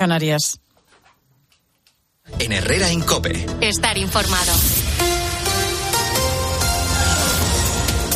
Canarias. 0.00 0.58
En 2.38 2.52
Herrera 2.52 2.90
Incope. 2.90 3.44
Estar 3.60 3.98
informado. 3.98 4.50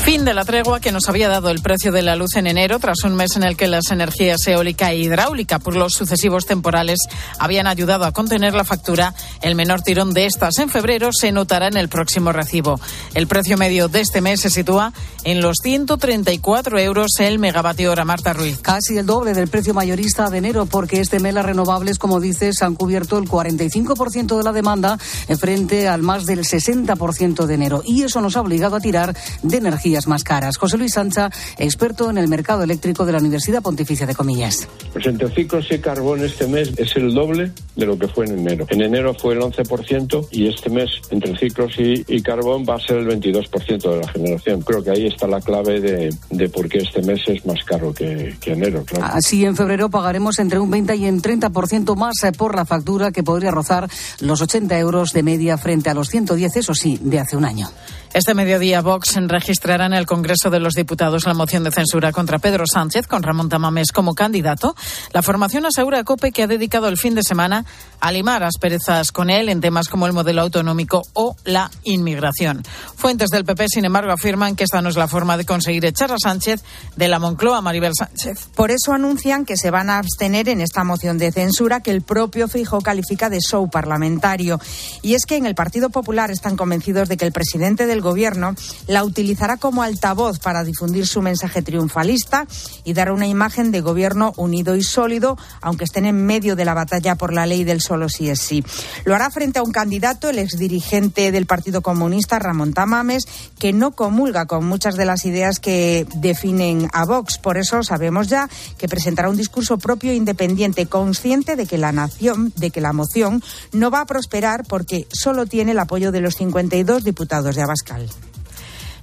Fin 0.05 0.27
de 0.27 0.35
la 0.35 0.45
tregua 0.45 0.81
que 0.81 0.93
nos 0.93 1.09
había 1.09 1.31
dado 1.31 1.49
el 1.49 1.63
precio 1.63 1.91
de 1.91 2.03
la 2.03 2.15
luz 2.15 2.37
en 2.37 2.47
enero, 2.47 2.79
tras 2.79 3.05
un 3.05 3.15
mes 3.17 3.37
en 3.37 3.43
el 3.43 3.57
que 3.57 3.69
las 3.69 3.91
energías 3.91 4.47
eólica 4.47 4.93
e 4.93 4.99
hidráulica, 4.99 5.59
por 5.59 5.77
los 5.77 5.95
sucesivos 5.95 6.45
temporales, 6.45 6.99
habían 7.39 7.67
ayudado 7.67 8.05
a 8.05 8.13
contener 8.13 8.53
la 8.53 8.65
factura. 8.65 9.15
El 9.41 9.55
menor 9.55 9.81
tirón 9.81 10.13
de 10.13 10.27
estas 10.27 10.59
en 10.59 10.69
febrero 10.69 11.09
se 11.11 11.33
notará 11.33 11.69
en 11.69 11.79
el 11.79 11.89
próximo 11.89 12.33
recibo. 12.33 12.79
El 13.15 13.27
precio 13.27 13.57
medio 13.57 13.89
de 13.89 14.01
este 14.01 14.21
mes 14.21 14.43
se 14.43 14.51
sitúa 14.51 14.93
en 15.25 15.41
los 15.41 15.57
134 15.63 16.79
euros 16.81 17.13
el 17.21 17.39
megavatio 17.39 17.91
hora. 17.91 18.05
Marta 18.05 18.35
Ruiz. 18.35 18.59
Casi 18.61 18.99
el 18.99 19.07
doble 19.07 19.33
del 19.33 19.49
precio 19.49 19.73
mayorista 19.73 20.29
de 20.29 20.37
enero, 20.37 20.67
porque 20.67 21.01
este 21.01 21.19
mes 21.19 21.33
las 21.33 21.47
renovables, 21.47 21.99
como 21.99 22.21
dices, 22.21 22.61
han 22.61 22.75
cubierto 22.75 23.17
el 23.17 23.25
45% 23.25 24.37
de 24.37 24.45
la 24.45 24.53
demanda 24.53 24.99
frente 25.41 25.89
al 25.89 26.03
más 26.03 26.27
del 26.27 26.41
60% 26.41 27.47
de 27.47 27.55
enero. 27.55 27.83
Y 27.87 28.03
eso 28.03 28.21
nos 28.21 28.37
ha 28.37 28.43
obligado 28.43 28.77
a 28.77 28.81
tirar 28.81 29.17
de 29.43 29.57
energía 29.57 29.94
más 30.07 30.25
caras. 30.25 30.57
José 30.57 30.77
Luis 30.79 30.95
Sancha, 30.95 31.31
experto 31.59 32.11
en 32.11 32.19
el 32.19 32.29
mercado 32.29 32.63
eléctrico 32.63 33.07
de 33.07 33.13
la 33.13 33.19
Universidad 33.19 33.63
Pontificia 33.63 34.07
de 34.07 34.15
Comillas. 34.15 34.69
Pues 34.93 35.07
entre 35.07 35.29
ciclos 35.31 35.67
y 35.71 35.79
carbón 35.79 36.25
este 36.25 36.47
mes 36.47 36.73
es 36.77 36.97
el 36.97 37.15
doble 37.15 37.53
de 37.77 37.87
lo 37.87 37.99
que 37.99 38.09
fue 38.09 38.27
en 38.27 38.39
enero. 38.39 38.67
En 38.69 38.83
enero 38.83 39.15
fue 39.15 39.35
el 39.35 39.41
11% 39.41 40.29
y 40.31 40.49
este 40.49 40.71
mes 40.71 40.91
entre 41.11 41.37
ciclos 41.39 41.75
y, 41.79 42.23
carbón 42.23 42.65
va 42.69 42.77
a 42.77 42.81
ser 42.81 42.99
el 42.99 43.09
22% 43.09 43.91
de 43.91 44.01
la 44.01 44.09
generación. 44.09 44.63
Creo 44.63 44.83
que 44.83 44.91
ahí 44.91 45.07
está 45.07 45.27
la 45.27 45.41
clave 45.41 45.81
de, 45.81 46.15
de 46.31 46.49
por 46.49 46.69
qué 46.69 46.79
este 46.79 47.03
mes 47.03 47.21
es 47.27 47.45
más 47.45 47.63
caro 47.65 47.93
que, 47.93 48.35
que 48.41 48.53
enero. 48.53 48.85
Así 49.03 49.45
en 49.45 49.57
febrero 49.57 49.91
pagaremos 49.91 50.39
entre 50.39 50.59
un 50.59 50.71
20 50.71 50.97
y 50.97 51.09
un 51.09 51.21
30% 51.21 51.97
más 51.97 52.15
eh, 52.23 52.33
por 52.33 52.55
la 52.55 52.65
factura 52.65 53.13
que 53.13 53.23
podría 53.23 53.51
rozar 53.51 53.89
los 54.21 54.41
80 54.41 54.79
euros 54.79 55.13
de 55.13 55.23
media 55.23 55.59
frente 55.59 55.91
a 55.91 55.95
los 55.95 56.09
110, 56.09 56.57
eso 56.57 56.75
sí, 56.75 56.99
de 57.03 57.21
hace 57.21 57.37
un 57.37 57.45
año. 57.45 57.69
Este 58.15 58.33
mediodía 58.33 58.81
Vox 58.81 59.17
registrará 59.27 59.87
en 59.87 59.93
el 59.93 60.07
Congreso 60.07 60.49
de 60.49 60.61
los 60.61 60.75
Diputados 60.75 61.27
la 61.27 61.35
moción 61.35 61.65
de 61.65 61.73
censura 61.73 62.13
contra 62.13 62.39
Pedro 62.39 62.65
Sánchez 62.65 63.09
con 63.09 63.25
Ramón 63.25 63.49
Tamames 63.49 63.91
como 63.91 64.15
candidato. 64.15 64.77
La 65.13 65.21
formación 65.21 65.67
asegura 65.67 65.99
a 65.99 66.05
COPE 66.05 66.31
que 66.31 66.45
ha 66.45 66.47
dedicado 66.47 66.87
el 66.87 66.97
fin 66.97 67.17
de 67.17 67.25
semana 67.25 67.65
a 67.99 68.13
limar 68.13 68.45
asperezas 68.45 69.11
con 69.11 69.31
él 69.31 69.49
en 69.49 69.61
temas 69.61 69.89
como 69.89 70.07
el 70.07 70.13
modelo 70.13 70.43
autonómico 70.43 71.03
o 71.15 71.35
la 71.45 71.73
inmigración. 71.83 72.63
Fuentes 72.95 73.31
del 73.31 73.45
PP, 73.45 73.67
sin 73.69 73.85
embargo, 73.85 74.13
afirman 74.13 74.55
que 74.55 74.63
esta 74.63 74.81
no 74.81 74.91
es 74.91 74.97
la 74.97 75.09
forma 75.09 75.37
de 75.37 75.45
conseguir 75.45 75.85
echar 75.85 76.13
a 76.13 76.19
Sánchez 76.19 76.63
de 76.95 77.09
la 77.09 77.19
Moncloa, 77.19 77.63
Maribel 77.63 77.95
Sánchez. 77.99 78.47
Por 78.55 78.71
eso 78.71 78.93
anuncian 78.93 79.45
que 79.45 79.57
se 79.57 79.73
van 79.73 79.91
a 79.91 79.99
abstener 79.99 80.49
en 80.49 80.61
esta 80.61 80.85
moción 80.85 81.19
de 81.19 81.33
censura 81.33 81.81
que 81.81 81.91
el 81.91 82.03
propio 82.03 82.47
Fijo 82.47 82.81
califica 82.81 83.29
de 83.29 83.41
show 83.41 83.69
parlamentario. 83.69 84.61
Y 85.03 85.15
es 85.15 85.27
que 85.27 85.35
en 85.35 85.47
el 85.47 85.57
Partido 85.57 85.91
Popular 85.91 86.31
están 86.31 86.57
convencidos 86.57 87.09
de 87.09 87.17
que 87.17 87.25
el 87.25 87.33
presidente 87.33 87.89
del 87.89 88.04
gobierno 88.05 88.55
la 88.87 89.03
utilizará 89.03 89.57
como 89.57 89.83
altavoz 89.83 90.39
para 90.39 90.63
difundir 90.63 91.09
su 91.09 91.21
mensaje 91.23 91.63
triunfalista 91.63 92.47
y 92.85 92.93
dar 92.93 93.11
una 93.11 93.27
imagen 93.27 93.73
de 93.73 93.81
gobierno 93.81 94.33
unido 94.37 94.77
y 94.77 94.85
sólido, 94.85 95.37
aunque 95.61 95.83
estén 95.83 96.07
en 96.07 96.25
medio 96.25 96.55
de 96.55 96.65
la 96.65 96.75
batalla 96.75 97.17
por 97.17 97.33
la 97.33 97.47
ley 97.47 97.65
del 97.65 97.81
solo 97.81 98.09
sí 98.09 98.31
es 98.31 98.41
sí. 98.41 98.65
Lo 99.05 99.17
hará 99.17 99.31
frente 99.31 99.59
a 99.59 99.63
un 99.63 99.73
candidato, 99.73 100.29
el 100.29 100.39
exdirigente 100.39 101.33
del 101.33 101.47
Partido 101.47 101.83
Comunista, 101.83 102.39
Ramón 102.39 102.73
Tamames, 102.73 103.27
que 103.59 103.73
no 103.73 103.93
comulga 103.93 104.47
con 104.47 104.65
muchas 104.67 104.95
de 104.95 105.07
las 105.07 105.25
ideas 105.25 105.59
que 105.59 106.07
definen 106.15 106.89
a 106.93 107.05
Vox. 107.05 107.39
Por 107.39 107.57
eso 107.57 107.83
sabemos 107.83 108.29
ya 108.29 108.49
que 108.79 108.89
presentará 108.89 109.31
un 109.31 109.37
discurso 109.37 109.79
propio 109.79 110.13
e 110.13 110.15
independiente, 110.15 110.87
consciente 110.87 111.57
de 111.57 111.67
que 111.67 111.79
la 111.79 111.93
nación, 111.93 112.53
de 112.57 112.71
que 112.71 112.81
la 112.81 112.93
moción 112.93 113.43
no 113.73 113.91
va 113.91 114.01
a 114.01 114.07
prosperar 114.07 114.65
porque 114.69 115.07
solo 115.11 115.47
tiene 115.47 115.73
el 115.73 115.79
apoyo 115.79 116.13
de 116.13 116.21
los 116.21 116.37
52 116.37 117.05
diputados 117.05 117.57
de 117.57 117.63
Abascal 117.63 117.94
musical. 117.95 118.34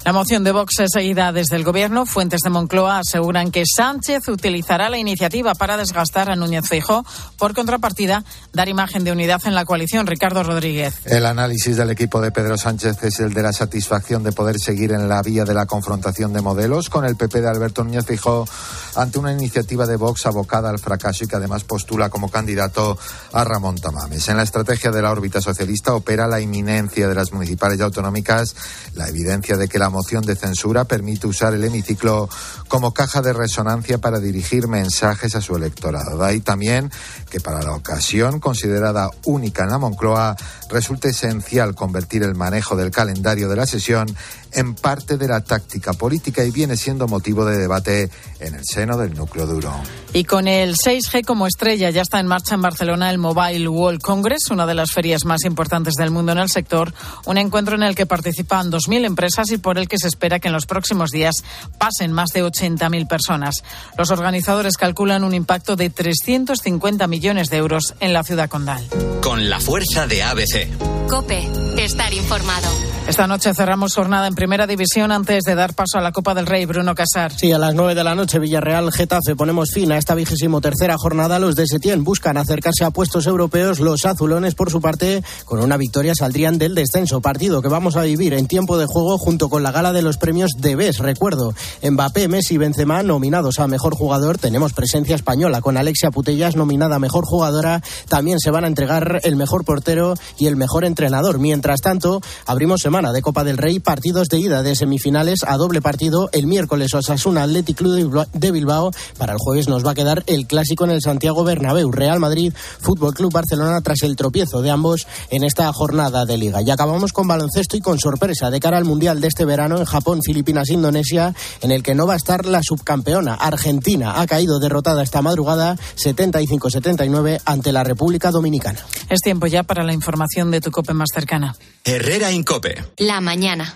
La 0.03 0.13
moción 0.13 0.43
de 0.43 0.51
Vox 0.51 0.79
es 0.79 0.89
seguida 0.91 1.31
desde 1.31 1.55
el 1.57 1.63
Gobierno. 1.63 2.07
Fuentes 2.07 2.41
de 2.41 2.49
Moncloa 2.49 2.99
aseguran 2.99 3.51
que 3.51 3.63
Sánchez 3.67 4.29
utilizará 4.29 4.89
la 4.89 4.97
iniciativa 4.97 5.53
para 5.53 5.77
desgastar 5.77 6.31
a 6.31 6.35
Núñez 6.35 6.67
Feijóo. 6.67 7.05
Por 7.37 7.53
contrapartida, 7.53 8.25
dar 8.51 8.67
imagen 8.67 9.03
de 9.03 9.11
unidad 9.11 9.41
en 9.45 9.53
la 9.53 9.63
coalición. 9.63 10.07
Ricardo 10.07 10.41
Rodríguez. 10.41 10.95
El 11.05 11.27
análisis 11.27 11.77
del 11.77 11.91
equipo 11.91 12.19
de 12.19 12.31
Pedro 12.31 12.57
Sánchez 12.57 13.03
es 13.03 13.19
el 13.19 13.31
de 13.31 13.43
la 13.43 13.53
satisfacción 13.53 14.23
de 14.23 14.31
poder 14.31 14.59
seguir 14.59 14.91
en 14.91 15.07
la 15.07 15.21
vía 15.21 15.45
de 15.45 15.53
la 15.53 15.67
confrontación 15.67 16.33
de 16.33 16.41
modelos 16.41 16.89
con 16.89 17.05
el 17.05 17.15
PP 17.15 17.39
de 17.39 17.49
Alberto 17.49 17.83
Núñez 17.83 18.07
Feijóo 18.07 18.47
ante 18.95 19.19
una 19.19 19.31
iniciativa 19.31 19.85
de 19.85 19.97
Vox 19.97 20.25
abocada 20.25 20.71
al 20.71 20.79
fracaso 20.79 21.25
y 21.25 21.27
que 21.27 21.35
además 21.35 21.63
postula 21.63 22.09
como 22.09 22.31
candidato 22.31 22.97
a 23.33 23.43
Ramón 23.43 23.75
Tamames. 23.75 24.27
En 24.29 24.37
la 24.37 24.43
estrategia 24.43 24.89
de 24.89 25.03
la 25.03 25.11
órbita 25.11 25.41
socialista 25.41 25.93
opera 25.93 26.27
la 26.27 26.41
inminencia 26.41 27.07
de 27.07 27.13
las 27.13 27.31
municipales 27.31 27.77
y 27.77 27.83
autonómicas, 27.83 28.55
la 28.95 29.07
evidencia 29.07 29.57
de 29.57 29.67
que 29.67 29.77
la 29.77 29.90
moción 29.91 30.23
de 30.23 30.35
censura 30.35 30.85
permite 30.85 31.27
usar 31.27 31.53
el 31.53 31.63
hemiciclo 31.63 32.27
como 32.67 32.93
caja 32.93 33.21
de 33.21 33.33
resonancia 33.33 33.99
para 33.99 34.19
dirigir 34.19 34.67
mensajes 34.67 35.35
a 35.35 35.41
su 35.41 35.55
electorado. 35.55 36.17
De 36.17 36.25
ahí 36.25 36.39
también 36.39 36.91
que 37.29 37.39
para 37.39 37.61
la 37.61 37.73
ocasión, 37.73 38.39
considerada 38.39 39.09
única 39.25 39.63
en 39.63 39.69
la 39.69 39.77
Moncloa, 39.77 40.35
resulta 40.69 41.09
esencial 41.09 41.75
convertir 41.75 42.23
el 42.23 42.35
manejo 42.35 42.75
del 42.75 42.91
calendario 42.91 43.47
de 43.49 43.55
la 43.55 43.65
sesión 43.65 44.07
en 44.53 44.75
parte 44.75 45.17
de 45.17 45.27
la 45.27 45.41
táctica 45.41 45.93
política 45.93 46.43
y 46.43 46.51
viene 46.51 46.77
siendo 46.77 47.07
motivo 47.07 47.45
de 47.45 47.57
debate 47.57 48.09
en 48.39 48.55
el 48.55 48.63
seno 48.65 48.97
del 48.97 49.13
núcleo 49.13 49.45
duro. 49.45 49.73
Y 50.13 50.25
con 50.25 50.47
el 50.47 50.75
6G 50.75 51.23
como 51.25 51.47
estrella 51.47 51.89
ya 51.89 52.01
está 52.01 52.19
en 52.19 52.27
marcha 52.27 52.55
en 52.55 52.61
Barcelona 52.61 53.09
el 53.09 53.17
Mobile 53.17 53.67
World 53.67 54.01
Congress, 54.01 54.49
una 54.49 54.65
de 54.65 54.73
las 54.73 54.91
ferias 54.91 55.25
más 55.25 55.45
importantes 55.45 55.93
del 55.95 56.11
mundo 56.11 56.33
en 56.33 56.39
el 56.39 56.49
sector, 56.49 56.93
un 57.25 57.37
encuentro 57.37 57.75
en 57.75 57.83
el 57.83 57.95
que 57.95 58.05
participan 58.05 58.71
2.000 58.71 59.05
empresas 59.05 59.51
y 59.51 59.57
por 59.57 59.77
el 59.77 59.87
que 59.87 59.97
se 59.97 60.07
espera 60.07 60.39
que 60.39 60.49
en 60.49 60.53
los 60.53 60.65
próximos 60.65 61.11
días 61.11 61.43
pasen 61.77 62.11
más 62.11 62.31
de 62.31 62.43
80.000 62.43 63.07
personas. 63.07 63.63
Los 63.97 64.11
organizadores 64.11 64.77
calculan 64.77 65.23
un 65.23 65.33
impacto 65.33 65.75
de 65.75 65.89
350 65.89 67.07
millones 67.07 67.49
de 67.49 67.57
euros 67.57 67.95
en 67.99 68.13
la 68.13 68.23
ciudad 68.23 68.49
condal. 68.49 68.85
Con 69.21 69.49
la 69.49 69.59
fuerza 69.59 70.07
de 70.07 70.23
ABC. 70.23 71.07
Cope, 71.07 71.47
estar 71.77 72.13
informado. 72.13 72.69
Esta 73.07 73.27
noche 73.27 73.53
cerramos 73.53 73.95
jornada 73.95 74.27
en 74.27 74.35
primera 74.41 74.65
división 74.65 75.11
antes 75.11 75.43
de 75.43 75.53
dar 75.53 75.75
paso 75.75 75.99
a 75.99 76.01
la 76.01 76.11
Copa 76.11 76.33
del 76.33 76.47
Rey, 76.47 76.65
Bruno 76.65 76.95
Casar. 76.95 77.31
Sí, 77.31 77.51
a 77.51 77.59
las 77.59 77.75
9 77.75 77.93
de 77.93 78.03
la 78.03 78.15
noche, 78.15 78.39
Villarreal, 78.39 78.91
Getafe. 78.91 79.35
Ponemos 79.35 79.69
fin 79.71 79.91
a 79.91 79.99
esta 79.99 80.15
vigésimo 80.15 80.61
tercera 80.61 80.95
jornada. 80.97 81.37
Los 81.37 81.53
de 81.55 81.67
Setién 81.67 82.03
buscan 82.03 82.37
acercarse 82.37 82.83
a 82.83 82.89
puestos 82.89 83.27
europeos. 83.27 83.79
Los 83.79 84.03
azulones, 84.03 84.55
por 84.55 84.71
su 84.71 84.81
parte, 84.81 85.23
con 85.45 85.59
una 85.59 85.77
victoria 85.77 86.15
saldrían 86.15 86.57
del 86.57 86.73
descenso. 86.73 87.21
Partido 87.21 87.61
que 87.61 87.67
vamos 87.67 87.97
a 87.97 88.01
vivir 88.01 88.33
en 88.33 88.47
tiempo 88.47 88.79
de 88.79 88.87
juego 88.87 89.19
junto 89.19 89.47
con 89.47 89.61
la 89.61 89.71
gala 89.71 89.93
de 89.93 90.01
los 90.01 90.17
premios 90.17 90.49
de 90.57 90.75
BES. 90.75 90.97
Recuerdo, 90.97 91.53
Mbappé, 91.83 92.27
Messi 92.27 92.55
y 92.55 92.57
Benzema 92.57 93.03
nominados 93.03 93.59
a 93.59 93.67
mejor 93.67 93.93
jugador. 93.93 94.39
Tenemos 94.39 94.73
presencia 94.73 95.15
española 95.15 95.61
con 95.61 95.77
Alexia 95.77 96.09
Putellas 96.09 96.55
nominada 96.55 96.95
a 96.95 96.99
mejor 96.99 97.25
jugadora. 97.25 97.83
También 98.09 98.39
se 98.39 98.49
van 98.49 98.63
a 98.63 98.69
entregar 98.69 99.19
el 99.21 99.35
mejor 99.35 99.65
portero 99.65 100.15
y 100.39 100.47
el 100.47 100.55
mejor 100.55 100.83
entrenador. 100.83 101.37
Mientras 101.37 101.81
tanto, 101.81 102.21
abrimos 102.47 102.81
semana 102.81 103.13
de 103.13 103.21
Copa 103.21 103.43
del 103.43 103.59
Rey, 103.59 103.79
partidos 103.79 104.30
de 104.31 104.39
ida 104.39 104.63
de 104.63 104.75
semifinales 104.75 105.43
a 105.45 105.57
doble 105.57 105.81
partido. 105.81 106.29
El 106.31 106.47
miércoles 106.47 106.93
Osasuna 106.93 107.43
Athletic 107.43 107.77
Club 107.77 108.27
de 108.33 108.51
Bilbao. 108.51 108.91
Para 109.17 109.33
el 109.33 109.39
jueves 109.39 109.67
nos 109.67 109.85
va 109.85 109.91
a 109.91 109.93
quedar 109.93 110.23
el 110.25 110.47
clásico 110.47 110.85
en 110.85 110.91
el 110.91 111.01
Santiago 111.01 111.43
Bernabéu. 111.43 111.91
Real 111.91 112.19
Madrid, 112.19 112.53
Fútbol 112.79 113.13
Club 113.13 113.31
Barcelona 113.31 113.81
tras 113.81 114.01
el 114.03 114.15
tropiezo 114.15 114.61
de 114.61 114.71
ambos 114.71 115.05
en 115.29 115.43
esta 115.43 115.71
jornada 115.73 116.25
de 116.25 116.37
liga. 116.37 116.61
Y 116.61 116.71
acabamos 116.71 117.11
con 117.11 117.27
baloncesto 117.27 117.75
y 117.75 117.81
con 117.81 117.99
sorpresa 117.99 118.49
de 118.49 118.59
cara 118.59 118.77
al 118.77 118.85
Mundial 118.85 119.21
de 119.21 119.27
este 119.27 119.45
verano 119.45 119.77
en 119.77 119.85
Japón, 119.85 120.21
Filipinas, 120.23 120.69
Indonesia, 120.69 121.35
en 121.61 121.71
el 121.71 121.83
que 121.83 121.93
no 121.93 122.07
va 122.07 122.13
a 122.13 122.17
estar 122.17 122.45
la 122.45 122.61
subcampeona. 122.63 123.35
Argentina 123.35 124.21
ha 124.21 124.27
caído 124.27 124.59
derrotada 124.59 125.03
esta 125.03 125.21
madrugada 125.21 125.75
75-79 125.97 127.41
ante 127.45 127.71
la 127.71 127.83
República 127.83 128.31
Dominicana. 128.31 128.79
Es 129.09 129.19
tiempo 129.19 129.47
ya 129.47 129.63
para 129.63 129.83
la 129.83 129.93
información 129.93 130.51
de 130.51 130.61
tu 130.61 130.71
COPE 130.71 130.93
más 130.93 131.09
cercana. 131.13 131.55
Herrera 131.83 132.31
Incope. 132.31 132.81
La 132.97 133.19
mañana. 133.19 133.75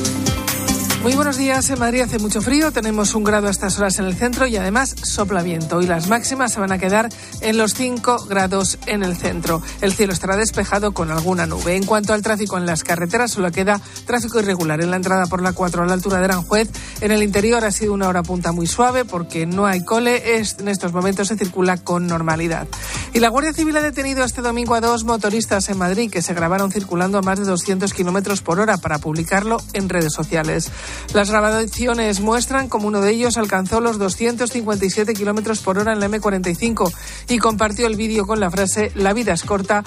Muy 1.03 1.15
buenos 1.15 1.35
días. 1.35 1.67
En 1.71 1.79
Madrid 1.79 2.01
hace 2.01 2.19
mucho 2.19 2.43
frío, 2.43 2.71
tenemos 2.71 3.15
un 3.15 3.23
grado 3.23 3.47
a 3.47 3.49
estas 3.49 3.79
horas 3.79 3.97
en 3.97 4.05
el 4.05 4.15
centro 4.15 4.45
y 4.45 4.55
además 4.57 4.95
sopla 5.01 5.41
viento. 5.41 5.81
Y 5.81 5.87
las 5.87 6.07
máximas 6.07 6.53
se 6.53 6.59
van 6.59 6.71
a 6.71 6.77
quedar 6.77 7.09
en 7.39 7.57
los 7.57 7.73
5 7.73 8.25
grados 8.29 8.77
en 8.85 9.01
el 9.01 9.17
centro. 9.17 9.63
El 9.81 9.93
cielo 9.93 10.13
estará 10.13 10.37
despejado 10.37 10.91
con 10.91 11.09
alguna 11.09 11.47
nube. 11.47 11.75
En 11.75 11.87
cuanto 11.87 12.13
al 12.13 12.21
tráfico 12.21 12.55
en 12.59 12.67
las 12.67 12.83
carreteras, 12.83 13.31
solo 13.31 13.51
queda 13.51 13.81
tráfico 14.05 14.39
irregular 14.39 14.79
en 14.79 14.91
la 14.91 14.97
entrada 14.97 15.25
por 15.25 15.41
la 15.41 15.53
4 15.53 15.81
a 15.81 15.87
la 15.87 15.93
altura 15.93 16.19
de 16.19 16.25
Aranjuez. 16.25 16.69
En 17.01 17.09
el 17.09 17.23
interior 17.23 17.65
ha 17.65 17.71
sido 17.71 17.93
una 17.93 18.07
hora 18.07 18.21
punta 18.21 18.51
muy 18.51 18.67
suave 18.67 19.03
porque 19.03 19.47
no 19.47 19.65
hay 19.65 19.83
cole. 19.83 20.37
en 20.37 20.67
estos 20.67 20.93
momentos 20.93 21.29
se 21.29 21.35
circula 21.35 21.77
con 21.77 22.05
normalidad. 22.05 22.67
Y 23.11 23.19
la 23.19 23.29
Guardia 23.29 23.53
Civil 23.53 23.75
ha 23.75 23.81
detenido 23.81 24.23
este 24.23 24.43
domingo 24.43 24.75
a 24.75 24.81
dos 24.81 25.03
motoristas 25.03 25.67
en 25.69 25.79
Madrid 25.79 26.11
que 26.11 26.21
se 26.21 26.35
grabaron 26.35 26.71
circulando 26.71 27.17
a 27.17 27.21
más 27.23 27.39
de 27.39 27.45
200 27.45 27.91
kilómetros 27.91 28.41
por 28.41 28.59
hora 28.59 28.77
para 28.77 28.99
publicarlo 28.99 29.57
en 29.73 29.89
redes 29.89 30.13
sociales. 30.13 30.71
Las 31.13 31.29
grabaciones 31.29 32.19
muestran 32.21 32.69
como 32.69 32.87
uno 32.87 33.01
de 33.01 33.11
ellos 33.11 33.37
alcanzó 33.37 33.81
los 33.81 33.97
257 33.97 35.13
kilómetros 35.13 35.59
por 35.59 35.77
hora 35.77 35.93
en 35.93 35.99
la 35.99 36.07
M45 36.07 36.93
y 37.29 37.37
compartió 37.37 37.87
el 37.87 37.95
vídeo 37.95 38.25
con 38.25 38.39
la 38.39 38.49
frase 38.49 38.91
La 38.95 39.13
vida 39.13 39.33
es 39.33 39.43
corta, 39.43 39.83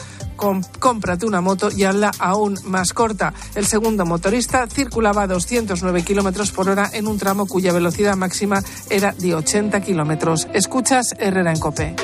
cómprate 0.78 1.26
una 1.26 1.40
moto 1.40 1.70
y 1.70 1.84
hazla 1.84 2.10
aún 2.18 2.58
más 2.64 2.92
corta. 2.92 3.32
El 3.54 3.66
segundo 3.66 4.04
motorista 4.04 4.66
circulaba 4.66 5.22
a 5.22 5.26
209 5.26 6.02
kilómetros 6.02 6.50
por 6.52 6.68
hora 6.68 6.90
en 6.92 7.06
un 7.06 7.18
tramo 7.18 7.46
cuya 7.46 7.72
velocidad 7.72 8.16
máxima 8.16 8.62
era 8.90 9.12
de 9.12 9.34
80 9.34 9.80
kilómetros. 9.80 10.48
Escuchas 10.52 11.14
Herrera 11.18 11.52
en 11.52 11.58
Cope. 11.58 11.96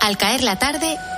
Al 0.00 0.18
caer 0.18 0.42
la 0.42 0.58
tarde, 0.58 0.98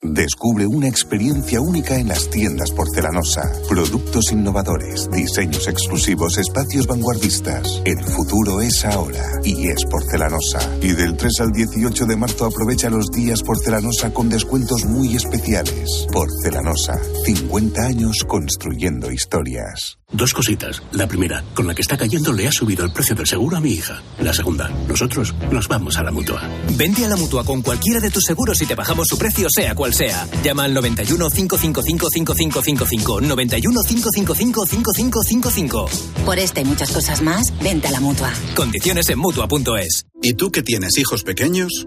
Descubre 0.00 0.64
una 0.64 0.86
experiencia 0.86 1.60
única 1.60 1.96
en 1.96 2.06
las 2.06 2.30
tiendas 2.30 2.70
porcelanosa. 2.70 3.42
Productos 3.68 4.30
innovadores, 4.30 5.10
diseños 5.10 5.66
exclusivos, 5.66 6.38
espacios 6.38 6.86
vanguardistas. 6.86 7.82
El 7.84 8.04
futuro 8.04 8.60
es 8.60 8.84
ahora 8.84 9.24
y 9.42 9.66
es 9.66 9.84
porcelanosa. 9.90 10.60
Y 10.80 10.92
del 10.92 11.16
3 11.16 11.40
al 11.40 11.50
18 11.50 12.06
de 12.06 12.16
marzo 12.16 12.46
aprovecha 12.46 12.90
los 12.90 13.10
días 13.10 13.42
porcelanosa 13.42 14.14
con 14.14 14.28
descuentos 14.28 14.84
muy 14.84 15.16
especiales. 15.16 16.06
Porcelanosa, 16.12 17.00
50 17.24 17.82
años 17.82 18.24
construyendo 18.24 19.10
historias. 19.10 19.98
Dos 20.10 20.32
cositas. 20.32 20.82
La 20.92 21.06
primera, 21.06 21.44
con 21.54 21.66
la 21.66 21.74
que 21.74 21.82
está 21.82 21.98
cayendo 21.98 22.32
le 22.32 22.48
ha 22.48 22.52
subido 22.52 22.82
el 22.82 22.92
precio 22.92 23.14
del 23.14 23.26
seguro 23.26 23.58
a 23.58 23.60
mi 23.60 23.72
hija. 23.72 24.00
La 24.20 24.32
segunda, 24.32 24.70
nosotros 24.88 25.34
nos 25.52 25.68
vamos 25.68 25.98
a 25.98 26.02
la 26.02 26.10
mutua. 26.10 26.40
Vente 26.78 27.04
a 27.04 27.08
la 27.08 27.16
mutua 27.16 27.44
con 27.44 27.60
cualquiera 27.60 28.00
de 28.00 28.10
tus 28.10 28.24
seguros 28.24 28.62
y 28.62 28.66
te 28.66 28.74
bajamos 28.74 29.06
su 29.06 29.18
precio, 29.18 29.48
sea 29.50 29.74
cual 29.74 29.87
sea. 29.94 30.26
Llama 30.42 30.64
al 30.64 30.74
91 30.74 31.30
555 31.30 32.10
5555. 32.10 33.20
91 33.20 33.80
555 33.82 34.66
5555. 34.66 35.88
Por 36.24 36.38
esta 36.38 36.60
y 36.60 36.64
muchas 36.64 36.90
cosas 36.90 37.22
más, 37.22 37.52
vente 37.62 37.88
a 37.88 37.90
la 37.90 38.00
mutua. 38.00 38.32
Condiciones 38.54 39.08
en 39.08 39.18
mutua.es. 39.18 40.06
¿Y 40.22 40.34
tú 40.34 40.50
que 40.50 40.62
tienes 40.62 40.98
hijos 40.98 41.22
pequeños? 41.22 41.86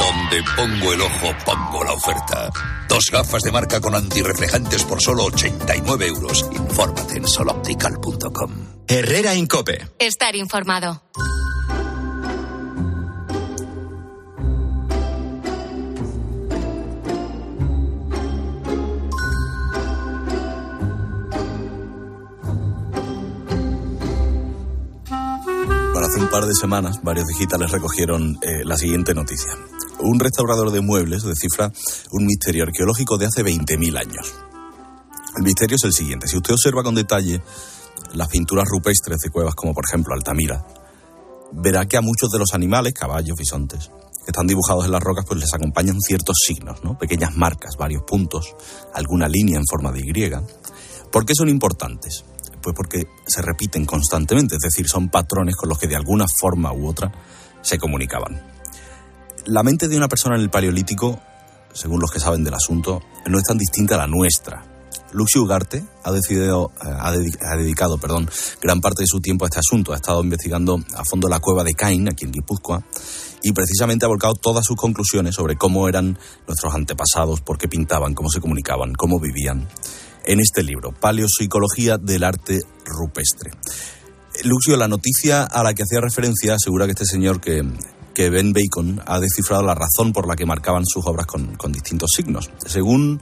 Donde 0.00 0.42
pongo 0.56 0.92
el 0.92 1.00
ojo, 1.02 1.34
pongo 1.44 1.84
la 1.84 1.92
oferta. 1.92 2.50
Dos 2.88 3.10
gafas 3.12 3.42
de 3.42 3.52
marca 3.52 3.80
con 3.80 3.94
antirreflejantes 3.94 4.84
por 4.84 5.00
solo 5.00 5.24
89 5.24 6.06
euros. 6.06 6.48
Infórmate 6.52 7.18
en 7.18 7.28
soloptical.com. 7.28 8.50
Herrera 8.88 9.34
Incope. 9.34 9.86
Estar 9.98 10.34
informado. 10.34 11.02
Hace 26.10 26.18
un 26.18 26.28
par 26.28 26.44
de 26.44 26.54
semanas, 26.54 26.98
varios 27.04 27.28
digitales 27.28 27.70
recogieron 27.70 28.36
eh, 28.42 28.64
la 28.64 28.76
siguiente 28.76 29.14
noticia. 29.14 29.52
Un 30.00 30.18
restaurador 30.18 30.72
de 30.72 30.80
muebles 30.80 31.22
descifra 31.22 31.70
un 32.10 32.26
misterio 32.26 32.64
arqueológico 32.64 33.16
de 33.16 33.26
hace 33.26 33.44
20.000 33.44 33.96
años. 33.96 34.34
El 35.36 35.44
misterio 35.44 35.76
es 35.76 35.84
el 35.84 35.92
siguiente. 35.92 36.26
Si 36.26 36.36
usted 36.36 36.54
observa 36.54 36.82
con 36.82 36.96
detalle 36.96 37.40
las 38.14 38.26
pinturas 38.26 38.66
rupestres 38.68 39.18
de 39.18 39.30
cuevas 39.30 39.54
como 39.54 39.72
por 39.72 39.84
ejemplo 39.88 40.12
Altamira, 40.12 40.66
verá 41.52 41.86
que 41.86 41.96
a 41.96 42.00
muchos 42.00 42.28
de 42.30 42.40
los 42.40 42.54
animales, 42.54 42.92
caballos, 42.92 43.38
bisontes, 43.38 43.92
que 44.24 44.32
están 44.32 44.48
dibujados 44.48 44.86
en 44.86 44.90
las 44.90 45.02
rocas, 45.02 45.24
pues 45.28 45.38
les 45.38 45.54
acompañan 45.54 46.00
ciertos 46.00 46.38
signos, 46.44 46.82
¿no? 46.82 46.98
Pequeñas 46.98 47.36
marcas, 47.36 47.76
varios 47.78 48.02
puntos, 48.02 48.56
alguna 48.94 49.28
línea 49.28 49.58
en 49.58 49.66
forma 49.70 49.92
de 49.92 50.00
Y. 50.00 50.30
¿Por 51.12 51.24
qué 51.24 51.36
son 51.36 51.48
importantes? 51.48 52.24
Pues 52.62 52.74
porque 52.74 53.06
se 53.26 53.42
repiten 53.42 53.86
constantemente, 53.86 54.56
es 54.56 54.62
decir, 54.62 54.88
son 54.88 55.08
patrones 55.08 55.56
con 55.56 55.68
los 55.68 55.78
que 55.78 55.86
de 55.86 55.96
alguna 55.96 56.26
forma 56.28 56.72
u 56.72 56.86
otra 56.86 57.10
se 57.62 57.78
comunicaban. 57.78 58.42
La 59.46 59.62
mente 59.62 59.88
de 59.88 59.96
una 59.96 60.08
persona 60.08 60.36
en 60.36 60.42
el 60.42 60.50
Paleolítico, 60.50 61.20
según 61.72 62.00
los 62.00 62.10
que 62.10 62.20
saben 62.20 62.44
del 62.44 62.54
asunto, 62.54 63.00
no 63.26 63.38
es 63.38 63.44
tan 63.44 63.58
distinta 63.58 63.94
a 63.94 63.98
la 63.98 64.06
nuestra. 64.06 64.64
Luxi 65.12 65.38
Ugarte 65.38 65.82
ha, 66.04 66.12
decidido, 66.12 66.70
eh, 66.84 66.88
ha, 66.88 67.56
dedicado 67.56 67.98
perdón, 67.98 68.30
gran 68.60 68.80
parte 68.80 69.02
de 69.02 69.06
su 69.06 69.20
tiempo 69.20 69.44
a 69.44 69.48
este 69.48 69.58
asunto. 69.58 69.92
Ha 69.92 69.96
estado 69.96 70.22
investigando 70.22 70.80
a 70.94 71.04
fondo 71.04 71.28
la 71.28 71.40
cueva 71.40 71.64
de 71.64 71.72
Cain, 71.72 72.08
aquí 72.08 72.26
en 72.26 72.32
Guipúzcoa, 72.32 72.82
y 73.42 73.52
precisamente 73.52 74.04
ha 74.04 74.08
volcado 74.08 74.34
todas 74.34 74.64
sus 74.64 74.76
conclusiones 74.76 75.34
sobre 75.34 75.56
cómo 75.56 75.88
eran 75.88 76.18
nuestros 76.46 76.74
antepasados, 76.74 77.40
por 77.40 77.58
qué 77.58 77.68
pintaban, 77.68 78.14
cómo 78.14 78.30
se 78.30 78.40
comunicaban, 78.40 78.92
cómo 78.92 79.18
vivían, 79.18 79.66
en 80.24 80.40
este 80.40 80.62
libro, 80.62 80.92
Paleopsicología 80.92 81.98
del 81.98 82.24
Arte 82.24 82.60
Rupestre. 82.84 83.50
Luxio, 84.44 84.76
la 84.76 84.88
noticia 84.88 85.44
a 85.44 85.62
la 85.62 85.74
que 85.74 85.82
hacía 85.82 86.00
referencia 86.00 86.54
asegura 86.54 86.86
que 86.86 86.92
este 86.92 87.04
señor 87.04 87.40
que 87.40 87.64
que 88.14 88.28
Ben 88.28 88.52
Bacon 88.52 89.00
ha 89.06 89.20
descifrado 89.20 89.62
la 89.62 89.74
razón 89.74 90.12
por 90.12 90.26
la 90.26 90.36
que 90.36 90.46
marcaban 90.46 90.84
sus 90.84 91.06
obras 91.06 91.26
con, 91.26 91.56
con, 91.56 91.72
distintos 91.72 92.10
signos. 92.14 92.50
Según 92.66 93.20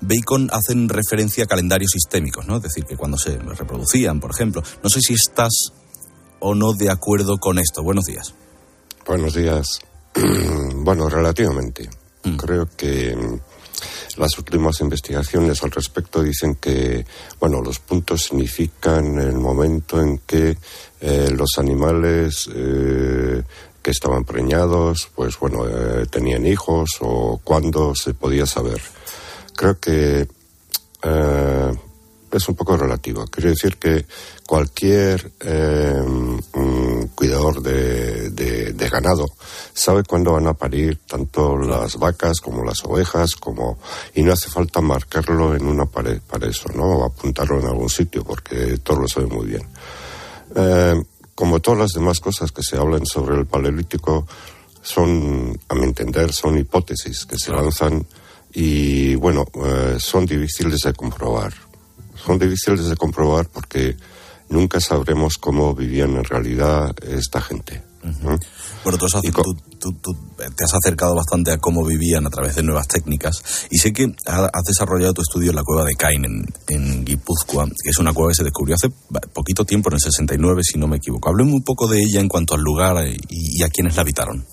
Bacon, 0.00 0.48
hacen 0.52 0.88
referencia 0.88 1.44
a 1.44 1.46
calendarios 1.46 1.90
sistémicos, 1.92 2.46
¿no? 2.46 2.56
Es 2.56 2.62
decir, 2.62 2.84
que 2.84 2.96
cuando 2.96 3.18
se 3.18 3.38
reproducían, 3.38 4.20
por 4.20 4.30
ejemplo. 4.30 4.62
No 4.82 4.90
sé 4.90 5.00
si 5.00 5.14
estás 5.14 5.72
o 6.40 6.54
no 6.54 6.72
de 6.72 6.90
acuerdo 6.90 7.38
con 7.38 7.58
esto. 7.58 7.82
Buenos 7.82 8.06
días. 8.06 8.34
Buenos 9.06 9.34
días. 9.34 9.80
bueno, 10.74 11.08
relativamente. 11.08 11.88
Mm. 12.24 12.36
Creo 12.36 12.68
que 12.76 13.16
las 14.16 14.38
últimas 14.38 14.80
investigaciones 14.80 15.62
al 15.62 15.70
respecto 15.70 16.22
dicen 16.22 16.56
que, 16.56 17.04
bueno, 17.38 17.60
los 17.62 17.78
puntos 17.78 18.22
significan 18.22 19.18
el 19.18 19.34
momento 19.34 20.00
en 20.00 20.18
que 20.18 20.56
eh, 21.00 21.30
los 21.30 21.50
animales 21.58 22.48
eh, 22.54 23.42
que 23.82 23.90
estaban 23.90 24.24
preñados, 24.24 25.10
pues 25.14 25.38
bueno, 25.38 25.66
eh, 25.66 26.06
tenían 26.10 26.46
hijos 26.46 26.90
o 27.00 27.40
cuándo 27.42 27.94
se 27.94 28.14
podía 28.14 28.46
saber. 28.46 28.80
Creo 29.54 29.78
que 29.78 30.28
es 31.02 32.48
un 32.48 32.54
poco 32.54 32.76
relativo. 32.76 33.24
Quiero 33.26 33.50
decir 33.50 33.78
que 33.78 34.04
cualquier 34.46 35.32
cuidador 37.08 37.62
de, 37.62 38.30
de, 38.30 38.88
ganado, 38.88 39.26
sabe 39.72 40.02
cuándo 40.04 40.32
van 40.32 40.46
a 40.46 40.54
parir 40.54 40.98
tanto 41.06 41.56
las 41.56 41.96
vacas 41.96 42.40
como 42.40 42.64
las 42.64 42.84
ovejas, 42.84 43.34
como 43.36 43.78
y 44.14 44.22
no 44.22 44.32
hace 44.32 44.48
falta 44.48 44.80
marcarlo 44.80 45.54
en 45.54 45.66
una 45.66 45.86
pared 45.86 46.20
para 46.20 46.48
eso, 46.48 46.68
¿no? 46.74 46.84
O 46.84 47.04
apuntarlo 47.04 47.60
en 47.60 47.66
algún 47.66 47.90
sitio, 47.90 48.24
porque 48.24 48.78
todo 48.78 49.00
lo 49.00 49.08
sabe 49.08 49.26
muy 49.26 49.46
bien. 49.46 49.66
Eh, 50.56 51.00
como 51.34 51.60
todas 51.60 51.80
las 51.80 51.90
demás 51.92 52.20
cosas 52.20 52.52
que 52.52 52.62
se 52.62 52.76
hablan 52.76 53.06
sobre 53.06 53.36
el 53.36 53.46
paleolítico, 53.46 54.26
son, 54.82 55.58
a 55.68 55.74
mi 55.74 55.84
entender, 55.84 56.32
son 56.32 56.58
hipótesis 56.58 57.26
que 57.26 57.38
se 57.38 57.52
lanzan 57.52 58.06
y, 58.52 59.14
bueno, 59.14 59.46
eh, 59.64 59.96
son 59.98 60.26
difíciles 60.26 60.80
de 60.80 60.92
comprobar. 60.92 61.52
Son 62.24 62.38
difíciles 62.38 62.86
de 62.86 62.96
comprobar 62.96 63.46
porque 63.48 63.96
nunca 64.50 64.80
sabremos 64.80 65.38
cómo 65.38 65.74
vivían 65.74 66.16
en 66.16 66.24
realidad 66.24 66.94
esta 67.02 67.40
gente. 67.40 67.82
Bueno, 68.82 68.98
tú, 68.98 69.06
te 70.36 70.64
has 70.64 70.74
acercado 70.74 71.14
bastante 71.14 71.52
a 71.52 71.58
cómo 71.58 71.84
vivían 71.84 72.26
a 72.26 72.30
través 72.30 72.54
de 72.54 72.62
nuevas 72.62 72.88
técnicas 72.88 73.42
y 73.70 73.76
sé 73.76 73.92
que 73.92 74.06
has 74.26 74.64
desarrollado 74.66 75.12
tu 75.12 75.22
estudio 75.22 75.50
en 75.50 75.56
la 75.56 75.62
cueva 75.62 75.84
de 75.84 75.94
Cain 75.94 76.24
en, 76.68 77.04
Guipúzcoa, 77.04 77.66
que 77.66 77.90
es 77.90 77.98
una 77.98 78.14
cueva 78.14 78.30
que 78.30 78.36
se 78.36 78.44
descubrió 78.44 78.74
hace 78.74 78.88
poquito 79.34 79.64
tiempo, 79.64 79.90
en 79.90 79.94
el 79.94 80.00
69, 80.00 80.62
si 80.64 80.78
no 80.78 80.86
me 80.86 80.96
equivoco. 80.96 81.28
Hábleme 81.28 81.52
un 81.52 81.62
poco 81.62 81.88
de 81.88 82.00
ella 82.00 82.20
en 82.20 82.28
cuanto 82.28 82.54
al 82.54 82.62
lugar 82.62 83.06
y, 83.06 83.62
a 83.62 83.68
quienes 83.68 83.96
la 83.96 84.02
habitaron. 84.02 84.46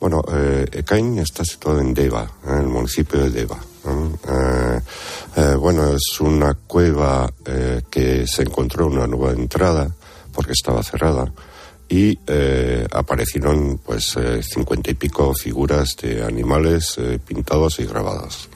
Bueno, 0.00 0.22
eh, 0.32 0.82
Cain 0.84 1.18
está 1.18 1.44
situado 1.44 1.80
en 1.80 1.92
Deva, 1.92 2.30
en 2.46 2.58
el 2.58 2.68
municipio 2.68 3.20
de 3.20 3.30
Deva. 3.30 3.58
Eh, 4.28 4.80
eh, 5.36 5.54
bueno, 5.54 5.94
es 5.94 6.20
una 6.20 6.54
cueva 6.54 7.30
eh, 7.44 7.82
que 7.90 8.26
se 8.26 8.42
encontró 8.42 8.86
una 8.86 9.06
nueva 9.06 9.32
entrada 9.32 9.90
porque 10.32 10.52
estaba 10.52 10.82
cerrada 10.82 11.32
y 11.88 12.18
aparecieron 12.92 13.78
pues 13.78 14.14
cincuenta 14.42 14.90
y 14.90 14.94
pico 14.94 15.32
figuras 15.34 15.96
de 15.96 16.22
animales 16.22 17.00
pintados 17.26 17.80
y 17.80 17.86
grabadas. 17.86 18.46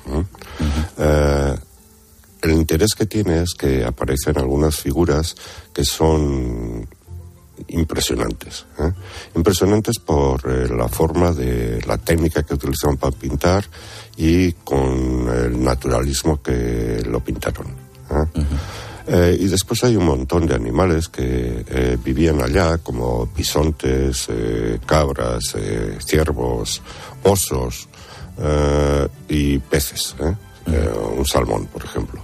el 0.98 2.50
interés 2.50 2.94
que 2.94 3.06
tiene 3.06 3.40
es 3.40 3.54
que 3.54 3.86
aparecen 3.86 4.36
algunas 4.36 4.76
figuras 4.76 5.34
que 5.72 5.82
son 5.82 6.86
impresionantes. 7.68 8.66
¿eh? 8.78 8.90
Impresionantes 9.34 9.98
por 9.98 10.40
eh, 10.48 10.68
la 10.68 10.88
forma 10.88 11.32
de 11.32 11.80
la 11.86 11.98
técnica 11.98 12.42
que 12.42 12.54
utilizaron 12.54 12.96
para 12.96 13.16
pintar 13.16 13.64
y 14.16 14.52
con 14.52 15.28
el 15.28 15.62
naturalismo 15.62 16.42
que 16.42 17.02
lo 17.06 17.20
pintaron. 17.20 17.66
¿eh? 18.10 19.36
y 19.40 19.48
después 19.48 19.82
hay 19.84 19.96
un 19.96 20.04
montón 20.04 20.46
de 20.46 20.54
animales 20.54 21.08
que 21.08 21.98
vivían 22.04 22.40
allá, 22.40 22.78
como 22.78 23.26
bisontes, 23.26 24.28
cabras, 24.86 25.56
ciervos, 25.98 26.80
osos 27.24 27.88
y 29.28 29.58
peces. 29.58 30.14
un 31.16 31.26
salmón, 31.26 31.66
por 31.66 31.84
ejemplo. 31.84 32.22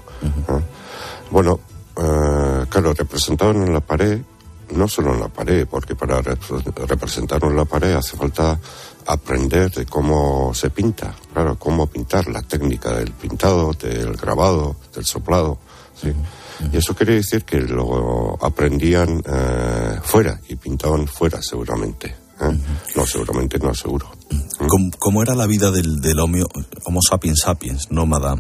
Bueno, 1.33 1.59
claro, 1.95 2.95
representaban 2.95 3.57
en 3.63 3.73
la 3.73 3.81
pared 3.81 4.21
no 4.73 4.89
solo 4.89 5.15
en 5.15 5.21
la 5.21 5.29
pared, 5.29 5.67
porque 5.67 5.95
para 5.95 6.21
representarlo 6.21 7.51
en 7.51 7.57
la 7.57 7.65
pared 7.65 7.95
hace 7.95 8.17
falta 8.17 8.59
aprender 9.07 9.71
de 9.71 9.87
cómo 9.87 10.53
se 10.55 10.71
pinta, 10.71 11.15
claro, 11.33 11.59
cómo 11.59 11.87
pintar, 11.87 12.29
la 12.29 12.43
técnica 12.43 12.93
del 12.93 13.13
pintado, 13.13 13.73
del 13.73 14.17
grabado, 14.17 14.77
del 14.95 15.05
soplado, 15.05 15.59
¿sí? 16.01 16.13
Y 16.73 16.77
eso 16.77 16.95
quiere 16.95 17.15
decir 17.15 17.45
que 17.45 17.61
lo 17.61 18.37
aprendían 18.45 19.23
eh, 19.25 20.01
fuera 20.03 20.41
y 20.49 20.57
pintaban 20.57 21.07
fuera 21.07 21.41
seguramente. 21.41 22.09
¿eh? 22.41 22.59
No, 22.97 23.07
seguramente 23.07 23.59
no, 23.59 23.73
seguro. 23.75 24.11
¿Cómo, 24.99 25.23
era 25.23 25.35
la 25.35 25.47
vida 25.47 25.71
del, 25.71 26.01
del 26.01 26.19
homo, 26.19 26.45
homo 26.85 27.01
sapiens 27.01 27.43
sapiens, 27.45 27.91
nómada, 27.91 28.37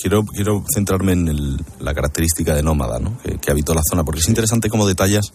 quiero, 0.00 0.24
quiero 0.24 0.64
centrarme 0.72 1.12
en 1.12 1.56
la 1.80 1.94
característica 1.94 2.54
de 2.54 2.62
nómada 2.62 2.98
¿no? 2.98 3.18
que, 3.40 3.50
habitó 3.50 3.74
la 3.74 3.82
zona, 3.88 4.04
porque 4.04 4.20
es 4.20 4.28
interesante 4.28 4.68
cómo 4.68 4.86
detallas 4.86 5.32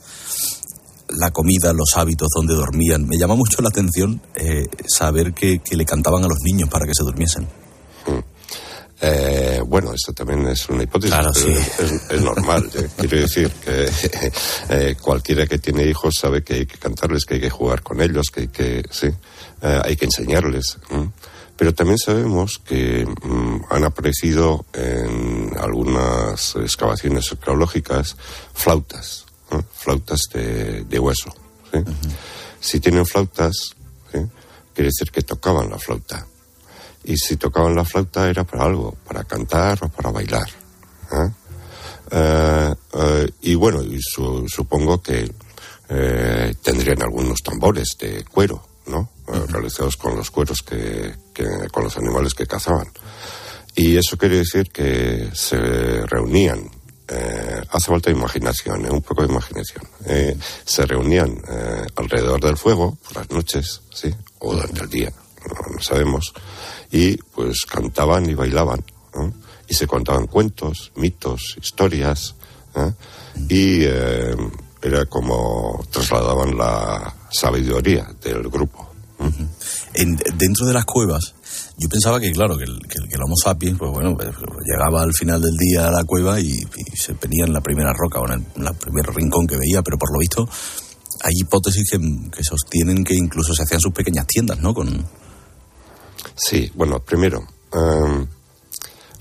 la 1.10 1.32
comida, 1.32 1.74
los 1.74 1.96
hábitos, 1.96 2.30
donde 2.36 2.54
dormían. 2.54 3.08
Me 3.08 3.18
llama 3.18 3.36
mucho 3.36 3.62
la 3.62 3.70
atención 3.70 4.22
eh, 4.36 4.66
saber 4.88 5.34
que, 5.34 5.62
le 5.72 5.86
cantaban 5.86 6.24
a 6.24 6.27
los 6.27 6.39
niños 6.44 6.70
para 6.70 6.86
que 6.86 6.94
se 6.94 7.04
durmiesen. 7.04 7.48
Hmm. 8.06 8.20
Eh, 9.00 9.62
bueno, 9.66 9.94
esto 9.94 10.12
también 10.12 10.48
es 10.48 10.68
una 10.70 10.84
hipótesis, 10.84 11.13
claro, 11.13 11.34
sí. 11.34 11.54
es, 12.10 12.22
normal. 12.22 12.70
quiero 12.98 13.18
decir 13.20 13.51
que 13.63 13.89
eh, 14.70 14.96
cualquiera 15.00 15.46
que 15.46 15.60
tiene 15.60 15.86
hijos 15.86 16.16
sabe 16.20 16.44
que 16.44 16.56
hay 16.56 16.66
que 16.66 16.77
cantarles, 16.77 17.24
que 17.25 17.36
hay 17.36 17.42
que 17.42 17.50
jugar 17.50 17.84
con 17.84 18.01
ellos, 18.01 18.27
que 18.34 18.42
hay 18.42 18.48
que, 18.48 18.84
sí, 18.89 19.08
hay 19.62 19.96
que 19.96 20.06
enseñarles. 20.06 20.77
Pero 21.58 21.74
también 21.74 21.98
sabemos 21.98 22.60
que 22.60 23.06
mm, 23.06 23.62
han 23.70 23.84
aparecido 23.84 24.66
en 24.74 25.52
algunas 25.60 26.56
excavaciones 26.56 27.32
arqueológicas 27.32 28.16
flautas, 28.54 29.26
flautas 29.74 30.22
de, 30.32 31.00
hueso. 31.00 31.34
Si 32.60 32.80
tienen 32.80 33.06
flautas, 33.06 33.76
quiere 34.12 34.90
decir 34.90 35.12
que 35.12 35.24
tocaban 35.24 35.70
la 35.70 35.80
flauta. 35.80 36.28
Y 37.04 37.18
si 37.18 37.38
tocaban 37.38 37.76
la 37.76 37.86
flauta 37.86 38.30
era 38.30 38.44
para 38.44 38.66
algo, 38.66 38.96
para 39.08 39.24
cantar 39.24 39.80
o 39.84 39.90
para 39.90 40.12
bailar. 40.12 40.50
¿eh? 41.12 41.30
Eh, 42.12 42.76
eh, 42.94 43.32
y 43.42 43.56
bueno, 43.56 43.82
y 43.82 44.00
supongo 44.02 45.02
que 45.02 45.32
tendrían 46.62 47.02
algunos 47.02 47.42
tambores 47.42 47.96
de 47.98 48.26
cuero, 48.26 48.62
¿no? 48.88 49.10
Realizados 49.28 49.98
con 49.98 50.16
los 50.16 50.32
cueros 50.32 50.62
que, 50.62 51.14
con 51.72 51.84
los 51.84 51.98
animales 51.98 52.34
que 52.34 52.46
cazaban. 52.46 52.88
Y 53.76 53.98
eso 53.98 54.18
quiere 54.18 54.38
decir 54.38 54.72
que 54.72 55.30
se 55.34 55.58
reunían, 56.08 56.70
eh, 57.08 57.62
hace 57.70 57.92
falta 57.92 58.10
imaginación, 58.10 58.86
eh, 58.86 58.90
un 58.90 59.02
poco 59.02 59.22
de 59.22 59.32
imaginación. 59.32 59.84
Eh, 60.06 60.36
se 60.66 60.86
reunían 60.86 61.40
alrededor 61.96 62.42
del 62.42 62.58
fuego 62.58 62.98
por 63.04 63.18
las 63.18 63.30
noches, 63.30 63.82
¿sí? 63.94 64.14
O 64.40 64.54
durante 64.54 64.82
el 64.82 64.90
día, 64.90 65.14
no, 65.72 65.82
sabemos. 65.82 66.34
Y 66.92 67.18
pues 67.18 67.66
cantaban 67.66 68.30
y 68.30 68.34
bailaban, 68.34 68.84
Y 69.70 69.74
se 69.74 69.86
contaban 69.86 70.28
cuentos, 70.28 70.92
mitos, 70.96 71.58
historias, 71.62 72.36
y 73.50 73.84
era 73.84 75.06
como 75.10 75.86
trasladaban 75.92 76.58
la 76.58 77.14
sabiduría 77.30 78.08
del 78.22 78.48
grupo 78.50 78.87
dentro 80.38 80.66
de 80.66 80.74
las 80.74 80.86
cuevas, 80.86 81.34
yo 81.78 81.90
pensaba 81.90 82.20
que, 82.20 82.32
claro, 82.32 82.58
que 82.58 82.64
el, 82.64 82.80
que 82.88 83.18
Homo 83.18 83.36
sapiens, 83.42 83.78
pues 83.78 83.92
bueno, 83.92 84.16
pues, 84.16 84.30
llegaba 84.66 85.02
al 85.02 85.14
final 85.14 85.42
del 85.42 85.56
día 85.58 85.88
a 85.88 85.92
la 85.92 86.04
cueva 86.04 86.40
y, 86.40 86.66
se 86.96 87.14
venía 87.14 87.46
en 87.46 87.54
la 87.54 87.62
primera 87.62 87.94
roca 87.94 88.20
o 88.20 88.32
en 88.32 88.46
el, 88.56 88.76
primer 88.76 89.06
rincón 89.14 89.48
que 89.48 89.58
veía, 89.58 89.82
pero 89.82 89.98
por 89.98 90.12
lo 90.12 90.20
visto 90.20 90.48
hay 91.24 91.34
hipótesis 91.42 91.84
que, 91.90 92.44
sostienen 92.44 93.04
que 93.04 93.16
incluso 93.16 93.54
se 93.54 93.64
hacían 93.64 93.82
sus 93.82 93.92
pequeñas 93.92 94.28
tiendas, 94.28 94.60
¿no? 94.60 94.74
Con... 94.74 95.06
Sí, 96.36 96.72
bueno, 96.76 97.00
primero, 97.00 97.42
em, 97.74 98.28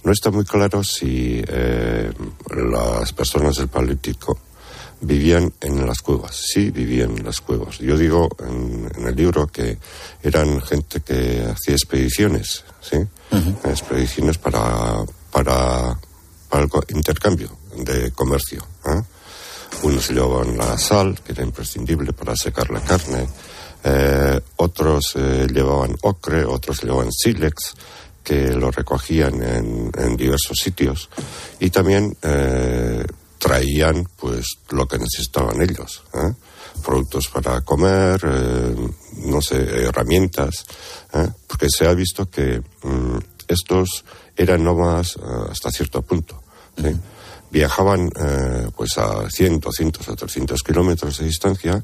no 0.05 0.13
está 0.13 0.31
muy 0.31 0.45
claro 0.45 0.85
si 0.85 1.43
eh, 1.47 2.13
las 2.55 3.13
personas 3.13 3.57
del 3.57 3.69
Paleolítico 3.69 4.39
vivían 5.01 5.53
en 5.61 5.87
las 5.87 6.01
cuevas, 6.01 6.37
sí 6.37 6.71
vivían 6.71 7.19
en 7.19 7.25
las 7.25 7.41
cuevas. 7.41 7.79
Yo 7.79 7.97
digo 7.97 8.29
en, 8.41 8.91
el 9.07 9.15
libro 9.15 9.47
que 9.47 9.79
eran 10.23 10.61
gente 10.63 11.01
que 11.01 11.45
hacía 11.45 11.75
expediciones, 11.75 12.65
¿sí? 12.81 12.99
Expediciones 13.65 14.39
para, 14.39 15.05
para, 15.31 15.99
para 16.49 16.65
el 16.65 16.97
intercambio 16.97 17.51
de 17.77 18.11
comercio. 18.13 18.67
¿eh? 18.87 19.03
Unos 19.83 20.11
llevaban 20.11 20.57
la 20.57 20.79
sal, 20.79 21.21
que 21.23 21.33
era 21.33 21.43
imprescindible 21.43 22.13
para 22.13 22.35
secar 22.35 22.71
la 22.71 22.81
carne, 22.81 23.29
eh, 23.85 24.41
otros 24.57 25.13
eh, 25.17 25.47
llevaban 25.53 25.97
ocre, 26.03 26.45
otros 26.45 26.83
llevaban 26.83 27.13
sílex, 27.13 27.75
que 28.25 28.51
lo 28.55 28.71
recogían 28.73 29.41
en, 29.43 29.93
en 29.97 30.17
diversos 30.17 30.59
sitios, 30.59 31.09
y 31.61 31.71
también 31.71 32.17
traían 33.47 34.09
pues 34.17 34.45
lo 34.71 34.89
que 34.89 34.99
necesitaban 34.99 35.63
ellos, 35.63 36.03
¿eh? 36.15 36.35
productos 36.85 37.29
para 37.29 37.61
comer, 37.61 38.21
eh, 38.25 38.75
no 39.19 39.41
sé, 39.41 39.57
herramientas, 39.85 40.65
¿eh? 41.13 41.29
porque 41.47 41.69
se 41.71 41.87
ha 41.87 41.95
visto 41.95 42.29
que 42.29 42.61
mm, 42.83 43.19
estos 43.47 44.05
eran 44.37 44.65
nómadas 44.65 45.17
hasta 45.49 45.71
cierto 45.71 46.03
punto. 46.03 46.43
Viajaban 47.49 48.11
pues 48.77 48.99
a 48.99 49.31
100, 49.31 49.61
200 49.61 50.09
o 50.09 50.17
300 50.17 50.63
kilómetros 50.63 51.19
de 51.19 51.25
distancia 51.25 51.83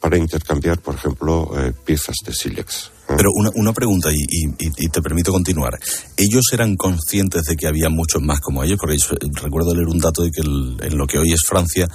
para 0.00 0.16
intercambiar, 0.16 0.80
por 0.80 0.94
ejemplo, 0.94 1.50
piezas 1.84 2.16
de 2.24 2.32
sílex. 2.32 2.90
Pero 3.16 3.30
una, 3.34 3.50
una 3.54 3.72
pregunta, 3.72 4.10
y, 4.12 4.88
te 4.88 5.00
permito 5.00 5.32
continuar. 5.32 5.78
¿Ellos 6.16 6.44
eran 6.52 6.76
conscientes 6.76 7.44
de 7.44 7.56
que 7.56 7.66
había 7.66 7.88
muchos 7.88 8.20
más 8.20 8.40
como 8.40 8.62
ellos? 8.62 8.78
Porque 8.78 8.96
recuerdo 9.40 9.74
leer 9.74 9.88
un 9.88 9.98
dato 9.98 10.22
de 10.22 10.30
que 10.30 10.42
en 10.42 10.98
lo 10.98 11.06
que 11.06 11.18
hoy 11.18 11.32
es 11.32 11.40
Francia 11.46 11.88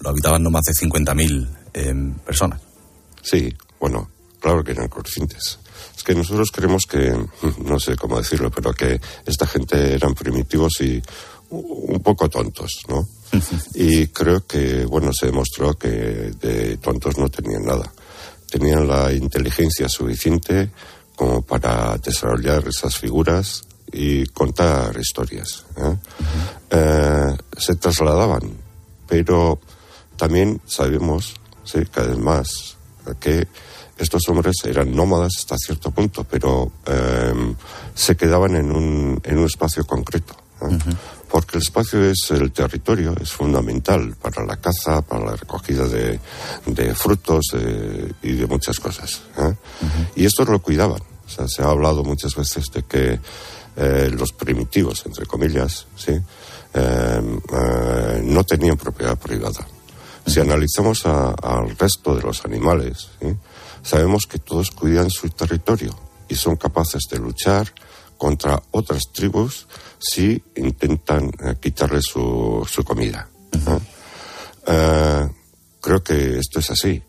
lo 0.00 0.10
habitaban 0.10 0.42
no 0.42 0.50
más 0.50 0.62
de 0.62 0.74
50.000 0.74 1.48
em, 1.72 2.14
personas. 2.18 2.60
Sí, 3.22 3.52
bueno, 3.80 4.10
claro 4.40 4.62
que 4.62 4.72
eran 4.72 4.88
conscientes. 4.88 5.58
Es 5.96 6.02
que 6.02 6.14
nosotros 6.14 6.50
creemos 6.52 6.84
que, 6.86 7.16
no 7.64 7.80
sé 7.80 7.96
cómo 7.96 8.18
decirlo, 8.18 8.50
pero 8.50 8.72
que 8.72 9.00
esta 9.24 9.46
gente 9.46 9.94
eran 9.94 10.14
primitivos 10.14 10.80
y 10.80 11.00
un 11.50 12.00
poco 12.02 12.28
tontos, 12.28 12.82
¿no? 12.88 13.08
Y 13.74 14.08
creo 14.08 14.46
que, 14.46 14.84
bueno, 14.84 15.12
se 15.12 15.26
demostró 15.26 15.74
que 15.74 15.88
de 15.88 16.76
tontos 16.78 17.18
no 17.18 17.28
tenían 17.28 17.64
nada. 17.64 17.92
Tenían 18.50 18.88
la 18.88 19.12
inteligencia 19.12 19.88
suficiente 19.88 20.70
como 21.14 21.42
para 21.42 21.98
desarrollar 21.98 22.66
esas 22.66 22.96
figuras 22.96 23.64
y 23.92 24.26
contar 24.26 24.96
historias. 24.98 25.64
¿eh? 25.76 25.96
Eh, 26.70 27.36
se 27.56 27.74
trasladaban, 27.74 28.42
pero 29.06 29.58
también 30.16 30.60
sabemos, 30.66 31.34
sí, 31.64 31.80
cada 31.90 32.08
vez 32.08 32.18
más, 32.18 32.76
que 33.20 33.48
estos 33.96 34.28
hombres 34.28 34.56
eran 34.64 34.94
nómadas 34.94 35.32
hasta 35.38 35.56
cierto 35.58 35.90
punto, 35.90 36.24
pero 36.24 36.70
eh, 36.86 37.54
se 37.94 38.16
quedaban 38.16 38.54
en 38.54 38.70
un, 38.70 39.20
en 39.24 39.38
un 39.38 39.44
espacio 39.46 39.84
concreto. 39.84 40.36
Porque 41.30 41.56
el 41.58 41.62
espacio 41.62 42.02
es 42.04 42.30
el 42.30 42.52
territorio, 42.52 43.14
es 43.20 43.32
fundamental 43.32 44.14
para 44.20 44.44
la 44.44 44.56
caza, 44.56 45.02
para 45.02 45.24
la 45.24 45.36
recogida 45.36 45.86
de, 45.86 46.18
de 46.66 46.94
frutos 46.94 47.54
y 48.22 48.32
de 48.32 48.46
muchas 48.46 48.80
cosas. 48.80 49.22
Y 50.16 50.24
estos 50.24 50.48
lo 50.48 50.60
cuidaban. 50.60 51.02
O 51.26 51.30
sea, 51.30 51.46
se 51.46 51.62
ha 51.62 51.66
hablado 51.66 52.02
muchas 52.02 52.34
veces 52.34 52.66
de 52.72 52.82
que 52.84 53.20
eh, 53.80 54.10
los 54.10 54.32
primitivos, 54.32 55.04
entre 55.06 55.24
comillas, 55.24 55.86
¿sí? 55.94 56.10
Eh, 56.10 56.20
eh, 56.74 58.20
no 58.24 58.42
tenían 58.42 58.76
propiedad 58.76 59.16
privada. 59.16 59.64
Si 60.26 60.40
analizamos 60.40 61.06
al 61.06 61.76
resto 61.78 62.16
de 62.16 62.22
los 62.22 62.44
animales, 62.44 63.08
sabemos 63.82 64.26
que 64.26 64.40
todos 64.40 64.72
cuidan 64.72 65.10
su 65.10 65.30
territorio 65.30 65.96
y 66.28 66.34
son 66.34 66.56
capaces 66.56 67.04
de 67.10 67.18
luchar 67.18 67.72
contra 68.18 68.60
otras 68.72 69.04
tribus 69.12 69.66
si 69.98 70.42
intentan 70.56 71.30
quitarle 71.60 72.00
su, 72.02 72.66
su 72.70 72.84
comida. 72.84 73.28
creo 75.80 76.02
que 76.02 76.38
esto 76.38 76.58
es 76.58 76.70
así. 76.70 77.02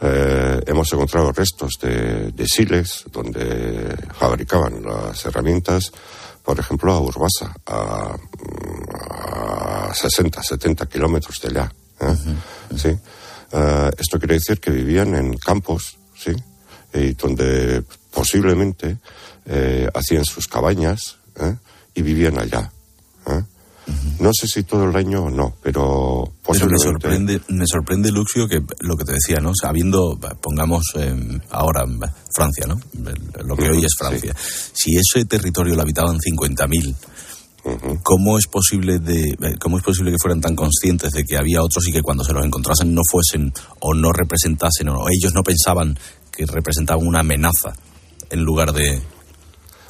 Eh, 0.00 0.60
hemos 0.66 0.92
encontrado 0.92 1.32
restos 1.32 1.74
de, 1.80 2.32
de 2.32 2.46
siles 2.46 3.04
donde 3.10 3.96
fabricaban 4.18 4.82
las 4.82 5.24
herramientas, 5.24 5.92
por 6.44 6.58
ejemplo, 6.58 6.92
a 6.92 7.00
Urbasa, 7.00 7.54
a, 7.66 8.16
60, 9.94 10.42
70 10.42 10.86
kilómetros 10.86 11.40
de 11.40 11.48
allá. 11.48 11.72
¿eh? 12.00 12.16
¿Sí? 12.76 12.88
Eh, 13.52 13.90
esto 13.96 14.18
quiere 14.18 14.34
decir 14.34 14.60
que 14.60 14.70
vivían 14.70 15.14
en 15.14 15.38
campos, 15.38 15.96
¿sí? 16.16 16.32
Y 16.92 17.14
donde 17.14 17.82
posiblemente 18.10 18.98
hacían 19.94 20.24
sus 20.24 20.46
cabañas 20.48 21.18
y 21.94 22.02
vivían 22.02 22.38
allá. 22.38 22.70
No 24.18 24.30
sé 24.32 24.46
si 24.46 24.62
todo 24.62 24.84
el 24.84 24.96
año 24.96 25.24
o 25.24 25.30
no, 25.30 25.54
pero 25.62 26.32
me 26.48 26.78
sorprende, 26.78 27.40
me 27.48 27.66
sorprende, 27.66 28.10
Luxio, 28.10 28.48
que 28.48 28.62
lo 28.80 28.96
que 28.96 29.04
te 29.04 29.12
decía, 29.12 29.40
¿no? 29.40 29.52
Sabiendo, 29.60 30.18
pongamos 30.40 30.84
eh, 30.96 31.14
ahora 31.50 31.84
Francia, 32.34 32.66
¿no? 32.66 32.80
Lo 33.44 33.56
que 33.56 33.68
hoy 33.68 33.84
es 33.84 33.94
Francia. 33.98 34.34
Si 34.36 34.96
ese 34.96 35.26
territorio 35.26 35.74
lo 35.74 35.82
habitaban 35.82 36.18
50.000, 36.18 36.94
¿Cómo 38.02 38.36
es 38.36 38.46
posible 38.46 38.98
de 38.98 39.56
cómo 39.58 39.78
es 39.78 39.82
posible 39.82 40.10
que 40.10 40.18
fueran 40.20 40.42
tan 40.42 40.54
conscientes 40.54 41.12
de 41.12 41.24
que 41.24 41.38
había 41.38 41.62
otros 41.62 41.88
y 41.88 41.92
que 41.92 42.02
cuando 42.02 42.22
se 42.22 42.34
los 42.34 42.44
encontrasen 42.44 42.94
no 42.94 43.00
fuesen 43.10 43.54
o 43.80 43.94
no 43.94 44.12
representasen 44.12 44.90
o 44.90 45.06
ellos 45.08 45.32
no 45.32 45.42
pensaban 45.42 45.98
que 46.30 46.44
representaban 46.44 47.06
una 47.06 47.20
amenaza 47.20 47.72
en 48.28 48.42
lugar 48.42 48.74
de 48.74 49.00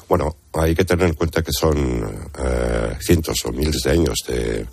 bueno, 0.07 0.35
hay 0.53 0.75
que 0.75 0.85
tener 0.85 1.07
en 1.07 1.13
cuenta 1.15 1.41
que 1.41 1.51
son 1.51 2.29
eh, 2.37 2.97
cientos 2.99 3.37
o 3.45 3.51
miles 3.51 3.81
de 3.83 3.91
años 3.91 4.19
de, 4.27 4.67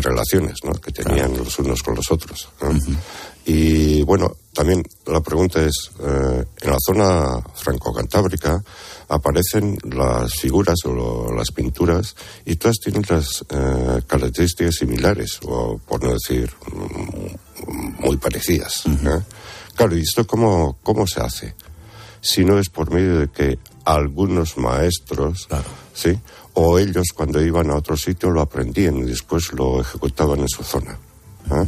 relaciones 0.00 0.56
¿no? 0.64 0.72
que 0.72 0.92
tenían 0.92 1.36
los 1.36 1.58
unos 1.58 1.82
con 1.82 1.94
los 1.94 2.10
otros. 2.10 2.48
Y 3.46 4.02
bueno, 4.02 4.36
también 4.54 4.82
la 5.06 5.20
pregunta 5.20 5.62
es, 5.62 5.90
eh, 6.00 6.44
en 6.62 6.70
la 6.70 6.78
zona 6.78 7.40
franco-cantábrica 7.54 8.62
aparecen 9.08 9.76
las 9.90 10.32
figuras 10.34 10.76
o 10.84 11.32
las 11.32 11.50
pinturas 11.50 12.14
y 12.46 12.56
todas 12.56 12.76
tienen 12.82 13.04
las 13.08 13.44
eh, 13.50 14.00
características 14.06 14.76
similares, 14.76 15.40
o 15.44 15.78
por 15.78 16.02
no 16.02 16.14
decir 16.14 16.50
mm, 16.72 18.02
muy 18.02 18.16
parecidas. 18.16 18.84
Claro, 19.74 19.96
¿y 19.96 20.00
esto 20.00 20.26
cómo, 20.26 20.78
cómo 20.82 21.06
se 21.06 21.20
hace? 21.20 21.54
Si 22.20 22.44
no 22.44 22.58
es 22.58 22.70
por 22.70 22.90
medio 22.90 23.20
de 23.20 23.28
que 23.28 23.58
algunos 23.84 24.56
maestros, 24.56 25.48
¿sí? 25.92 26.18
O 26.54 26.78
ellos 26.78 27.08
cuando 27.14 27.42
iban 27.42 27.70
a 27.70 27.76
otro 27.76 27.96
sitio 27.96 28.30
lo 28.30 28.40
aprendían 28.40 28.98
y 28.98 29.02
después 29.02 29.52
lo 29.52 29.80
ejecutaban 29.80 30.40
en 30.40 30.48
su 30.48 30.62
zona. 30.62 30.98
¿eh? 31.50 31.66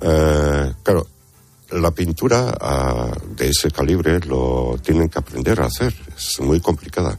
Eh, 0.00 0.72
claro, 0.82 1.06
la 1.70 1.90
pintura 1.90 2.56
ah, 2.60 3.12
de 3.36 3.48
ese 3.48 3.70
calibre 3.70 4.20
lo 4.20 4.76
tienen 4.82 5.08
que 5.08 5.18
aprender 5.18 5.60
a 5.60 5.66
hacer, 5.66 5.94
es 6.16 6.40
muy 6.40 6.60
complicada. 6.60 7.18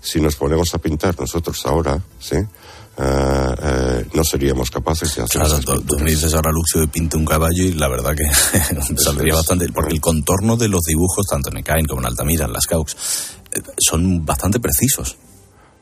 Si 0.00 0.20
nos 0.20 0.36
ponemos 0.36 0.72
a 0.74 0.78
pintar 0.78 1.18
nosotros 1.18 1.60
ahora, 1.66 2.00
¿sí? 2.20 2.36
Eh, 3.00 4.06
no 4.12 4.24
seríamos 4.24 4.72
capaces 4.72 5.14
de 5.14 5.22
hacer 5.22 5.40
Claro, 5.40 5.80
tú, 5.82 5.98
me 6.00 6.10
dices 6.10 6.34
ahora 6.34 6.50
Luxio 6.50 6.80
de 6.80 6.88
pinta 6.88 7.16
un 7.16 7.24
caballo 7.24 7.62
y 7.62 7.72
la 7.74 7.86
verdad 7.86 8.12
que 8.16 8.24
saldría 8.96 9.34
bastante, 9.34 9.68
porque 9.72 9.94
el 9.94 10.00
contorno 10.00 10.56
de 10.56 10.66
los 10.66 10.80
dibujos, 10.82 11.24
tanto 11.30 11.50
en 11.50 11.58
Ecain 11.58 11.86
como 11.86 12.00
en 12.00 12.06
Altamira, 12.06 12.46
en 12.46 12.52
las 12.52 12.66
Caux, 12.66 12.96
son 13.78 14.24
bastante 14.24 14.60
precisos. 14.60 15.16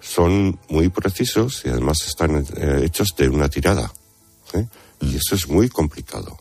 Son 0.00 0.58
muy 0.68 0.88
precisos 0.88 1.62
y 1.64 1.68
además 1.68 1.98
están 2.06 2.44
eh, 2.56 2.82
hechos 2.84 3.08
de 3.16 3.28
una 3.28 3.48
tirada. 3.48 3.92
Y 5.00 5.06
mm. 5.06 5.16
eso 5.16 5.34
es 5.34 5.48
muy 5.48 5.68
complicado. 5.68 6.38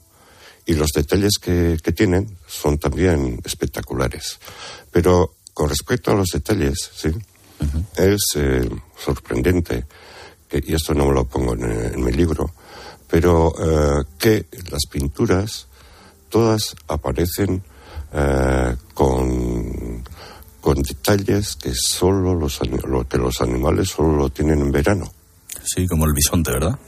Y 0.66 0.74
los 0.74 0.92
detalles 0.92 1.34
que, 1.42 1.78
tienen 1.96 2.38
son 2.48 2.78
también 2.78 3.40
espectaculares. 3.44 4.40
Pero 4.92 5.36
con 5.54 5.70
respecto 5.70 6.12
a 6.12 6.16
los 6.16 6.30
detalles, 6.30 6.92
¿sí? 6.96 7.10
es 7.96 8.22
eh, 8.36 8.70
sorprendente, 8.98 9.86
que, 10.50 10.64
y 10.66 10.74
esto 10.74 10.94
no 10.94 11.06
me 11.08 11.14
lo 11.14 11.26
pongo 11.26 11.54
en, 11.54 12.04
mi 12.04 12.12
libro, 12.12 12.54
pero 13.08 13.54
eh, 13.58 14.04
que 14.18 14.46
las 14.70 14.86
pinturas 14.90 15.68
todas 16.30 16.76
aparecen 16.88 17.64
con 18.94 20.04
con 20.65 20.82
detalles 20.82 21.58
que 21.58 21.75
solo 21.75 22.34
los, 22.34 22.60
que 23.08 23.17
los 23.19 23.39
animales 23.41 23.89
solo 23.89 24.17
lo 24.17 24.30
tienen 24.32 24.62
en 24.62 24.71
verano. 24.71 25.13
Sí, 25.63 25.86
como 25.86 26.06
el 26.08 26.13
bisonte, 26.13 26.54
¿verdad? 26.54 26.80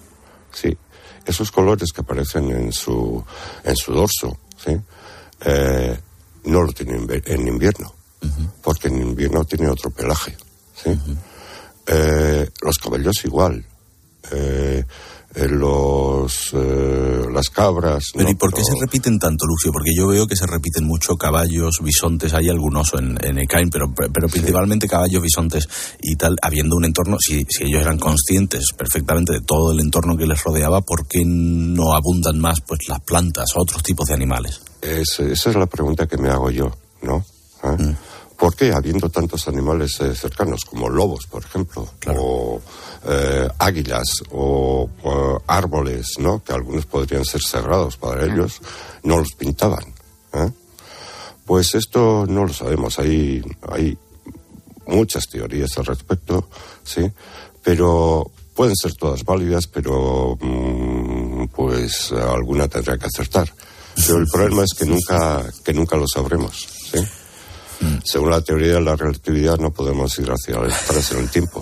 Sí, 0.51 0.75
esos 1.23 1.51
colores 1.51 1.91
que 1.93 2.01
aparecen 2.01 2.49
en 2.49 2.73
su, 2.73 3.23
en 3.63 3.75
su 3.75 3.93
dorso, 3.93 4.35
¿sí? 4.57 4.75
Eh, 5.41 5.95
no 6.45 6.63
lo 6.63 6.73
tienen 6.73 7.07
en 7.23 7.47
invierno, 7.47 7.93
porque 8.63 8.87
en 8.87 8.99
invierno 8.99 9.45
tiene 9.45 9.69
otro 9.69 9.91
pelaje. 9.91 10.35
¿sí? 10.73 10.99
Eh, 11.85 12.49
los 12.63 12.79
cabellos 12.79 13.23
igual. 13.25 13.63
Eh, 14.31 14.83
los 15.45 16.51
eh, 16.53 17.25
las 17.31 17.49
cabras. 17.49 18.05
Pero 18.15 18.29
¿y 18.29 18.35
por 18.35 18.53
qué 18.53 18.63
se 18.63 18.73
repiten 18.79 19.19
tanto, 19.19 19.45
Lucio? 19.45 19.71
Porque 19.71 19.91
yo 19.95 20.07
veo 20.07 20.25
que 20.25 20.35
se 20.35 20.47
repiten 20.47 20.85
mucho 20.85 21.15
caballos, 21.15 21.79
bisontes, 21.81 22.33
hay 22.33 22.49
algunos 22.49 22.93
en, 22.93 23.17
en 23.23 23.37
Ecain, 23.37 23.69
pero, 23.69 23.93
pero 23.93 24.27
principalmente 24.27 24.87
caballos, 24.87 25.21
bisontes 25.21 25.67
y 26.01 26.15
tal, 26.15 26.35
habiendo 26.41 26.75
un 26.75 26.85
entorno, 26.85 27.17
si, 27.19 27.45
si 27.49 27.65
ellos 27.65 27.81
eran 27.81 27.99
conscientes 27.99 28.71
perfectamente 28.75 29.33
de 29.33 29.41
todo 29.41 29.71
el 29.71 29.79
entorno 29.79 30.17
que 30.17 30.25
les 30.25 30.43
rodeaba, 30.43 30.81
¿por 30.81 31.07
qué 31.07 31.23
no 31.25 31.93
abundan 31.93 32.39
más 32.39 32.61
pues 32.61 32.79
las 32.87 33.01
plantas 33.01 33.49
o 33.55 33.61
otros 33.61 33.83
tipos 33.83 34.07
de 34.07 34.15
animales? 34.15 34.61
esa 34.81 35.23
es 35.49 35.55
la 35.55 35.65
pregunta 35.65 36.07
que 36.07 36.17
me 36.17 36.29
hago 36.29 36.49
yo, 36.49 36.71
¿no? 37.01 37.25
¿Ah? 37.61 37.75
Mm. 37.77 37.95
¿Por 38.37 38.55
qué, 38.55 38.71
habiendo 38.71 39.09
tantos 39.09 39.47
animales 39.47 39.99
eh, 39.99 40.13
cercanos, 40.13 40.63
como 40.63 40.89
lobos, 40.89 41.25
por 41.25 41.43
ejemplo, 41.43 41.89
o 42.07 42.61
eh, 43.07 43.47
águilas, 43.57 44.21
o, 44.31 44.87
árboles, 45.47 46.19
¿no? 46.19 46.43
que 46.43 46.53
algunos 46.53 46.85
podrían 46.85 47.25
ser 47.25 47.41
sagrados 47.41 47.97
para 47.97 48.25
ellos, 48.25 48.61
no 49.01 49.17
los 49.17 49.33
pintaban? 49.33 49.83
¿eh? 50.33 50.51
Pues 51.45 51.73
esto 51.73 52.25
no 52.27 52.45
lo 52.45 52.53
sabemos. 52.53 52.99
Hay, 52.99 53.43
hay 53.71 53.97
muchas 54.85 55.27
teorías 55.27 55.75
al 55.79 55.85
respecto, 55.85 56.47
¿sí? 56.83 57.11
Pero 57.63 58.29
pueden 58.53 58.75
ser 58.75 58.93
todas 58.93 59.23
válidas, 59.23 59.65
pero 59.65 60.37
mm, 60.39 61.47
pues 61.47 62.11
alguna 62.11 62.67
tendrá 62.67 62.99
que 62.99 63.07
acertar. 63.07 63.51
Pero 63.95 64.19
el 64.19 64.27
problema 64.31 64.63
es 64.63 64.77
que 64.77 64.85
nunca, 64.85 65.43
que 65.63 65.73
nunca 65.73 65.95
lo 65.95 66.05
sabremos, 66.07 66.67
¿sí? 66.91 66.99
Según 68.03 68.31
la 68.31 68.41
teoría 68.41 68.75
de 68.75 68.81
la 68.81 68.95
relatividad 68.95 69.57
no 69.59 69.71
podemos 69.71 70.17
ir 70.19 70.29
hacia 70.29 70.57
atrás 70.57 71.11
en 71.11 71.19
el 71.19 71.29
tiempo. 71.29 71.61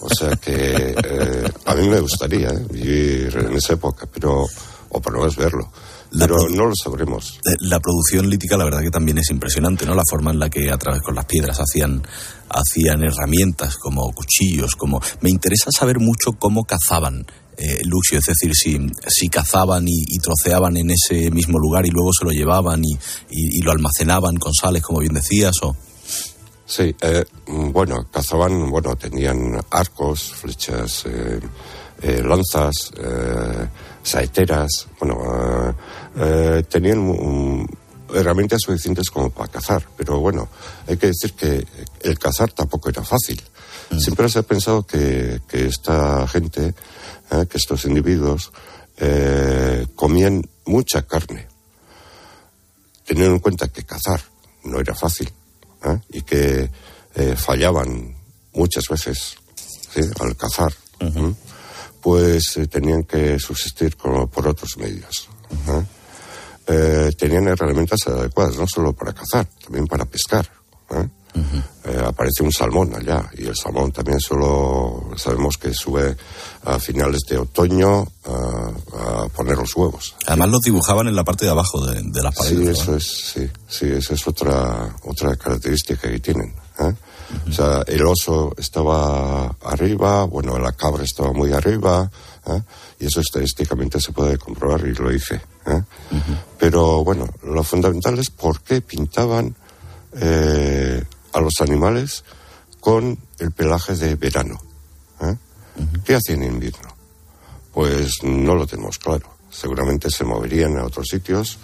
O 0.00 0.08
sea 0.08 0.36
que 0.36 0.94
eh, 1.02 1.52
a 1.64 1.74
mí 1.74 1.88
me 1.88 2.00
gustaría 2.00 2.50
eh, 2.50 2.66
vivir 2.70 3.36
en 3.36 3.54
esa 3.54 3.74
época, 3.74 4.06
pero 4.12 4.46
o 4.94 5.00
por 5.00 5.12
lo 5.12 5.20
menos 5.20 5.36
verlo. 5.36 5.70
pero 6.16 6.48
no 6.48 6.66
lo 6.66 6.72
sabremos. 6.74 7.40
Eh, 7.44 7.56
la 7.60 7.80
producción 7.80 8.30
lítica, 8.30 8.56
la 8.56 8.64
verdad 8.64 8.80
que 8.80 8.90
también 8.90 9.18
es 9.18 9.30
impresionante, 9.30 9.84
¿no? 9.86 9.94
La 9.94 10.04
forma 10.08 10.30
en 10.30 10.38
la 10.38 10.48
que 10.48 10.70
a 10.70 10.78
través 10.78 11.02
con 11.02 11.14
las 11.14 11.24
piedras 11.24 11.58
hacían, 11.58 12.02
hacían 12.48 13.02
herramientas 13.02 13.76
como 13.76 14.12
cuchillos, 14.12 14.76
como... 14.76 15.00
Me 15.20 15.30
interesa 15.30 15.70
saber 15.76 15.98
mucho 15.98 16.32
cómo 16.38 16.64
cazaban 16.64 17.26
eh, 17.56 17.80
Luxio, 17.84 18.18
es 18.18 18.24
decir, 18.24 18.52
si, 18.54 18.78
si 19.06 19.28
cazaban 19.28 19.84
y, 19.86 20.18
troceaban 20.18 20.76
en 20.76 20.90
ese 20.90 21.30
mismo 21.30 21.58
lugar 21.58 21.86
y 21.86 21.90
luego 21.90 22.10
se 22.12 22.24
lo 22.24 22.30
llevaban 22.30 22.82
y, 22.84 22.98
y, 23.30 23.62
lo 23.62 23.72
almacenaban 23.72 24.36
con 24.36 24.52
sales, 24.52 24.82
como 24.82 25.00
bien 25.00 25.14
decías, 25.14 25.54
o... 25.62 25.76
Sí, 26.66 26.94
eh, 27.02 27.24
bueno, 27.46 28.06
cazaban, 28.10 28.70
bueno, 28.70 28.96
tenían 28.96 29.60
arcos, 29.70 30.32
flechas, 30.32 31.04
eh, 31.06 31.40
eh 32.02 32.22
lanzas, 32.22 32.90
saeteras, 34.02 34.88
bueno, 34.98 35.74
tenían 36.68 37.66
herramientas 38.14 38.60
suficientes 38.62 39.10
como 39.10 39.30
para 39.30 39.50
cazar, 39.50 39.86
pero 39.96 40.20
bueno, 40.20 40.48
hay 40.86 40.96
que 40.96 41.08
decir 41.08 41.34
que 41.34 41.66
el 42.00 42.18
cazar 42.18 42.52
tampoco 42.52 42.88
era 42.88 43.02
fácil. 43.02 43.40
Mm. 43.90 43.98
Siempre 43.98 44.28
se 44.28 44.38
ha 44.38 44.42
pensado 44.42 44.86
que, 44.86 45.40
que 45.48 45.66
esta 45.66 46.26
gente, 46.28 46.74
que 47.30 47.58
estos 47.58 47.84
individuos, 47.84 48.52
comían 49.94 50.42
mucha 50.66 51.02
carne, 51.02 51.48
teniendo 53.04 53.34
en 53.34 53.40
cuenta 53.40 53.68
que 53.68 53.84
cazar 53.84 54.20
no 54.64 54.80
era 54.80 54.94
fácil 54.94 55.30
¿eh? 55.84 55.98
y 56.10 56.22
que 56.22 56.70
eh, 57.14 57.36
fallaban 57.36 58.16
muchas 58.54 58.84
veces 58.88 59.36
al 60.20 60.36
cazar, 60.36 60.72
pues 62.00 62.56
eh, 62.56 62.66
tenían 62.66 63.04
que 63.04 63.38
subsistir 63.38 63.96
por 63.96 64.48
otros 64.48 64.76
medios. 64.78 65.28
tenían 67.16 67.46
herramientas 67.46 68.00
adecuadas, 68.06 68.56
no 68.56 68.66
solo 68.66 68.92
para 68.92 69.12
cazar, 69.12 69.46
también 69.62 69.86
para 69.86 70.04
pescar. 70.04 70.50
Aparece 72.06 72.42
un 72.42 72.52
salmón 72.52 72.94
allá 72.94 73.30
y 73.36 73.46
el 73.46 73.56
salmón 73.56 73.92
también 73.92 74.20
solo 74.20 75.10
sabemos 75.16 75.58
que 75.58 75.74
sube 75.74 76.16
a 76.64 76.78
finales 76.78 77.20
de 77.28 77.38
otoño 77.38 78.06
a, 78.24 79.28
poner 79.34 79.56
los 79.56 79.74
huevos. 79.76 80.14
Además 80.26 80.50
los 80.50 80.60
dibujaban 80.60 81.08
en 81.08 81.16
la 81.16 81.24
parte 81.24 81.44
de 81.44 81.50
abajo 81.50 81.84
de, 81.86 82.22
las 82.22 82.34
paredes. 82.34 82.78
Sí, 82.78 82.82
eso 82.82 82.96
es, 82.96 83.04
sí, 83.04 83.50
sí, 83.66 83.86
esa 83.86 84.14
es 84.14 84.26
otra, 84.26 84.94
otra 85.04 85.36
característica 85.36 86.08
que 86.08 86.20
tienen. 86.20 86.54
¿eh? 86.78 86.94
O 87.48 87.52
sea, 87.52 87.82
el 87.86 88.04
oso 88.06 88.54
estaba 88.56 89.46
arriba, 89.64 90.24
bueno, 90.24 90.58
la 90.58 90.72
cabra 90.72 91.04
estaba 91.04 91.32
muy 91.32 91.52
arriba, 91.52 92.10
¿eh? 92.46 92.62
y 93.00 93.06
eso 93.06 93.20
estadísticamente 93.20 94.00
se 94.00 94.12
puede 94.12 94.38
comprobar 94.38 94.86
y 94.86 94.94
lo 94.94 95.12
hice. 95.12 95.40
¿eh? 95.66 95.82
Pero 96.58 97.02
bueno, 97.02 97.28
lo 97.42 97.62
fundamental 97.64 98.18
es 98.18 98.30
por 98.30 98.60
qué 98.60 98.80
pintaban 98.80 99.54
a 101.34 101.40
los 101.40 101.60
animales 101.60 102.24
con 102.80 103.18
el 103.38 103.50
pelaje 103.50 103.94
de 103.94 104.14
verano. 104.16 104.60
¿Qué 106.04 106.14
hacían 106.14 106.44
en 106.44 106.54
invierno? 106.54 106.94
Pues 107.72 108.22
no 108.22 108.54
lo 108.54 108.66
tenemos 108.66 108.98
claro. 108.98 109.28
Seguramente 109.50 110.10
se 110.10 110.24
moverían 110.24 110.76
a 110.78 110.84
otros 110.84 111.08
sitios 111.08 111.58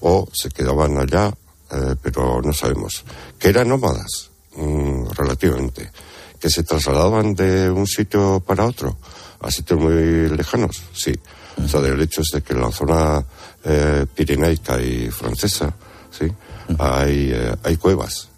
o 0.00 0.28
se 0.32 0.48
quedaban 0.48 0.98
allá, 0.98 1.32
eh, 1.70 1.94
pero 2.02 2.42
no 2.42 2.52
sabemos. 2.52 3.04
Que 3.38 3.50
eran 3.50 3.68
nómadas, 3.68 4.30
mm, 4.56 5.10
relativamente. 5.10 5.90
Que 6.40 6.50
se 6.50 6.64
trasladaban 6.64 7.34
de 7.34 7.70
un 7.70 7.86
sitio 7.86 8.42
para 8.44 8.66
otro, 8.66 8.98
a 9.40 9.50
sitios 9.50 9.78
muy 9.78 10.28
lejanos, 10.30 10.82
sí. 10.92 11.12
O 11.62 11.68
sea, 11.68 11.80
del 11.80 12.00
hecho 12.00 12.22
es 12.22 12.28
de 12.32 12.42
que 12.42 12.54
en 12.54 12.60
la 12.60 12.72
zona 12.72 13.24
eh, 13.64 14.06
pirenaica 14.12 14.80
y 14.80 15.10
francesa, 15.10 15.72
sí, 16.10 16.26
hay, 16.78 17.30
eh, 17.32 17.54
hay 17.62 17.76
cuevas. 17.76 18.28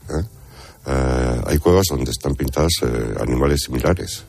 Hay 0.86 1.58
cuevas 1.58 1.86
donde 1.90 2.10
están 2.10 2.34
pintados 2.34 2.72
animales 3.20 3.62
similares. 3.62 4.24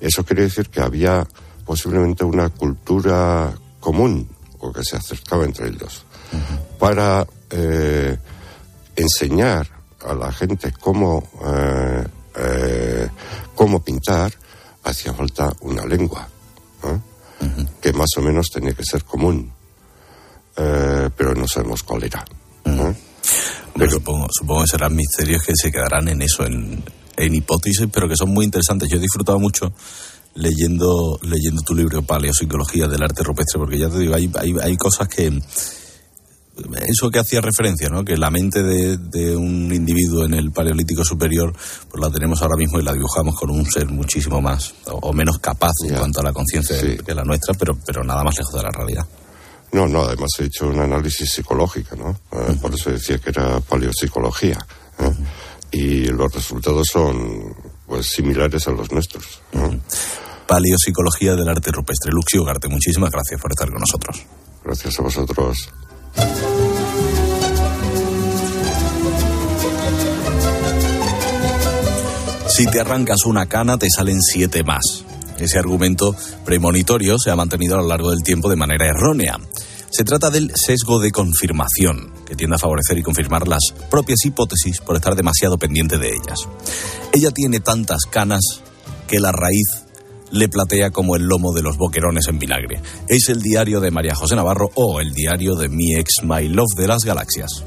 Eso 0.00 0.24
quiere 0.24 0.42
decir 0.42 0.68
que 0.68 0.80
había 0.80 1.26
posiblemente 1.64 2.24
una 2.24 2.50
cultura 2.50 3.52
común 3.80 4.28
o 4.58 4.72
que 4.72 4.84
se 4.84 4.96
acercaba 4.96 5.44
entre 5.44 5.68
ellos 5.68 6.04
para 6.78 7.26
eh, 7.50 8.18
enseñar 8.96 9.68
a 10.06 10.14
la 10.14 10.32
gente 10.32 10.72
cómo, 10.72 11.22
eh, 11.46 12.06
eh, 12.36 13.08
cómo 13.54 13.82
pintar 13.82 14.32
hacía 14.82 15.14
falta 15.14 15.52
una 15.60 15.84
lengua 15.86 16.28
que 17.80 17.92
más 17.92 18.10
o 18.16 18.20
menos 18.20 18.50
tenía 18.50 18.74
que 18.74 18.84
ser 18.84 19.04
común. 19.04 19.50
Pero 20.54 21.34
no 21.34 21.48
sabemos 21.48 21.82
cuál 21.82 22.04
era 22.04 22.24
pero 23.76 23.90
supongo, 23.90 24.28
supongo 24.30 24.62
que 24.62 24.68
serán 24.68 24.94
misterios 24.94 25.42
que 25.42 25.52
se 25.54 25.70
quedarán 25.70 26.08
en 26.08 26.22
eso 26.22 26.44
en 26.44 26.82
en 27.16 27.34
hipótesis, 27.34 27.88
pero 27.92 28.08
que 28.08 28.16
son 28.16 28.30
muy 28.30 28.44
interesantes. 28.44 28.88
Yo 28.90 28.96
he 28.96 29.00
disfrutado 29.00 29.38
mucho 29.38 29.72
leyendo, 30.34 31.18
leyendo 31.22 31.62
tu 31.62 31.74
libro 31.74 32.02
Paleopsicología 32.02 32.88
del 32.88 33.02
arte 33.02 33.22
rupestre, 33.22 33.58
porque 33.58 33.78
ya 33.78 33.88
te 33.88 33.98
digo, 33.98 34.14
hay, 34.14 34.30
hay, 34.38 34.54
hay 34.62 34.76
cosas 34.76 35.08
que 35.08 35.40
eso 36.86 37.10
que 37.10 37.18
hacía 37.18 37.40
referencia, 37.40 37.88
¿no? 37.88 38.04
Que 38.04 38.16
la 38.16 38.30
mente 38.30 38.62
de, 38.62 39.36
un 39.36 39.72
individuo 39.72 40.24
en 40.24 40.34
el 40.34 40.52
paleolítico 40.52 41.04
superior, 41.04 41.52
pues 41.90 42.00
la 42.00 42.10
tenemos 42.10 42.42
ahora 42.42 42.56
mismo 42.56 42.78
y 42.78 42.84
la 42.84 42.92
dibujamos 42.92 43.34
con 43.34 43.50
un 43.50 43.66
ser 43.66 43.88
muchísimo 43.88 44.40
más 44.40 44.72
o, 44.86 45.12
menos 45.12 45.38
capaz 45.38 45.72
en 45.84 45.96
cuanto 45.96 46.20
a 46.20 46.22
la 46.22 46.32
conciencia 46.32 46.76
que 47.04 47.14
la 47.14 47.24
nuestra, 47.24 47.54
pero, 47.54 47.76
pero 47.84 48.04
nada 48.04 48.22
más 48.22 48.38
lejos 48.38 48.54
de 48.54 48.62
la 48.62 48.70
realidad. 48.70 49.04
No, 49.74 49.86
no, 49.88 50.02
además 50.02 50.30
he 50.38 50.44
hecho 50.44 50.68
un 50.68 50.80
análisis 50.80 51.30
psicológico, 51.30 51.96
¿no? 51.96 52.10
Eh, 52.32 52.56
por 52.62 52.72
eso 52.72 52.90
decía 52.90 53.18
que 53.18 53.30
era 53.30 53.60
paleopsicología. 53.60 54.58
¿eh? 55.00 55.12
y 55.74 56.06
los 56.06 56.32
resultados 56.32 56.86
son 56.92 57.52
pues 57.86 58.06
similares 58.06 58.68
a 58.68 58.70
los 58.70 58.92
nuestros. 58.92 59.40
Paleopsicología 60.46 61.34
del 61.34 61.48
arte 61.48 61.72
rupestre. 61.72 62.12
Luxio 62.12 62.42
Ugarte, 62.42 62.68
muchísimas 62.68 63.10
gracias 63.10 63.40
por 63.40 63.50
estar 63.50 63.68
con 63.70 63.80
nosotros. 63.80 64.24
Gracias 64.64 64.98
a 65.00 65.02
vosotros. 65.02 65.68
Si 72.46 72.66
te 72.68 72.80
arrancas 72.80 73.24
una 73.24 73.46
cana, 73.46 73.76
te 73.76 73.88
salen 73.90 74.22
siete 74.22 74.62
más. 74.62 75.04
Ese 75.38 75.58
argumento 75.58 76.14
premonitorio 76.44 77.18
se 77.18 77.32
ha 77.32 77.36
mantenido 77.36 77.74
a 77.74 77.82
lo 77.82 77.88
largo 77.88 78.10
del 78.10 78.22
tiempo 78.22 78.48
de 78.48 78.56
manera 78.56 78.86
errónea. 78.86 79.40
Se 79.96 80.02
trata 80.02 80.28
del 80.28 80.50
sesgo 80.56 80.98
de 80.98 81.12
confirmación, 81.12 82.12
que 82.26 82.34
tiende 82.34 82.56
a 82.56 82.58
favorecer 82.58 82.98
y 82.98 83.02
confirmar 83.04 83.46
las 83.46 83.60
propias 83.92 84.24
hipótesis 84.24 84.80
por 84.80 84.96
estar 84.96 85.14
demasiado 85.14 85.56
pendiente 85.56 85.98
de 85.98 86.08
ellas. 86.08 86.48
Ella 87.12 87.30
tiene 87.30 87.60
tantas 87.60 88.02
canas 88.10 88.40
que 89.06 89.20
la 89.20 89.30
raíz 89.30 89.84
le 90.32 90.48
platea 90.48 90.90
como 90.90 91.14
el 91.14 91.22
lomo 91.22 91.52
de 91.52 91.62
los 91.62 91.76
boquerones 91.76 92.26
en 92.26 92.40
vinagre. 92.40 92.82
Es 93.06 93.28
el 93.28 93.40
diario 93.40 93.78
de 93.78 93.92
María 93.92 94.16
José 94.16 94.34
Navarro 94.34 94.68
o 94.74 94.98
el 94.98 95.12
diario 95.12 95.54
de 95.54 95.68
mi 95.68 95.94
ex 95.94 96.24
My 96.24 96.48
Love 96.48 96.74
de 96.76 96.88
las 96.88 97.04
Galaxias. 97.04 97.62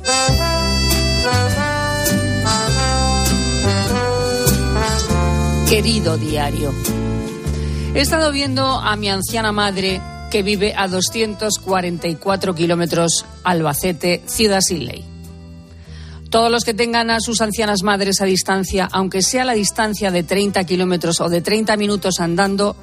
Querido 5.70 6.18
diario, 6.18 6.74
he 7.96 8.02
estado 8.02 8.34
viendo 8.34 8.66
a 8.66 8.98
mi 8.98 9.08
anciana 9.08 9.54
madre 9.54 10.02
que 10.32 10.44
vive 10.44 10.74
a 10.76 10.88
244 10.88 12.56
kilómetros 12.56 13.26
Albacete, 13.44 14.22
Ciudad 14.26 14.62
Sin 14.62 14.86
Ley. 14.86 15.06
Todos 16.30 16.52
los 16.52 16.66
que 16.66 16.74
tengan 16.74 17.10
a 17.10 17.22
sus 17.22 17.40
ancianas 17.42 17.84
madres 17.84 18.20
a 18.22 18.26
distancia, 18.26 18.90
aunque 18.92 19.22
sea 19.22 19.46
la 19.46 19.54
distancia 19.54 20.12
de 20.12 20.24
30 20.24 20.64
kilómetros 20.66 21.22
o 21.22 21.30
de 21.30 21.42
30 21.42 21.78
minutos 21.78 22.20
andando, 22.20 22.76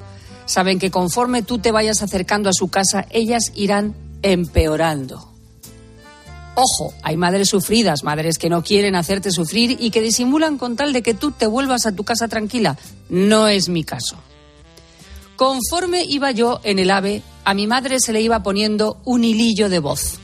saben 0.45 0.79
que 0.79 0.89
conforme 0.89 1.43
tú 1.43 1.59
te 1.59 1.71
vayas 1.71 2.01
acercando 2.01 2.49
a 2.49 2.53
su 2.53 2.69
casa, 2.69 3.05
ellas 3.11 3.51
irán 3.55 3.95
empeorando. 4.23 5.31
Ojo, 6.55 6.93
hay 7.03 7.17
madres 7.17 7.49
sufridas, 7.49 8.03
madres 8.03 8.39
que 8.39 8.49
no 8.49 8.63
quieren 8.63 8.95
hacerte 8.95 9.29
sufrir 9.29 9.77
y 9.79 9.91
que 9.91 10.01
disimulan 10.01 10.57
con 10.57 10.75
tal 10.75 10.93
de 10.93 11.03
que 11.03 11.13
tú 11.13 11.31
te 11.31 11.47
vuelvas 11.47 11.85
a 11.85 11.91
tu 11.91 12.03
casa 12.03 12.27
tranquila. 12.27 12.77
No 13.09 13.47
es 13.47 13.69
mi 13.69 13.83
caso. 13.83 14.15
Conforme 15.35 16.03
iba 16.03 16.31
yo 16.31 16.61
en 16.63 16.79
el 16.79 16.91
AVE, 16.91 17.21
a 17.43 17.53
mi 17.53 17.67
madre 17.67 17.99
se 17.99 18.13
le 18.13 18.21
iba 18.21 18.41
poniendo 18.41 19.01
un 19.03 19.23
hilillo 19.23 19.69
de 19.69 19.79
voz. 19.79 20.19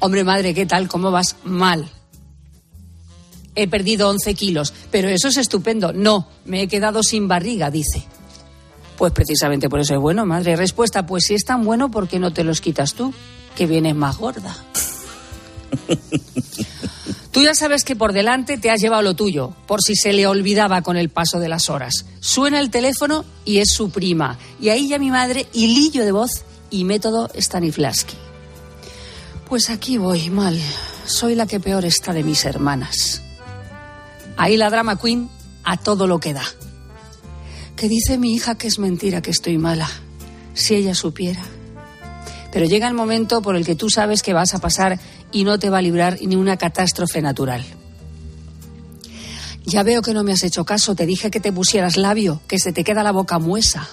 Hombre, 0.00 0.24
madre, 0.24 0.54
¿qué 0.54 0.66
tal? 0.66 0.88
¿Cómo 0.88 1.10
vas? 1.10 1.36
Mal. 1.44 1.90
He 3.54 3.68
perdido 3.68 4.08
11 4.08 4.34
kilos, 4.34 4.72
pero 4.90 5.08
eso 5.08 5.28
es 5.28 5.36
estupendo. 5.36 5.92
No, 5.92 6.28
me 6.44 6.62
he 6.62 6.68
quedado 6.68 7.02
sin 7.02 7.28
barriga, 7.28 7.70
dice. 7.70 8.04
Pues 8.96 9.12
precisamente 9.12 9.68
por 9.68 9.80
eso 9.80 9.94
es 9.94 10.00
bueno, 10.00 10.26
madre. 10.26 10.56
Respuesta, 10.56 11.06
pues 11.06 11.24
si 11.24 11.34
es 11.34 11.44
tan 11.44 11.64
bueno, 11.64 11.90
¿por 11.90 12.06
qué 12.06 12.18
no 12.18 12.32
te 12.32 12.44
los 12.44 12.60
quitas 12.60 12.94
tú? 12.94 13.12
Que 13.56 13.66
vienes 13.66 13.94
más 13.94 14.18
gorda. 14.18 14.56
Tú 17.30 17.42
ya 17.42 17.54
sabes 17.54 17.84
que 17.84 17.94
por 17.94 18.12
delante 18.12 18.58
te 18.58 18.70
has 18.70 18.80
llevado 18.80 19.02
lo 19.02 19.14
tuyo, 19.14 19.54
por 19.66 19.82
si 19.82 19.94
se 19.94 20.12
le 20.12 20.26
olvidaba 20.26 20.82
con 20.82 20.96
el 20.96 21.10
paso 21.10 21.38
de 21.38 21.48
las 21.48 21.70
horas. 21.70 22.06
Suena 22.18 22.58
el 22.58 22.70
teléfono 22.70 23.24
y 23.44 23.58
es 23.58 23.70
su 23.72 23.90
prima. 23.90 24.36
Y 24.60 24.70
ahí 24.70 24.88
ya 24.88 24.98
mi 24.98 25.10
madre, 25.10 25.46
hilillo 25.52 26.04
de 26.04 26.12
voz 26.12 26.44
y 26.70 26.84
método 26.84 27.30
Stanislavski. 27.36 28.16
Pues 29.48 29.70
aquí 29.70 29.96
voy 29.96 30.28
mal. 30.30 30.60
Soy 31.06 31.36
la 31.36 31.46
que 31.46 31.60
peor 31.60 31.84
está 31.84 32.12
de 32.12 32.24
mis 32.24 32.44
hermanas. 32.44 33.22
Ahí 34.36 34.56
la 34.56 34.70
drama 34.70 34.96
queen 34.96 35.28
a 35.62 35.76
todo 35.76 36.08
lo 36.08 36.18
que 36.18 36.34
da. 36.34 36.44
Que 37.76 37.88
dice 37.88 38.18
mi 38.18 38.34
hija 38.34 38.56
que 38.56 38.66
es 38.66 38.78
mentira 38.78 39.22
que 39.22 39.30
estoy 39.30 39.56
mala. 39.56 39.88
Si 40.54 40.74
ella 40.74 40.94
supiera. 40.94 41.42
Pero 42.52 42.66
llega 42.66 42.88
el 42.88 42.94
momento 42.94 43.42
por 43.42 43.56
el 43.56 43.64
que 43.64 43.76
tú 43.76 43.90
sabes 43.90 44.22
que 44.22 44.32
vas 44.32 44.54
a 44.54 44.58
pasar 44.58 44.98
y 45.32 45.44
no 45.44 45.58
te 45.58 45.70
va 45.70 45.78
a 45.78 45.82
librar 45.82 46.18
ni 46.20 46.36
una 46.36 46.56
catástrofe 46.56 47.22
natural. 47.22 47.64
Ya 49.64 49.82
veo 49.82 50.02
que 50.02 50.14
no 50.14 50.24
me 50.24 50.32
has 50.32 50.42
hecho 50.42 50.64
caso. 50.64 50.94
Te 50.94 51.06
dije 51.06 51.30
que 51.30 51.40
te 51.40 51.52
pusieras 51.52 51.96
labio, 51.96 52.40
que 52.48 52.58
se 52.58 52.72
te 52.72 52.82
queda 52.82 53.02
la 53.02 53.12
boca 53.12 53.38
muesa. 53.38 53.88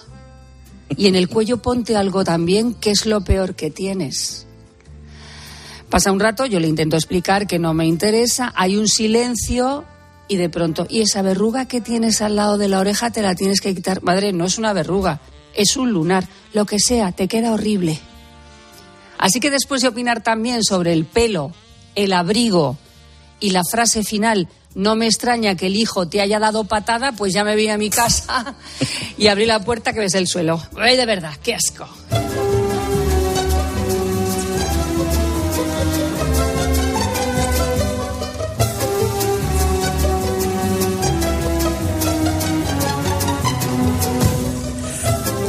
Y 0.90 1.08
en 1.08 1.16
el 1.16 1.28
cuello 1.28 1.62
ponte 1.62 1.96
algo 1.96 2.24
también, 2.24 2.74
que 2.74 2.92
es 2.92 3.06
lo 3.06 3.22
peor 3.22 3.56
que 3.56 3.70
tienes. 3.70 4.48
Pasa 5.90 6.12
un 6.12 6.20
rato, 6.20 6.46
yo 6.46 6.60
le 6.60 6.68
intento 6.68 6.96
explicar 6.96 7.48
que 7.48 7.60
no 7.60 7.74
me 7.74 7.86
interesa, 7.86 8.52
hay 8.56 8.76
un 8.76 8.88
silencio 8.88 9.86
y 10.28 10.36
de 10.36 10.50
pronto, 10.50 10.86
y 10.90 11.02
esa 11.02 11.22
verruga 11.22 11.68
que 11.68 11.80
tienes 11.80 12.22
al 12.22 12.36
lado 12.36 12.58
de 12.58 12.68
la 12.68 12.80
oreja 12.80 13.12
te 13.12 13.22
la 13.22 13.36
tienes 13.36 13.62
que 13.62 13.74
quitar. 13.74 14.04
Madre, 14.04 14.34
no 14.34 14.46
es 14.46 14.58
una 14.58 14.74
verruga, 14.74 15.22
es 15.56 15.78
un 15.78 15.92
lunar, 15.92 16.28
lo 16.54 16.66
que 16.66 16.80
sea, 16.80 17.14
te 17.14 17.30
queda 17.30 17.54
horrible. 17.54 18.00
Así 19.18 19.40
que 19.40 19.50
después 19.50 19.82
de 19.82 19.88
opinar 19.88 20.22
también 20.22 20.64
sobre 20.64 20.94
el 20.94 21.06
pelo, 21.06 21.52
el 21.96 22.14
abrigo 22.14 22.78
y 23.40 23.52
la 23.52 23.64
frase 23.64 24.04
final, 24.04 24.48
no 24.76 24.96
me 24.96 25.08
extraña 25.08 25.56
que 25.56 25.68
el 25.68 25.76
hijo 25.76 26.08
te 26.08 26.22
haya 26.22 26.40
dado 26.40 26.66
patada, 26.66 27.12
pues 27.14 27.34
ya 27.34 27.44
me 27.44 27.56
vi 27.56 27.68
a 27.70 27.78
mi 27.78 27.90
casa 27.90 28.56
y 29.18 29.28
abrí 29.28 29.46
la 29.46 29.64
puerta 29.64 29.94
que 29.94 30.00
ves 30.00 30.16
el 30.16 30.28
suelo. 30.28 30.62
Ay, 30.78 30.96
de 30.98 31.06
verdad, 31.06 31.34
qué 31.42 31.56
asco. 31.56 31.88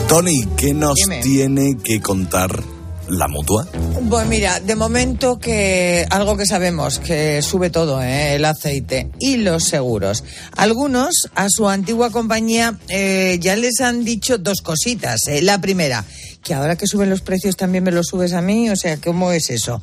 Tony, 0.09 0.47
¿qué 0.57 0.73
nos 0.73 0.97
tiene 1.23 1.77
que 1.77 2.01
contar 2.01 2.78
la 3.09 3.29
mutua? 3.29 3.67
Pues 4.09 4.27
mira, 4.27 4.61
de 4.61 4.75
momento 4.75 5.39
que 5.39 6.07
algo 6.11 6.37
que 6.37 6.47
sabemos, 6.47 6.99
que 6.99 7.43
sube 7.43 7.71
todo, 7.71 8.03
¿eh? 8.03 8.37
el 8.37 8.45
aceite 8.45 9.11
y 9.19 9.37
los 9.39 9.65
seguros. 9.65 10.25
Algunos 10.57 11.29
a 11.35 11.49
su 11.49 11.69
antigua 11.69 12.11
compañía 12.11 12.79
eh, 12.89 13.39
ya 13.41 13.57
les 13.57 13.81
han 13.81 14.05
dicho 14.05 14.39
dos 14.39 14.61
cositas. 14.63 15.27
¿eh? 15.29 15.43
La 15.43 15.61
primera, 15.61 16.05
que 16.43 16.55
ahora 16.55 16.77
que 16.77 16.87
suben 16.87 17.11
los 17.11 17.21
precios 17.21 17.57
también 17.57 17.85
me 17.85 17.93
los 17.93 18.09
subes 18.09 18.33
a 18.33 18.43
mí, 18.43 18.71
o 18.71 18.77
sea, 18.77 18.99
¿cómo 18.99 19.33
es 19.33 19.51
eso? 19.51 19.83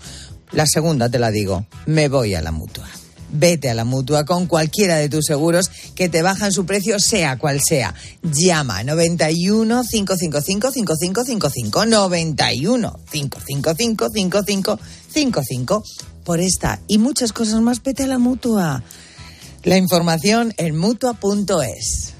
La 0.52 0.66
segunda 0.66 1.10
te 1.10 1.20
la 1.20 1.32
digo, 1.32 1.66
me 1.86 2.08
voy 2.08 2.36
a 2.36 2.42
la 2.42 2.52
mutua 2.52 2.88
vete 3.36 3.70
a 3.70 3.74
la 3.74 3.86
mutua 3.86 4.26
con 4.26 4.48
cualquiera 4.48 4.98
de 4.98 5.10
tus 5.10 5.26
seguros 5.26 5.70
que 5.96 6.10
te 6.10 6.22
bajan 6.22 6.52
su 6.52 6.66
precio, 6.66 7.00
sea 7.00 7.38
cual 7.38 7.62
sea. 7.62 7.94
Llama 8.22 8.84
91 8.84 9.84
555 9.84 10.72
5555 10.72 11.86
91 11.86 13.00
555 13.12 14.10
5555 14.10 15.84
por 16.24 16.40
esta 16.40 16.82
y 16.88 16.98
muchas 16.98 17.32
cosas 17.32 17.62
más, 17.62 17.82
vete 17.84 18.04
a 18.04 18.08
la 18.08 18.18
mutua. 18.18 18.84
La 19.64 19.78
información 19.78 20.54
en 20.58 20.76
mutua.es. 20.76 22.14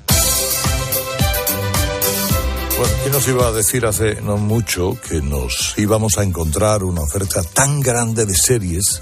Bueno, 2.78 2.94
¿quién 3.02 3.14
nos 3.14 3.28
iba 3.28 3.48
a 3.48 3.52
decir 3.52 3.86
hace 3.86 4.22
no 4.22 4.38
mucho 4.38 4.98
que 5.08 5.22
nos 5.22 5.76
íbamos 5.78 6.18
a 6.18 6.24
encontrar 6.24 6.84
una 6.84 7.02
oferta 7.02 7.42
tan 7.42 7.80
grande 7.80 8.26
de 8.26 8.36
series? 8.36 9.02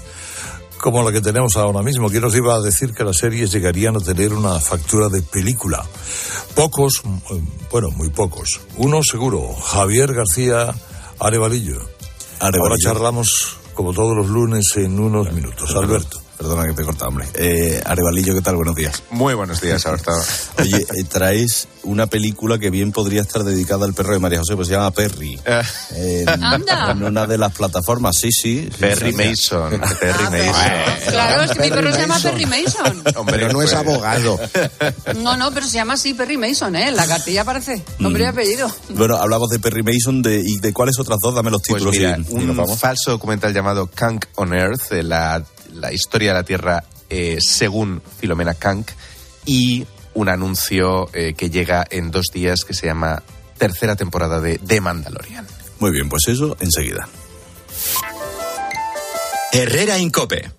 Como 0.84 1.02
la 1.02 1.12
que 1.12 1.22
tenemos 1.22 1.56
ahora 1.56 1.80
mismo. 1.80 2.10
¿Quién 2.10 2.20
nos 2.20 2.36
iba 2.36 2.54
a 2.54 2.60
decir 2.60 2.92
que 2.92 3.04
las 3.04 3.16
series 3.16 3.50
llegarían 3.50 3.96
a 3.96 4.00
tener 4.00 4.34
una 4.34 4.60
factura 4.60 5.08
de 5.08 5.22
película? 5.22 5.82
Pocos, 6.54 7.00
mm, 7.02 7.70
bueno, 7.70 7.90
muy 7.90 8.10
pocos. 8.10 8.60
Uno 8.76 9.00
seguro, 9.02 9.54
Javier 9.54 10.12
García 10.12 10.74
Arevalillo. 11.18 11.80
Ahora 12.38 12.74
charlamos 12.76 13.56
como 13.72 13.94
todos 13.94 14.14
los 14.14 14.28
lunes 14.28 14.76
en 14.76 15.00
unos 15.00 15.32
minutos. 15.32 15.74
Alberto. 15.74 16.23
Perdona 16.44 16.66
que 16.66 16.74
te 16.74 16.82
he 16.82 16.84
cortado, 16.84 17.08
hombre. 17.08 17.26
Eh, 17.32 17.80
Arevalillo, 17.86 18.34
¿qué 18.34 18.42
tal? 18.42 18.56
Buenos 18.56 18.74
días. 18.74 19.02
Muy 19.08 19.32
buenos 19.32 19.62
días, 19.62 19.86
Alberto. 19.86 20.12
Oye, 20.58 20.76
eh, 20.76 21.04
traéis 21.04 21.68
una 21.84 22.06
película 22.06 22.58
que 22.58 22.68
bien 22.68 22.92
podría 22.92 23.22
estar 23.22 23.44
dedicada 23.44 23.86
al 23.86 23.94
perro 23.94 24.12
de 24.12 24.18
María 24.18 24.40
José, 24.40 24.54
pues 24.54 24.68
se 24.68 24.74
llama 24.74 24.90
Perry. 24.90 25.40
Eh. 25.96 26.24
en, 26.26 27.02
una 27.02 27.26
de 27.26 27.38
las 27.38 27.52
plataformas, 27.52 28.16
sí, 28.20 28.30
sí. 28.32 28.68
Perry 28.78 29.12
Mason. 29.12 29.70
Perry 30.00 30.24
Mason. 30.24 30.72
Claro, 31.08 31.42
es 31.42 31.50
que 31.52 31.60
mi 31.60 31.70
perro 31.70 31.92
se 31.92 32.00
llama 32.00 32.18
Perry 32.18 32.46
Mason. 32.46 33.02
Hombre, 33.16 33.36
pero 33.38 33.52
no 33.52 33.62
es 33.62 33.72
abogado. 33.72 34.38
No, 35.16 35.36
no, 35.36 35.52
pero 35.52 35.66
se 35.66 35.74
llama 35.74 35.94
así 35.94 36.14
Perry 36.14 36.36
Mason, 36.36 36.74
¿eh? 36.74 36.90
La 36.90 37.06
cartilla 37.06 37.42
aparece. 37.42 37.82
Nombre 37.98 38.24
y 38.24 38.26
mm. 38.26 38.30
apellido. 38.30 38.70
Bueno, 38.90 39.16
hablamos 39.16 39.48
de 39.50 39.60
Perry 39.60 39.82
Mason 39.82 40.20
de, 40.20 40.42
y 40.44 40.58
de 40.58 40.72
cuáles 40.72 40.98
otras 40.98 41.18
dos, 41.22 41.34
dame 41.34 41.50
los 41.50 41.62
pues 41.62 41.82
títulos. 41.82 41.96
Pues 41.96 42.44
mira, 42.44 42.62
un 42.64 42.76
falso 42.76 43.12
documental 43.12 43.54
llamado 43.54 43.86
Kank 43.86 44.26
on 44.34 44.52
Earth, 44.52 44.90
la 44.90 45.44
la 45.84 45.92
historia 45.92 46.30
de 46.30 46.38
la 46.38 46.44
Tierra 46.44 46.84
eh, 47.10 47.36
según 47.40 48.00
Filomena 48.18 48.54
Kank 48.54 48.90
y 49.44 49.86
un 50.14 50.30
anuncio 50.30 51.10
eh, 51.12 51.34
que 51.34 51.50
llega 51.50 51.84
en 51.90 52.10
dos 52.10 52.26
días 52.32 52.64
que 52.64 52.72
se 52.72 52.86
llama 52.86 53.22
tercera 53.58 53.94
temporada 53.94 54.40
de 54.40 54.58
The 54.58 54.80
Mandalorian. 54.80 55.46
Muy 55.80 55.90
bien, 55.90 56.08
pues 56.08 56.22
eso 56.28 56.56
enseguida. 56.60 57.06
Herrera 59.52 59.98
Incope. 59.98 60.50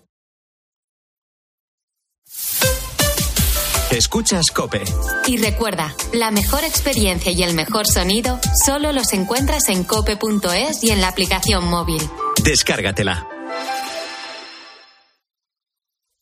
Escuchas 3.90 4.48
Cope. 4.54 4.84
Y 5.26 5.38
recuerda, 5.38 5.96
la 6.14 6.30
mejor 6.30 6.64
experiencia 6.66 7.32
y 7.32 7.42
el 7.42 7.56
mejor 7.56 7.88
sonido 7.88 8.40
solo 8.66 8.92
los 8.92 9.14
encuentras 9.14 9.70
en 9.70 9.86
cope.es 9.86 10.84
y 10.84 10.92
en 10.92 11.02
la 11.02 11.08
aplicación 11.08 11.66
móvil. 11.66 12.02
Descárgatela. 12.44 13.35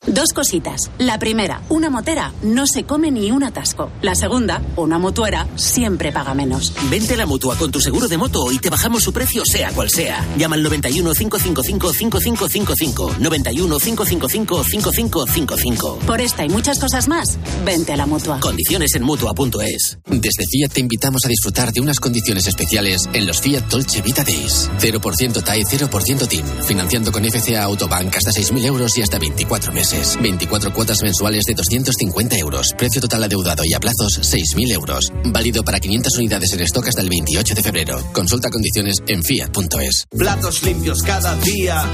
Dos 0.08 0.34
cositas. 0.34 0.92
La 0.98 1.18
primera, 1.18 1.62
una 1.70 1.90
motera 1.90 2.34
no 2.44 2.68
se 2.68 2.84
come 2.84 3.10
ni 3.10 3.32
un 3.32 3.42
atasco. 3.44 3.90
La 4.02 4.16
segunda, 4.16 4.62
una 4.76 5.00
motuera 5.00 5.48
siempre 5.56 6.12
paga 6.12 6.34
menos. 6.34 6.74
Vente 6.90 7.14
a 7.14 7.18
la 7.18 7.26
mutua 7.26 7.56
con 7.56 7.72
tu 7.72 7.80
seguro 7.80 8.10
de 8.10 8.18
moto 8.18 8.52
y 8.52 8.60
te 8.60 8.70
bajamos 8.70 9.02
su 9.02 9.14
precio 9.14 9.44
sea 9.46 9.72
cual 9.72 9.90
sea. 9.90 10.26
Llama 10.38 10.56
al 10.56 10.64
91 10.64 11.14
555 11.14 11.94
5555. 11.94 13.16
91 13.20 13.80
555 13.80 14.64
5555. 14.64 16.00
Por 16.06 16.20
esta 16.20 16.46
y 16.46 16.50
muchas 16.50 16.80
cosas 16.80 17.08
más, 17.08 17.38
vente 17.64 17.94
a 17.94 17.98
la 17.98 18.06
mutua. 18.06 18.42
Condiciones 18.42 18.96
en 18.96 19.04
mutua.es. 19.04 20.00
Desde 20.08 20.46
Fiat 20.50 20.74
te 20.74 20.82
invitamos 20.82 21.24
a 21.24 21.30
disfrutar 21.30 21.72
de 21.72 21.80
unas 21.80 22.02
condiciones 22.02 22.46
especiales 22.48 23.08
en 23.14 23.26
los 23.26 23.40
Fiat 23.40 23.70
Dolce 23.70 24.02
Vita 24.02 24.26
Days. 24.26 24.70
0% 24.80 25.44
TAE, 25.44 25.64
0% 25.64 26.28
TIN. 26.28 26.46
Financiando 26.66 27.12
con 27.14 27.24
FCA 27.24 27.64
Autobank 27.64 28.18
hasta 28.18 28.32
6.000 28.32 28.66
euros 28.66 28.98
y 28.98 29.02
hasta 29.02 29.18
24 29.18 29.72
meses. 29.94 30.18
24 30.22 30.74
cuotas 30.74 31.02
mensuales 31.02 31.44
de 31.46 31.54
250 31.54 32.38
euros. 32.38 32.74
Precio 32.78 33.02
total 33.02 33.24
adeudado 33.24 33.64
y 33.66 33.74
a 33.74 33.80
plazos 33.80 34.20
6.000 34.22 34.74
euros. 34.74 35.12
Válido 35.26 35.64
para 35.64 35.80
500 35.80 36.18
unidades 36.18 36.54
en 36.54 36.62
stock 36.62 36.88
hasta 36.88 37.02
el 37.02 37.10
28 37.10 37.56
de 37.56 37.64
febrero. 37.64 38.04
Consulta 38.14 38.50
condiciones 38.50 38.98
en 39.08 39.24
fiat.es. 39.24 40.06
Platos 40.10 40.64
limpios 40.64 41.02
cada 41.04 41.36
día. 41.38 41.86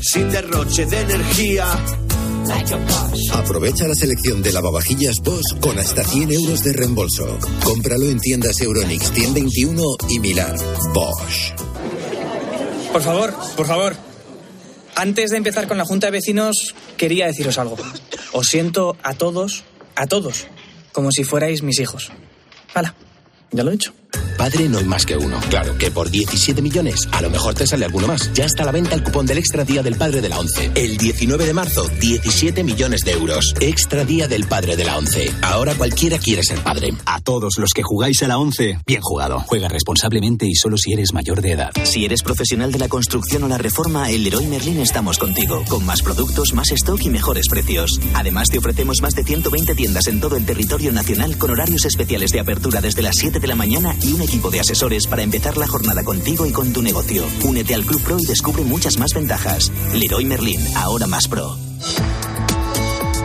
Sin 0.00 0.30
derroche 0.30 0.86
de 0.86 1.00
energía. 1.00 1.66
Aprovecha 3.32 3.88
la 3.88 3.94
selección 3.94 4.42
de 4.42 4.52
lavavajillas 4.52 5.16
Bosch 5.22 5.58
con 5.60 5.78
hasta 5.78 6.04
100 6.04 6.32
euros 6.32 6.62
de 6.62 6.72
reembolso. 6.72 7.38
Cómpralo 7.64 8.08
en 8.08 8.20
tiendas 8.20 8.60
Euronix 8.60 9.10
121 9.12 9.82
y 10.08 10.20
Milar. 10.20 10.56
Bosch. 10.92 11.52
Por 12.92 13.02
favor, 13.02 13.34
por 13.56 13.66
favor. 13.66 14.05
Antes 14.96 15.30
de 15.30 15.36
empezar 15.36 15.68
con 15.68 15.76
la 15.76 15.84
Junta 15.84 16.06
de 16.06 16.12
Vecinos, 16.12 16.74
quería 16.96 17.26
deciros 17.26 17.58
algo. 17.58 17.76
Os 18.32 18.48
siento 18.48 18.96
a 19.02 19.12
todos, 19.12 19.64
a 19.94 20.06
todos, 20.06 20.46
como 20.92 21.12
si 21.12 21.22
fuerais 21.22 21.62
mis 21.62 21.78
hijos. 21.80 22.10
Hala, 22.72 22.94
ya 23.50 23.62
lo 23.62 23.72
he 23.72 23.74
hecho. 23.74 23.92
Padre 24.36 24.68
no 24.68 24.78
hay 24.78 24.84
más 24.84 25.06
que 25.06 25.16
uno. 25.16 25.40
Claro 25.48 25.76
que 25.78 25.90
por 25.90 26.10
17 26.10 26.60
millones 26.62 27.08
a 27.12 27.22
lo 27.22 27.30
mejor 27.30 27.54
te 27.54 27.66
sale 27.66 27.84
alguno 27.84 28.06
más. 28.06 28.32
Ya 28.34 28.44
está 28.44 28.62
a 28.62 28.66
la 28.66 28.72
venta 28.72 28.94
el 28.94 29.02
cupón 29.02 29.26
del 29.26 29.38
Extra 29.38 29.64
Día 29.64 29.82
del 29.82 29.96
Padre 29.96 30.20
de 30.20 30.28
la 30.28 30.38
ONCE. 30.38 30.70
El 30.74 30.96
19 30.96 31.46
de 31.46 31.54
marzo, 31.54 31.88
17 32.00 32.62
millones 32.64 33.00
de 33.02 33.12
euros. 33.12 33.54
Extra 33.60 34.04
Día 34.04 34.28
del 34.28 34.46
Padre 34.46 34.76
de 34.76 34.84
la 34.84 34.98
ONCE. 34.98 35.32
Ahora 35.42 35.74
cualquiera 35.74 36.18
quiere 36.18 36.42
ser 36.42 36.58
padre. 36.60 36.94
A 37.06 37.20
todos 37.20 37.58
los 37.58 37.72
que 37.72 37.82
jugáis 37.82 38.22
a 38.22 38.28
la 38.28 38.38
ONCE, 38.38 38.78
bien 38.86 39.00
jugado. 39.00 39.40
Juega 39.46 39.68
responsablemente 39.68 40.46
y 40.46 40.54
solo 40.54 40.76
si 40.76 40.92
eres 40.92 41.12
mayor 41.12 41.40
de 41.40 41.52
edad. 41.52 41.70
Si 41.84 42.04
eres 42.04 42.22
profesional 42.22 42.72
de 42.72 42.78
la 42.78 42.88
construcción 42.88 43.44
o 43.44 43.48
la 43.48 43.58
reforma, 43.58 44.10
en 44.10 44.22
Leroy 44.22 44.46
Merlin 44.46 44.80
estamos 44.80 45.18
contigo. 45.18 45.64
Con 45.68 45.84
más 45.86 46.02
productos, 46.02 46.52
más 46.52 46.70
stock 46.72 47.00
y 47.02 47.10
mejores 47.10 47.48
precios. 47.48 48.00
Además, 48.14 48.48
te 48.48 48.58
ofrecemos 48.58 49.00
más 49.00 49.14
de 49.14 49.24
120 49.24 49.74
tiendas 49.74 50.06
en 50.06 50.20
todo 50.20 50.36
el 50.36 50.44
territorio 50.44 50.92
nacional 50.92 51.38
con 51.38 51.50
horarios 51.50 51.84
especiales 51.84 52.30
de 52.30 52.40
apertura 52.40 52.80
desde 52.80 53.02
las 53.02 53.16
7 53.16 53.40
de 53.40 53.46
la 53.46 53.54
mañana 53.54 53.94
y 54.02 54.12
un 54.12 54.25
equipo 54.26 54.50
de 54.50 54.60
asesores 54.60 55.06
para 55.06 55.22
empezar 55.22 55.56
la 55.56 55.66
jornada 55.66 56.04
contigo 56.04 56.44
y 56.44 56.52
con 56.52 56.72
tu 56.72 56.82
negocio. 56.82 57.24
Únete 57.44 57.74
al 57.74 57.86
Club 57.86 58.02
Pro 58.02 58.18
y 58.18 58.26
descubre 58.26 58.62
muchas 58.62 58.98
más 58.98 59.14
ventajas. 59.14 59.72
Leroy 59.94 60.24
Merlin, 60.24 60.60
ahora 60.76 61.06
más 61.06 61.28
pro. 61.28 61.56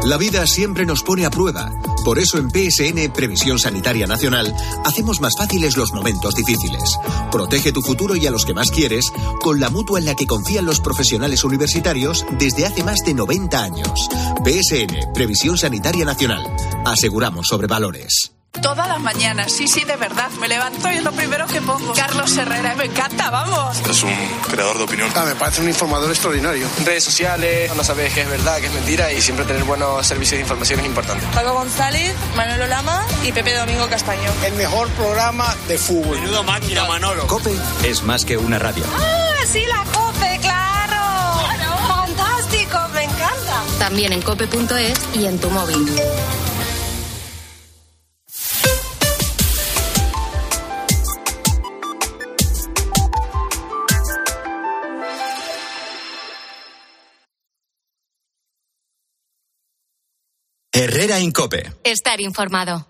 La 0.04 0.18
vida 0.18 0.48
siempre 0.48 0.86
nos 0.86 1.04
pone 1.04 1.26
a 1.26 1.30
prueba. 1.30 1.72
Por 2.04 2.18
eso 2.18 2.40
en 2.40 2.50
PSN 2.50 3.14
Previsión 3.14 3.60
Sanitaria 3.60 4.08
Nacional 4.08 4.52
hacemos 4.84 5.22
más 5.22 5.34
fáciles 5.38 5.78
los 5.78 5.94
momentos 5.94 6.34
difíciles. 6.34 6.98
Protege 7.32 7.72
tu 7.72 7.82
futuro 7.82 8.16
y 8.16 8.26
a 8.26 8.32
los 8.32 8.46
que 8.46 8.56
más 8.56 8.72
quieres 8.72 9.12
con 9.42 9.60
la 9.60 9.70
mutua 9.70 10.00
en 10.00 10.06
la 10.06 10.16
que 10.16 10.26
confían 10.26 10.66
los 10.66 10.80
profesionales 10.80 11.44
universitarios 11.44 12.26
desde 12.40 12.66
hace 12.66 12.84
más 12.84 13.00
de 13.06 13.14
90 13.14 13.64
años. 13.64 14.10
PSN 14.44 15.14
Previsión 15.14 15.58
Sanitaria 15.58 16.06
Nacional. 16.06 16.44
Aseguramos 16.86 17.48
sobre 17.48 17.68
valores. 17.68 18.41
Todas 18.60 18.88
las 18.88 19.00
mañanas, 19.00 19.52
sí, 19.52 19.68
sí, 19.68 19.86
de 19.86 19.96
verdad. 19.96 20.30
Me 20.40 20.48
levanto 20.48 20.92
y 20.92 20.96
es 20.96 21.04
lo 21.04 21.12
primero 21.14 21.48
que 21.48 21.62
pongo. 21.62 21.94
Carlos 21.94 22.36
Herrera, 22.36 22.76
me 22.76 22.86
encanta, 22.86 23.30
vamos. 23.30 23.80
Es 23.90 24.04
un 24.04 24.14
creador 24.52 24.78
de 24.78 24.84
opinión. 24.84 25.10
Ah, 25.16 25.24
me 25.26 25.36
parece 25.36 25.62
un 25.62 25.70
informador 25.70 26.10
extraordinario. 26.12 26.68
Redes 26.86 27.04
sociales, 27.04 27.74
no 27.76 27.84
sabes 27.84 28.14
qué 28.14 28.22
es 28.22 28.30
verdad, 28.30 28.60
qué 28.60 28.68
es 28.68 28.74
mentira 28.74 29.12
y 29.14 29.22
siempre 29.22 29.46
tener 29.46 29.64
buenos 29.64 30.06
servicios 30.06 30.38
de 30.38 30.42
información 30.42 30.80
es 30.82 30.86
importante. 30.86 31.26
Paco 31.34 31.54
González, 31.54 32.14
Manolo 32.36 32.68
Lama 32.68 33.04
y 33.24 33.32
Pepe 33.32 33.56
Domingo 33.56 33.88
Castaño. 33.88 34.30
El 34.46 34.54
mejor 34.54 34.90
programa 34.90 35.56
de 35.68 35.78
fútbol. 35.78 36.20
Menudo 36.20 36.44
máquina, 36.44 36.86
Manolo. 36.86 37.26
Cope 37.28 37.56
es 37.84 38.04
más 38.04 38.26
que 38.26 38.38
una 38.38 38.60
radio. 38.60 38.84
¡Ah, 38.96 39.46
sí, 39.50 39.64
la 39.66 39.84
Cope, 39.92 40.40
claro! 40.42 41.88
¡Fantástico, 41.88 42.78
me 42.94 43.04
encanta! 43.06 43.64
También 43.80 44.12
en 44.12 44.22
cope.es 44.22 45.00
y 45.16 45.26
en 45.26 45.40
tu 45.40 45.50
móvil. 45.50 45.88
Herrera 60.84 61.20
Incope. 61.20 61.72
Estar 61.84 62.20
informado. 62.22 62.88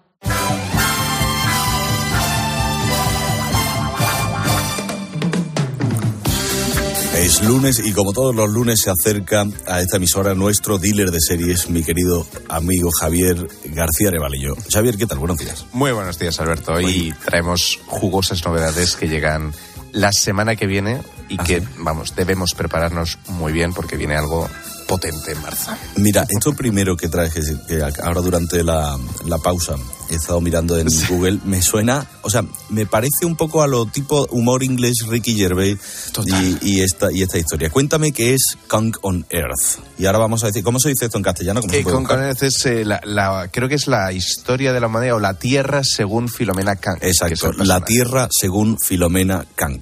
Es 7.17 7.43
lunes 7.43 7.81
y 7.85 7.91
como 7.91 8.13
todos 8.13 8.33
los 8.33 8.49
lunes 8.49 8.79
se 8.79 8.91
acerca 8.91 9.43
a 9.67 9.81
esta 9.81 9.97
emisora 9.97 10.33
nuestro 10.35 10.77
dealer 10.77 11.11
de 11.11 11.19
series, 11.19 11.69
mi 11.69 11.83
querido 11.83 12.25
amigo 12.47 12.89
Javier 12.97 13.45
García 13.65 14.09
Revalillo. 14.09 14.55
Javier, 14.71 14.95
¿qué 14.95 15.05
tal? 15.05 15.19
Buenos 15.19 15.39
días. 15.39 15.65
Muy 15.73 15.91
buenos 15.91 16.17
días, 16.17 16.39
Alberto. 16.39 16.71
Hoy 16.71 17.13
traemos 17.25 17.77
jugosas 17.87 18.45
novedades 18.45 18.95
que 18.95 19.09
llegan 19.09 19.51
la 19.91 20.13
semana 20.13 20.55
que 20.55 20.65
viene 20.65 21.01
y 21.27 21.35
que, 21.35 21.61
vamos, 21.79 22.15
debemos 22.15 22.53
prepararnos 22.53 23.17
muy 23.27 23.51
bien 23.51 23.73
porque 23.73 23.97
viene 23.97 24.15
algo 24.15 24.49
potente 24.91 25.31
en 25.31 25.41
marzo. 25.41 25.71
Mira, 25.95 26.25
esto 26.29 26.53
primero 26.53 26.95
que 26.97 27.07
traes, 27.07 27.33
que, 27.67 27.81
ahora 28.03 28.21
durante 28.21 28.63
la, 28.63 28.97
la 29.25 29.37
pausa 29.37 29.75
he 30.09 30.15
estado 30.15 30.41
mirando 30.41 30.77
en 30.77 30.87
Google, 31.07 31.39
me 31.45 31.61
suena, 31.61 32.05
o 32.21 32.29
sea, 32.29 32.43
me 32.69 32.85
parece 32.85 33.25
un 33.25 33.37
poco 33.37 33.63
a 33.63 33.67
lo 33.67 33.85
tipo 33.85 34.27
humor 34.31 34.61
inglés 34.63 34.95
Ricky 35.07 35.35
Gervais 35.35 35.77
y, 36.25 36.57
y 36.69 36.81
esta, 36.81 37.11
y 37.13 37.21
esta 37.21 37.37
historia. 37.37 37.69
Cuéntame 37.69 38.11
qué 38.11 38.33
es 38.33 38.41
Kong 38.67 38.93
on 39.03 39.25
Earth. 39.29 39.79
Y 39.97 40.05
ahora 40.07 40.19
vamos 40.19 40.43
a 40.43 40.47
decir, 40.47 40.63
¿cómo 40.63 40.79
se 40.79 40.89
dice 40.89 41.05
esto 41.05 41.17
en 41.17 41.23
castellano? 41.23 41.61
¿Cómo 41.61 41.73
Eh, 41.73 41.83
con 41.83 41.93
buscar? 42.01 42.17
con 42.17 42.25
Earth 42.25 42.43
es, 42.43 42.65
eh, 42.65 42.83
la, 42.83 42.99
la- 43.05 43.47
creo 43.51 43.69
que 43.69 43.75
es 43.75 43.87
la 43.87 44.11
historia 44.11 44.73
de 44.73 44.81
la 44.81 44.87
humanidad 44.87 45.15
o 45.15 45.19
la 45.19 45.35
Tierra 45.35 45.81
según 45.83 46.27
Filomena 46.27 46.73
es 46.99 47.21
Exacto, 47.21 47.53
la. 47.63 47.79
Tierra 47.85 48.27
según 48.37 48.77
Filomena 48.85 49.45
Kang. 49.55 49.79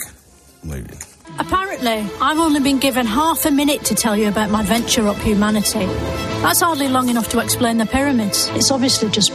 Muy 0.61 0.81
bien. 0.81 1.08
Apparently, 1.39 2.05
I've 2.21 2.37
only 2.37 2.59
been 2.59 2.79
given 2.79 3.05
half 3.05 3.45
a 3.45 3.51
minute 3.51 3.85
to 3.85 3.95
tell 3.95 4.15
you 4.17 4.27
about 4.27 4.49
my 4.49 4.61
venture 4.63 5.07
up 5.07 5.17
humanity. 5.17 5.85
That's 6.41 6.61
hardly 6.61 6.89
long 6.89 7.09
enough 7.09 7.29
to 7.29 7.39
explain 7.39 7.77
the 7.77 7.85
pyramids. 7.85 8.49
It's 8.55 8.71
obviously 8.71 9.09
just 9.09 9.31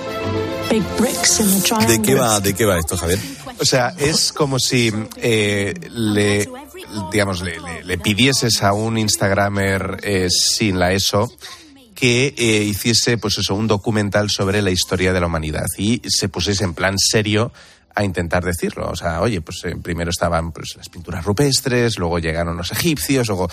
big 0.68 0.82
bricks 0.98 1.40
in 1.40 1.46
the 1.46 1.62
triangle. 1.66 1.88
¿De 1.96 2.02
qué 2.02 2.14
va, 2.14 2.40
de 2.40 2.52
qué 2.54 2.64
va 2.66 2.78
esto, 2.78 2.96
Javier? 2.96 3.18
O 3.60 3.64
sea, 3.64 3.94
es 3.98 4.32
como 4.32 4.58
si 4.58 4.92
eh, 5.16 5.72
le, 5.90 6.46
digamos, 7.10 7.40
le, 7.40 7.58
le- 7.60 7.84
le 7.84 7.98
pidieses 7.98 8.62
a 8.62 8.72
un 8.74 8.98
Instagramer 8.98 10.00
eh, 10.02 10.28
sin 10.30 10.78
la 10.78 10.92
ESO 10.92 11.32
que 11.94 12.34
eh, 12.36 12.64
hiciese, 12.64 13.16
pues 13.18 13.38
eso, 13.38 13.54
un 13.54 13.66
documental 13.68 14.28
sobre 14.28 14.60
la 14.60 14.70
historia 14.70 15.12
de 15.12 15.20
la 15.20 15.26
humanidad 15.26 15.66
y 15.78 16.02
se 16.08 16.28
pusiese 16.28 16.64
en 16.64 16.74
plan 16.74 16.98
serio 16.98 17.52
a 17.94 18.04
intentar 18.04 18.44
decirlo. 18.44 18.88
O 18.90 18.96
sea, 18.96 19.20
oye, 19.20 19.40
pues 19.40 19.64
eh, 19.64 19.76
primero 19.80 20.10
estaban 20.10 20.52
pues, 20.52 20.74
las 20.76 20.88
pinturas 20.88 21.24
rupestres, 21.24 21.98
luego 21.98 22.18
llegaron 22.18 22.56
los 22.56 22.72
egipcios, 22.72 23.28
luego... 23.28 23.48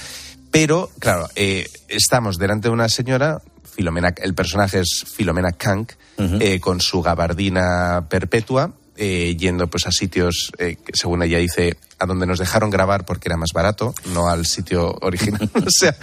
Pero, 0.52 0.90
claro, 1.00 1.30
eh, 1.36 1.66
estamos 1.88 2.38
delante 2.38 2.68
de 2.68 2.74
una 2.74 2.90
señora, 2.90 3.42
Filomena, 3.64 4.14
el 4.18 4.34
personaje 4.34 4.82
es 4.82 5.06
Filomena 5.16 5.54
Kank, 5.54 5.94
eh, 6.18 6.60
con 6.60 6.82
su 6.82 7.02
gabardina 7.02 8.06
perpetua, 8.10 8.74
eh, 9.04 9.36
yendo 9.36 9.66
pues 9.66 9.88
a 9.88 9.92
sitios, 9.92 10.52
eh, 10.60 10.76
que 10.76 10.92
según 10.94 11.24
ella 11.24 11.40
dice, 11.40 11.76
a 11.98 12.06
donde 12.06 12.28
nos 12.28 12.38
dejaron 12.38 12.70
grabar 12.70 13.04
porque 13.04 13.30
era 13.30 13.36
más 13.36 13.50
barato, 13.52 13.96
no 14.14 14.30
al 14.30 14.46
sitio 14.46 14.96
original. 15.02 15.50
o 15.66 15.72
sea, 15.72 15.96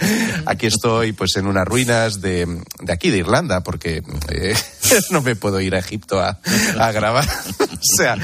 aquí 0.45 0.67
estoy 0.67 1.13
pues 1.13 1.37
en 1.37 1.47
unas 1.47 1.65
ruinas 1.65 2.19
de, 2.19 2.61
de 2.81 2.91
aquí, 2.91 3.09
de 3.09 3.19
Irlanda, 3.19 3.61
porque 3.61 4.03
eh, 4.27 4.53
no 5.11 5.21
me 5.21 5.37
puedo 5.37 5.61
ir 5.61 5.75
a 5.75 5.79
Egipto 5.79 6.19
a, 6.19 6.41
a 6.77 6.91
grabar. 6.91 7.23
o 7.59 7.95
sea, 7.97 8.17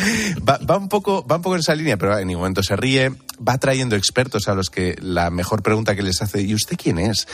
va, 0.46 0.58
va 0.58 0.76
un 0.76 0.90
poco, 0.90 1.26
va 1.26 1.38
un 1.38 1.42
poco 1.42 1.56
en 1.56 1.62
esa 1.62 1.74
línea, 1.74 1.96
pero 1.96 2.20
en 2.20 2.28
ningún 2.28 2.42
momento 2.42 2.62
se 2.62 2.76
ríe. 2.76 3.14
Va 3.48 3.58
trayendo 3.58 3.96
expertos 3.96 4.50
a 4.50 4.56
los 4.56 4.70
que 4.70 4.98
la 5.02 5.30
mejor 5.30 5.64
pregunta 5.64 5.96
que 5.96 6.04
les 6.04 6.22
hace, 6.22 6.42
¿y 6.42 6.54
usted 6.54 6.76
quién 6.78 7.00
es? 7.00 7.28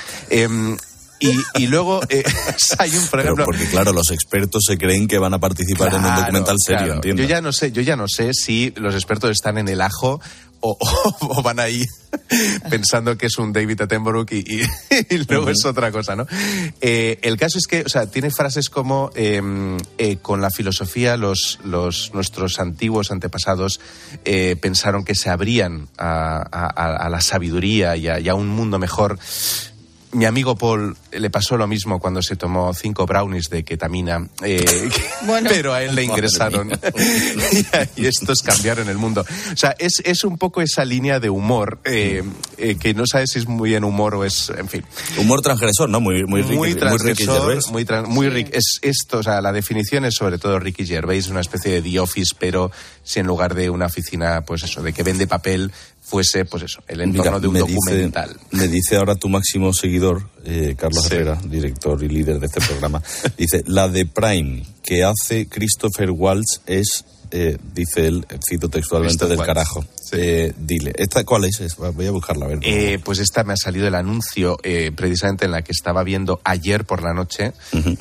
Em, 1.21 1.41
y, 1.55 1.63
y 1.63 1.67
luego 1.67 2.01
eh, 2.09 2.23
hay 2.79 2.95
un, 2.97 3.05
por 3.07 3.21
Pero 3.21 3.35
porque 3.45 3.65
claro, 3.69 3.93
los 3.93 4.09
expertos 4.11 4.63
se 4.67 4.77
creen 4.77 5.07
que 5.07 5.17
van 5.19 5.33
a 5.33 5.39
participar 5.39 5.93
en 5.93 6.03
un 6.03 6.15
documental 6.15 6.55
serio, 6.59 6.77
claro. 6.79 6.93
entiendo. 6.95 7.21
Yo 7.23 7.29
ya 7.29 7.41
no 7.41 7.51
sé, 7.53 7.71
yo 7.71 7.81
ya 7.81 7.95
no 7.95 8.07
sé 8.07 8.33
si 8.33 8.73
los 8.75 8.93
expertos 8.95 9.31
están 9.31 9.57
en 9.57 9.67
el 9.69 9.81
ajo 9.81 10.19
o, 10.63 10.77
o- 10.79 11.17
o 11.39 11.41
van 11.41 11.59
ahí 11.59 11.83
pensando 12.69 13.17
que 13.17 13.25
es 13.27 13.37
un 13.37 13.51
David 13.53 13.81
Attenborough 13.81 14.27
y, 14.31 14.37
y- 14.61 14.61
y 15.09 15.17
luego 15.27 15.49
es 15.49 15.65
otra 15.65 15.91
cosa, 15.91 16.15
¿no? 16.15 16.27
Eh, 16.81 17.17
el 17.23 17.37
caso 17.37 17.57
es 17.57 17.65
que, 17.67 17.81
o 17.81 17.89
sea, 17.89 18.05
tiene 18.07 18.29
frases 18.31 18.69
como 18.69 19.11
eh, 19.15 19.41
eh, 19.97 20.17
con 20.21 20.41
la 20.41 20.51
filosofía 20.51 21.17
los, 21.17 21.59
los 21.63 22.13
nuestros 22.13 22.59
antiguos 22.59 23.11
antepasados 23.11 23.79
eh, 24.25 24.55
pensaron 24.61 25.03
que 25.03 25.15
se 25.15 25.29
abrían 25.29 25.87
a, 25.97 26.37
a- 26.51 26.65
a- 26.75 26.95
a 27.05 27.09
la 27.09 27.21
sabiduría 27.21 27.95
y 27.95 28.07
a, 28.07 28.19
y 28.19 28.29
a 28.29 28.35
un 28.35 28.47
mundo 28.47 28.77
mejor. 28.79 29.17
Mi 30.13 30.25
amigo 30.25 30.55
Paul 30.57 30.97
le 31.11 31.29
pasó 31.29 31.55
lo 31.55 31.67
mismo 31.67 31.99
cuando 31.99 32.21
se 32.21 32.35
tomó 32.35 32.73
cinco 32.73 33.05
brownies 33.05 33.49
de 33.49 33.63
ketamina, 33.63 34.27
eh, 34.43 34.89
pero 35.47 35.73
a 35.73 35.81
él 35.83 35.95
le 35.95 36.03
ingresaron 36.03 36.69
y, 37.95 38.05
estos 38.05 38.41
cambiaron 38.41 38.89
el 38.89 38.97
mundo. 38.97 39.25
O 39.53 39.55
sea, 39.57 39.75
es, 39.79 40.01
es 40.03 40.23
un 40.23 40.37
poco 40.37 40.61
esa 40.61 40.83
línea 40.85 41.19
de 41.19 41.29
humor 41.29 41.79
eh, 41.85 42.23
eh, 42.57 42.75
que 42.75 42.93
no 42.93 43.05
sabes 43.07 43.31
si 43.31 43.39
es 43.39 43.47
muy 43.47 43.73
en 43.75 43.83
humor 43.83 44.15
o 44.15 44.25
es, 44.25 44.49
en 44.57 44.67
fin. 44.67 44.83
Humor 45.17 45.41
transgresor, 45.41 45.89
¿no? 45.89 46.01
Muy, 46.01 46.25
muy, 46.25 46.41
Ricky- 46.41 46.47
Muy 46.49 46.57
muy 46.57 46.67
Ricky 46.73 46.79
transgresor, 47.25 47.71
muy, 47.71 47.85
tran- 47.85 48.07
muy 48.07 48.29
Rick- 48.29 48.53
es 48.53 48.79
esto, 48.81 49.19
o 49.19 49.23
sea, 49.23 49.39
la 49.41 49.51
definición 49.53 50.03
es 50.05 50.15
sobre 50.15 50.37
todo 50.37 50.59
Ricky 50.59 50.85
Gervais, 50.85 51.29
una 51.29 51.41
especie 51.41 51.71
de 51.71 51.81
The 51.81 51.99
Office, 51.99 52.35
pero 52.37 52.71
si 53.03 53.19
en 53.19 53.27
lugar 53.27 53.55
de 53.55 53.69
una 53.69 53.85
oficina, 53.85 54.41
pues 54.41 54.63
eso, 54.63 54.81
de 54.81 54.93
que 54.93 55.03
vende 55.03 55.25
papel, 55.27 55.71
fuese, 56.11 56.43
pues 56.43 56.63
eso, 56.63 56.83
el 56.89 56.99
entorno 57.01 57.31
Mira, 57.31 57.39
de 57.39 57.47
un 57.47 57.53
me 57.53 57.59
documental. 57.59 58.29
Dice, 58.51 58.57
me 58.57 58.67
dice 58.67 58.97
ahora 58.97 59.15
tu 59.15 59.29
máximo 59.29 59.73
seguidor, 59.73 60.27
eh, 60.43 60.75
Carlos 60.77 61.05
Herrera, 61.09 61.39
director 61.45 62.03
y 62.03 62.09
líder 62.09 62.39
de 62.39 62.47
este 62.47 62.59
programa, 62.59 63.01
dice, 63.37 63.63
la 63.65 63.87
de 63.87 64.05
Prime 64.05 64.63
que 64.83 65.05
hace 65.05 65.47
Christopher 65.47 66.11
Waltz 66.11 66.61
es, 66.65 67.05
eh, 67.31 67.57
dice 67.73 68.07
él, 68.07 68.25
cito 68.49 68.67
textualmente, 68.67 69.25
del 69.25 69.37
Waltz. 69.37 69.47
carajo. 69.47 69.85
Eh, 70.11 70.51
dile, 70.57 70.91
¿esta 70.97 71.23
cuál 71.23 71.45
es? 71.45 71.77
Voy 71.77 72.05
a 72.05 72.11
buscarla 72.11 72.45
a 72.45 72.49
ver. 72.49 72.59
Eh, 72.63 72.99
pues 73.01 73.19
esta 73.19 73.45
me 73.45 73.53
ha 73.53 73.57
salido 73.57 73.87
el 73.87 73.95
anuncio 73.95 74.57
eh, 74.63 74.91
precisamente 74.93 75.45
en 75.45 75.51
la 75.51 75.61
que 75.61 75.71
estaba 75.71 76.03
viendo 76.03 76.41
ayer 76.43 76.83
por 76.83 77.01
la 77.01 77.13
noche, 77.13 77.53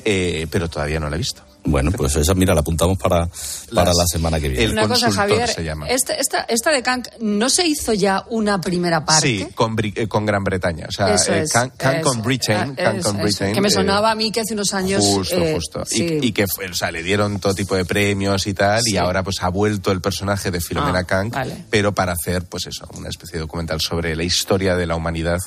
eh, 0.04 0.48
pero 0.50 0.68
todavía 0.68 0.98
no 0.98 1.08
la 1.08 1.14
he 1.14 1.18
visto. 1.18 1.42
Bueno, 1.64 1.90
pues 1.92 2.16
esa, 2.16 2.32
mira, 2.34 2.54
la 2.54 2.60
apuntamos 2.60 2.96
para, 2.98 3.28
para 3.74 3.92
la 3.92 4.06
semana 4.06 4.40
que 4.40 4.48
viene. 4.48 4.72
Una 4.72 4.88
cosa, 4.88 5.10
Javier, 5.10 5.48
se 5.48 5.62
llama. 5.62 5.88
Esta, 5.88 6.14
esta, 6.14 6.40
esta 6.42 6.70
de 6.72 6.82
Kang, 6.82 7.04
¿no 7.20 7.50
se 7.50 7.66
hizo 7.66 7.92
ya 7.92 8.24
una 8.30 8.60
primera 8.60 9.04
parte? 9.04 9.26
Sí, 9.26 9.46
con, 9.54 9.76
Bri- 9.76 9.92
eh, 9.94 10.08
con 10.08 10.24
Gran 10.24 10.42
Bretaña. 10.42 10.86
O 10.88 10.92
sea, 10.92 11.14
eh, 11.14 11.44
Can, 11.52 11.70
Can 11.76 12.00
con 12.00 12.22
Britain. 12.22 12.74
Can 12.74 12.96
eso, 12.96 13.08
con. 13.12 13.20
Britain, 13.22 13.52
Que 13.52 13.60
me 13.60 13.68
eh, 13.68 13.72
sonaba 13.72 14.10
a 14.10 14.14
mí 14.14 14.32
que 14.32 14.40
hace 14.40 14.54
unos 14.54 14.72
años... 14.72 15.04
Justo, 15.04 15.36
eh, 15.36 15.52
justo. 15.54 15.84
sí. 15.84 16.18
Y, 16.22 16.26
y 16.28 16.32
que 16.32 16.46
fue, 16.46 16.66
o 16.66 16.74
sea, 16.74 16.90
le 16.90 17.02
dieron 17.02 17.38
todo 17.40 17.54
tipo 17.54 17.76
de 17.76 17.84
premios 17.84 18.46
y 18.46 18.54
tal, 18.54 18.82
y 18.86 18.96
ahora 18.96 19.22
pues 19.22 19.42
ha 19.42 19.48
vuelto 19.50 19.92
el 19.92 20.00
personaje 20.00 20.50
de 20.50 20.60
Filomena 20.60 21.00
Ah, 21.00 21.04
Kang, 21.04 21.30
vale. 21.30 21.64
pero 21.70 21.92
para 21.92 22.12
hacer, 22.12 22.44
pues 22.46 22.66
eso, 22.66 22.88
una 22.96 23.08
especie 23.10 23.34
de 23.34 23.40
documental 23.40 23.80
sobre 23.80 24.16
la 24.16 24.24
historia 24.24 24.76
de 24.76 24.86
la 24.86 24.96
humanidad 24.96 25.38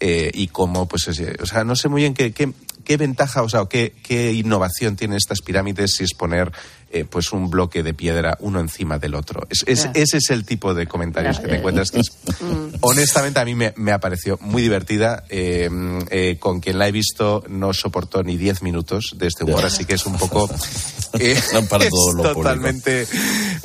eh, 0.00 0.30
y 0.32 0.46
cómo, 0.48 0.86
pues, 0.86 1.08
es- 1.08 1.20
o 1.42 1.46
sea, 1.46 1.64
no 1.64 1.74
sé 1.76 1.88
muy 1.88 2.02
bien 2.02 2.14
qué, 2.14 2.32
qué, 2.32 2.52
¿qué 2.88 2.96
ventaja, 2.96 3.42
o 3.42 3.48
sea, 3.50 3.66
qué, 3.68 3.92
qué 4.02 4.32
innovación 4.32 4.96
tienen 4.96 5.18
estas 5.18 5.42
pirámides 5.42 5.92
si 5.92 6.04
es 6.04 6.14
poner 6.14 6.50
eh, 6.90 7.04
pues 7.04 7.32
un 7.32 7.50
bloque 7.50 7.82
de 7.82 7.92
piedra 7.92 8.38
uno 8.40 8.60
encima 8.60 8.98
del 8.98 9.14
otro? 9.14 9.46
Es, 9.50 9.62
es- 9.66 9.84
Ya. 9.84 9.90
Ese 9.94 10.16
es 10.16 10.30
el 10.30 10.46
tipo 10.46 10.72
de 10.72 10.86
comentarios 10.86 11.38
que 11.38 11.46
te 11.48 11.56
encuentras. 11.56 11.90
que 11.90 12.00
es- 12.00 12.12
Mm. 12.40 12.76
honestamente, 12.80 13.40
a 13.40 13.44
mí 13.44 13.54
me, 13.54 13.74
me 13.76 13.92
ha 13.92 14.00
parecido 14.00 14.38
muy 14.40 14.62
divertida. 14.62 15.24
Eh, 15.28 15.68
eh, 16.10 16.36
con 16.40 16.60
quien 16.60 16.78
la 16.78 16.88
he 16.88 16.92
visto 16.92 17.44
no 17.48 17.74
soportó 17.74 18.22
ni 18.22 18.36
10 18.38 18.62
minutos 18.62 19.14
de 19.18 19.26
este 19.26 19.44
humor, 19.44 19.66
así 19.66 19.84
que 19.84 19.94
es 19.94 20.06
un 20.06 20.16
poco... 20.16 20.48
eh, 21.20 21.38
Para 21.68 21.84
los 21.84 21.90
públicos. 21.92 22.32
totalmente... 22.34 23.06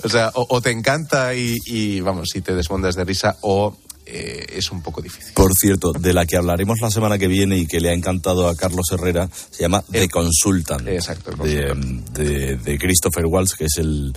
O 0.03 0.09
sea, 0.09 0.31
o, 0.33 0.45
o 0.49 0.61
te 0.61 0.71
encanta 0.71 1.33
y, 1.33 1.55
y, 1.65 2.01
vamos, 2.01 2.29
si 2.33 2.41
te 2.41 2.53
desmondas 2.53 2.95
de 2.95 3.05
risa 3.05 3.37
o 3.41 3.77
eh, 4.05 4.45
es 4.49 4.71
un 4.71 4.81
poco 4.81 5.01
difícil. 5.01 5.33
Por 5.33 5.51
cierto, 5.53 5.91
de 5.93 6.13
la 6.13 6.25
que 6.25 6.37
hablaremos 6.37 6.79
la 6.81 6.89
semana 6.91 7.17
que 7.17 7.27
viene 7.27 7.57
y 7.57 7.65
que 7.67 7.79
le 7.79 7.89
ha 7.89 7.93
encantado 7.93 8.47
a 8.47 8.55
Carlos 8.55 8.85
Herrera, 8.91 9.29
se 9.51 9.61
llama 9.63 9.83
The 9.91 10.09
Consultant. 10.09 10.87
Exacto, 10.87 11.31
De, 11.43 11.73
de- 12.13 12.57
de 12.57 12.77
Christopher 12.77 13.25
Waltz, 13.25 13.53
que 13.55 13.65
es 13.65 13.77
el, 13.77 14.13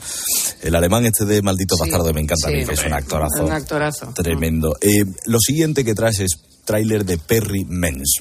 el 0.63 0.75
alemán 0.75 1.07
este 1.07 1.25
de 1.25 1.43
Maldito 1.43 1.75
Sí, 1.77 1.83
Bastardo, 1.91 2.13
me 2.13 2.21
encanta 2.21 2.49
a 2.49 2.51
mí, 2.51 2.65
que 2.65 2.73
es 2.75 2.85
un 2.85 2.93
actorazo. 2.93 3.45
Un 3.45 3.53
actorazo. 3.53 4.13
Tremendo. 4.15 4.77
Eh, 4.81 5.05
lo 5.27 5.39
siguiente 5.41 5.85
que 5.85 5.95
traes 5.95 6.21
es 6.21 6.33
tráiler 6.65 7.05
de 7.05 7.19
Perry 7.19 7.65
Mens. 7.65 8.17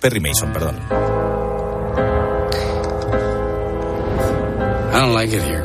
Perry 0.00 0.20
Mason, 0.20 0.52
perdón. 0.52 0.76
I 4.92 4.98
don't 5.00 5.14
like 5.14 5.32
it 5.34 5.42
here. 5.42 5.64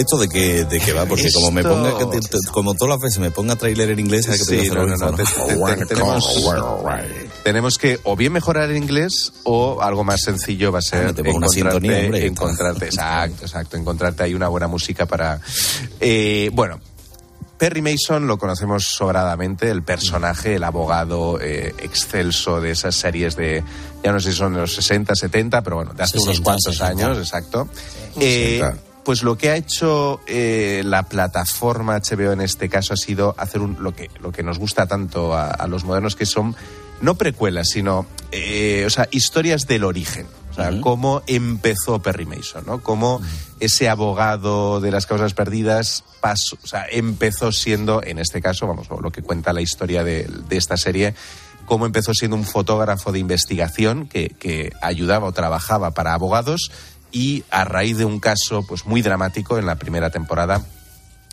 ¿Esto 0.00 0.18
de 0.18 0.28
qué, 0.28 0.64
de 0.64 0.80
qué 0.80 0.92
va? 0.92 1.04
Porque 1.06 1.30
como 1.32 1.50
me 1.50 1.62
ponga, 1.62 1.92
como 2.52 2.74
todas 2.74 2.94
las 2.94 3.00
veces 3.00 3.18
me 3.18 3.30
ponga 3.30 3.56
tráiler 3.56 3.90
en 3.90 3.98
inglés, 4.00 4.24
¿sabes 4.26 4.46
que 4.46 4.56
te 4.56 4.56
voy 4.56 4.60
a 4.60 4.70
Sí, 4.70 4.74
no, 4.76 4.86
no, 4.96 5.10
no, 5.10 5.16
te- 5.16 5.24
te- 5.24 5.76
te- 5.76 5.86
tenemos, 5.86 6.44
tenemos 7.44 7.78
que 7.78 7.98
o 8.04 8.16
bien 8.16 8.32
mejorar 8.32 8.70
el 8.70 8.76
inglés 8.76 9.32
o 9.44 9.80
algo 9.82 10.04
más 10.04 10.22
sencillo 10.22 10.72
va 10.72 10.78
a 10.78 10.82
ser 10.82 11.06
una 11.08 11.10
encontrarte, 11.28 11.54
sintonía, 11.54 12.04
hombre. 12.04 12.26
encontrarte, 12.26 12.84
exacto, 12.86 13.44
exacto, 13.44 13.76
encontrarte 13.76 14.22
ahí 14.22 14.34
una 14.34 14.48
buena 14.48 14.68
música 14.68 15.06
para, 15.06 15.40
eh, 16.00 16.50
bueno. 16.52 16.80
Perry 17.58 17.82
Mason 17.82 18.26
lo 18.26 18.38
conocemos 18.38 18.86
sobradamente, 18.86 19.68
el 19.70 19.82
personaje, 19.82 20.54
el 20.54 20.64
abogado 20.64 21.38
eh, 21.42 21.74
excelso 21.80 22.58
de 22.58 22.70
esas 22.70 22.94
series 22.96 23.36
de, 23.36 23.62
ya 24.02 24.12
no 24.12 24.18
sé 24.18 24.32
si 24.32 24.38
son 24.38 24.54
de 24.54 24.60
los 24.62 24.74
60, 24.74 25.14
70, 25.14 25.60
pero 25.60 25.76
bueno, 25.76 25.92
de 25.92 26.02
hace 26.02 26.16
unos 26.16 26.36
60, 26.38 26.42
cuantos 26.44 26.76
60. 26.78 26.86
años, 26.88 27.18
exacto. 27.18 27.68
Eh, 28.18 28.60
60. 28.62 28.89
Pues 29.04 29.22
lo 29.22 29.36
que 29.36 29.50
ha 29.50 29.56
hecho 29.56 30.20
eh, 30.26 30.82
la 30.84 31.04
plataforma 31.04 31.98
HBO 31.98 32.32
en 32.32 32.40
este 32.40 32.68
caso 32.68 32.94
ha 32.94 32.96
sido 32.96 33.34
hacer 33.38 33.60
un, 33.60 33.76
lo, 33.80 33.94
que, 33.94 34.10
lo 34.20 34.32
que 34.32 34.42
nos 34.42 34.58
gusta 34.58 34.86
tanto 34.86 35.34
a, 35.34 35.48
a 35.48 35.66
los 35.66 35.84
modernos, 35.84 36.16
que 36.16 36.26
son 36.26 36.56
no 37.00 37.14
precuelas, 37.14 37.68
sino 37.68 38.06
eh, 38.32 38.84
o 38.86 38.90
sea, 38.90 39.08
historias 39.10 39.66
del 39.66 39.84
origen. 39.84 40.26
O 40.50 40.54
sea, 40.54 40.80
cómo 40.80 41.22
empezó 41.28 42.02
Perry 42.02 42.26
Mason, 42.26 42.64
¿no? 42.66 42.82
Cómo 42.82 43.20
ese 43.60 43.88
abogado 43.88 44.80
de 44.80 44.90
las 44.90 45.06
causas 45.06 45.32
perdidas 45.32 46.02
pasó, 46.20 46.58
o 46.62 46.66
sea, 46.66 46.86
empezó 46.90 47.52
siendo, 47.52 48.02
en 48.02 48.18
este 48.18 48.42
caso, 48.42 48.66
vamos, 48.66 48.88
lo 48.90 49.12
que 49.12 49.22
cuenta 49.22 49.52
la 49.52 49.60
historia 49.60 50.02
de, 50.02 50.28
de 50.48 50.56
esta 50.56 50.76
serie, 50.76 51.14
cómo 51.66 51.86
empezó 51.86 52.14
siendo 52.14 52.36
un 52.36 52.44
fotógrafo 52.44 53.12
de 53.12 53.20
investigación 53.20 54.08
que, 54.08 54.30
que 54.30 54.72
ayudaba 54.82 55.28
o 55.28 55.32
trabajaba 55.32 55.92
para 55.92 56.14
abogados 56.14 56.72
y 57.12 57.44
a 57.50 57.64
raíz 57.64 57.96
de 57.98 58.04
un 58.04 58.20
caso 58.20 58.64
pues 58.66 58.86
muy 58.86 59.02
dramático 59.02 59.58
en 59.58 59.66
la 59.66 59.76
primera 59.76 60.10
temporada 60.10 60.64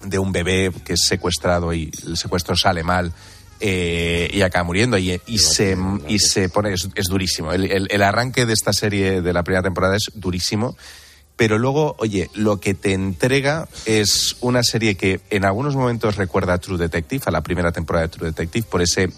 de 0.03 0.19
un 0.19 0.31
bebé 0.31 0.71
que 0.85 0.93
es 0.93 1.05
secuestrado 1.07 1.73
y 1.73 1.91
el 2.05 2.17
secuestro 2.17 2.55
sale 2.55 2.83
mal 2.83 3.11
eh, 3.59 4.29
y 4.31 4.41
acaba 4.43 4.63
muriendo. 4.63 4.97
Y, 4.97 5.19
y 5.25 5.37
se, 5.39 5.75
y 6.07 6.19
se 6.19 6.49
pone, 6.49 6.73
es, 6.73 6.87
es 6.95 7.05
durísimo. 7.05 7.51
El, 7.51 7.71
el- 7.71 7.87
el 7.89 8.01
arranque 8.03 8.45
de 8.45 8.53
esta 8.53 8.73
serie 8.73 9.21
de 9.21 9.33
la 9.33 9.43
primera 9.43 9.63
temporada 9.63 9.95
es 9.95 10.11
durísimo, 10.13 10.77
pero 11.37 11.57
luego, 11.59 11.95
oye, 11.99 12.29
lo 12.33 12.59
que 12.59 12.73
te 12.73 12.93
entrega 12.93 13.67
es 13.85 14.35
una 14.41 14.63
serie 14.63 14.95
que 14.95 15.21
en 15.29 15.45
algunos 15.45 15.75
momentos 15.75 16.15
recuerda 16.17 16.55
a 16.55 16.57
True 16.57 16.77
Detective, 16.77 17.23
a 17.27 17.31
la 17.31 17.41
primera 17.41 17.71
temporada 17.71 18.07
de 18.07 18.09
True 18.13 18.27
Detective, 18.29 18.65
por 18.69 18.81
ese 18.81 19.09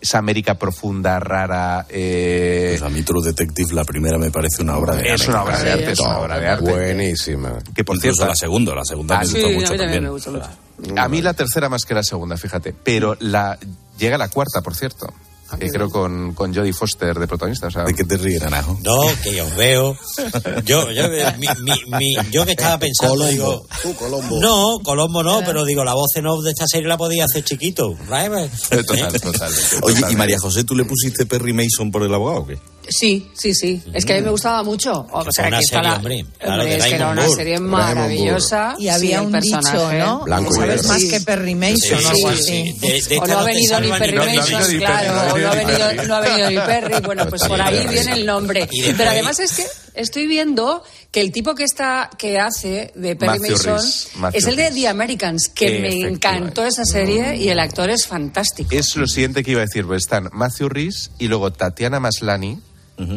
esa 0.00 0.18
América 0.18 0.54
profunda, 0.58 1.18
rara. 1.18 1.86
eh, 1.88 2.76
Pues 2.78 2.82
a 2.82 2.88
mí 2.88 3.02
True 3.02 3.24
Detective, 3.24 3.72
la 3.74 3.84
primera 3.84 4.18
me 4.18 4.30
parece 4.30 4.62
una 4.62 4.76
obra 4.76 4.94
de 4.94 5.02
es 5.12 5.20
arte. 5.22 5.30
una 5.30 5.42
obra 5.44 5.62
de 5.62 5.72
arte, 5.72 5.90
es 5.92 5.98
una 6.00 6.18
obra 6.18 6.38
de 6.38 6.46
arte. 6.48 6.70
Buenísima. 6.70 7.58
Que 7.74 7.84
por 7.84 7.96
Incluso 7.96 8.14
cierto, 8.16 8.28
la 8.30 8.36
segunda, 8.36 8.74
la 8.74 8.84
segunda 8.84 9.16
Ah, 9.16 9.20
me 9.20 9.26
sí, 9.26 9.32
gustó 9.32 9.46
a 9.46 9.50
mí 9.50 9.54
mucho 9.56 9.68
también 9.68 9.86
también. 9.86 10.02
me 10.04 10.10
gustó 10.10 10.30
mucho. 10.32 11.00
A 11.00 11.08
mí 11.08 11.22
la 11.22 11.34
tercera 11.34 11.68
más 11.68 11.84
que 11.84 11.94
la 11.94 12.02
segunda, 12.04 12.36
fíjate. 12.36 12.72
Pero 12.84 13.16
la 13.20 13.58
llega 13.98 14.18
la 14.18 14.28
cuarta, 14.28 14.60
por 14.62 14.76
cierto. 14.76 15.12
Eh, 15.60 15.70
creo 15.72 15.88
con, 15.90 16.34
con 16.34 16.54
Jodie 16.54 16.72
Foster 16.72 17.18
de 17.18 17.26
protagonista. 17.26 17.68
O 17.68 17.70
sea, 17.70 17.84
¿De 17.84 17.94
qué 17.94 18.04
te 18.04 18.16
ríes, 18.18 18.42
Naranjo? 18.42 18.78
No, 18.84 19.00
que 19.22 19.40
os 19.40 19.56
veo. 19.56 19.96
Yo, 20.64 20.90
yo, 20.92 21.08
mi, 21.38 21.46
mi- 21.62 21.96
mi- 21.98 22.30
yo 22.30 22.44
que 22.44 22.52
estaba 22.52 22.78
pensando, 22.78 23.24
digo. 23.26 23.66
Tú, 23.82 23.94
Colombo. 23.94 24.38
No, 24.40 24.78
Colombo 24.84 25.22
no, 25.22 25.40
pero 25.44 25.64
digo, 25.64 25.84
la 25.84 25.94
voz 25.94 26.14
en 26.16 26.26
off 26.26 26.44
de 26.44 26.50
esta 26.50 26.66
serie 26.66 26.86
la 26.88 26.98
podía 26.98 27.24
hacer 27.24 27.44
chiquito. 27.44 27.96
¿right? 28.10 28.50
Total, 28.86 29.20
total. 29.20 29.52
Oye, 29.82 30.02
¿y 30.10 30.16
María 30.16 30.36
José, 30.38 30.64
tú 30.64 30.74
le 30.76 30.84
pusiste 30.84 31.24
Perry 31.26 31.52
Mason 31.52 31.90
por 31.90 32.02
el 32.02 32.12
abogado 32.12 32.40
o 32.42 32.46
qué? 32.46 32.58
Sí, 32.88 33.30
sí, 33.34 33.54
sí. 33.54 33.82
Es 33.92 34.04
que 34.04 34.14
a 34.14 34.16
mí 34.16 34.22
me 34.22 34.30
gustaba 34.30 34.62
mucho. 34.62 35.06
O 35.12 35.30
sea, 35.30 35.48
una 35.48 35.58
que 35.58 35.64
está 35.64 35.76
serie, 35.76 35.90
la- 35.90 35.96
hombre. 35.96 36.24
Claro, 36.38 36.62
es 36.62 36.84
que 36.84 36.94
era 36.94 37.08
una 37.10 37.26
Burr. 37.26 37.36
serie 37.36 37.60
maravillosa. 37.60 38.74
Y 38.78 38.88
había 38.88 39.20
Sí, 39.20 39.26
un 39.26 39.32
personaje. 39.32 39.76
dicho, 39.76 39.92
¿no? 39.92 40.20
Blanco 40.24 40.50
y 40.50 40.58
¿Sabes 40.58 40.86
más 40.86 41.00
Sí. 41.02 41.08
que 41.10 41.20
Perry 41.20 41.54
Mason 41.54 41.76
Sí, 41.78 41.92
o 41.92 41.96
algo 41.98 42.12
sí, 42.14 42.24
así? 42.26 42.42
sí. 42.42 42.72
De- 42.80 42.88
de 42.88 42.94
O 43.18 43.24
esta 43.24 43.26
no 43.34 43.38
ha 43.40 43.44
venido 43.44 43.80
ni 43.80 43.90
Perry. 43.90 44.16
Mason, 44.16 44.78
claro, 44.78 45.34
o 45.34 45.38
no 45.38 45.48
ha 45.50 45.54
ni 45.54 45.64
venido, 45.64 45.78
Perry. 45.88 46.08
no 46.08 46.14
ha 46.14 46.20
venido 46.20 46.50
ni 46.50 46.56
Perry, 46.56 46.94
bueno, 47.04 47.26
pues 47.28 47.42
por 47.44 47.60
ahí 47.60 47.86
viene 47.88 48.12
el 48.12 48.26
nombre. 48.26 48.68
Pero 48.96 49.10
además 49.10 49.38
es 49.40 49.52
que 49.52 49.64
estoy 49.94 50.26
viendo 50.26 50.82
que 51.10 51.20
el 51.20 51.32
tipo 51.32 51.54
que 51.54 51.64
está 51.64 52.10
que 52.18 52.38
hace 52.38 52.92
de 52.94 53.16
Perry 53.16 53.38
Matthew 53.40 53.52
Mason 53.56 54.20
Matthew 54.20 54.38
es 54.38 54.46
el 54.46 54.56
de. 54.56 54.68
The 54.78 54.88
Americans, 54.88 55.48
que 55.54 55.80
me 55.80 56.00
encantó 56.08 56.64
esa 56.64 56.84
serie 56.84 57.36
y 57.36 57.48
el 57.48 57.58
actor 57.58 57.90
es 57.90 58.06
fantástico. 58.06 58.68
es 58.70 58.94
lo 58.96 59.06
siguiente 59.06 59.42
que 59.42 59.50
iba 59.52 59.60
a 59.62 59.64
decir. 59.64 59.84
Pues 59.86 60.02
están 60.04 60.28
Matthew 60.32 60.68
Rhys 60.68 61.10
y 61.18 61.26
luego 61.28 61.52
Tatiana 61.52 61.98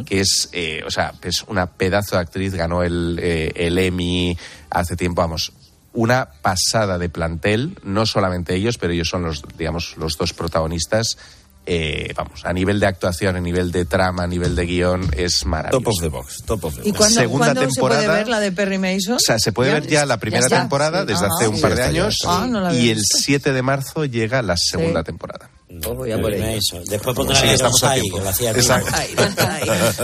Que 0.05 0.19
es, 0.21 0.49
eh, 0.51 0.83
o 0.85 0.91
sea, 0.91 1.13
es 1.23 1.43
una 1.47 1.65
pedazo 1.65 2.15
de 2.15 2.21
actriz, 2.21 2.53
ganó 2.53 2.83
el, 2.83 3.19
eh, 3.21 3.51
el 3.55 3.77
Emmy 3.79 4.37
hace 4.69 4.95
tiempo, 4.95 5.21
vamos. 5.21 5.53
Una 5.93 6.29
pasada 6.41 6.97
de 6.99 7.09
plantel, 7.09 7.77
no 7.83 8.05
solamente 8.05 8.53
ellos, 8.55 8.77
pero 8.77 8.93
ellos 8.93 9.09
son 9.09 9.23
los, 9.23 9.43
digamos, 9.57 9.97
los 9.97 10.17
dos 10.17 10.33
protagonistas. 10.33 11.17
Eh, 11.65 12.11
vamos, 12.15 12.43
a 12.45 12.53
nivel 12.53 12.79
de 12.79 12.87
actuación, 12.87 13.35
a 13.35 13.39
nivel 13.39 13.71
de 13.71 13.85
trama, 13.85 14.23
a 14.23 14.27
nivel 14.27 14.55
de 14.55 14.65
guion, 14.65 15.09
es 15.15 15.45
maravilloso. 15.45 15.83
Top 15.83 15.93
of 15.93 16.01
the 16.01 16.07
box, 16.09 16.37
top 16.45 16.63
of 16.65 16.75
the 16.75 16.81
¿Y 16.87 16.91
box. 16.91 16.97
cuándo, 16.97 17.19
Segunda 17.21 17.45
cuándo 17.53 17.61
se 17.61 17.79
puede 17.79 17.95
temporada- 17.95 18.13
ver 18.19 18.27
la 18.29 18.39
de 18.39 18.51
Perry 18.51 18.77
Mason? 18.79 19.13
O 19.15 19.19
sea, 19.19 19.37
se 19.37 19.51
puede 19.51 19.69
¿Ya? 19.69 19.79
ver 19.79 19.87
ya 19.87 20.05
la 20.07 20.17
primera 20.17 20.47
temporada 20.47 21.01
Sí. 21.01 21.07
desde 21.07 21.25
Ah, 21.25 21.29
hace 21.35 21.47
un 21.47 21.55
sí, 21.57 21.61
par 21.61 21.71
de 21.75 21.77
ya, 21.81 21.85
años 21.87 22.17
Ah, 22.25 22.47
no 22.49 22.73
y 22.73 22.89
el 22.89 22.95
visto. 22.97 23.17
7 23.19 23.51
de 23.53 23.61
marzo 23.61 24.05
llega 24.05 24.41
la 24.41 24.57
segunda 24.57 25.03
temporada. 25.03 25.49
Pues 25.81 25.97
voy 25.97 26.11
a 26.11 26.19
por 26.21 26.33
ello. 26.33 26.59
Después 26.87 27.15
pondrá 27.15 27.35
Sí, 27.39 27.47
estamos 27.47 27.83
a 27.83 27.93
tiempo. 27.93 28.17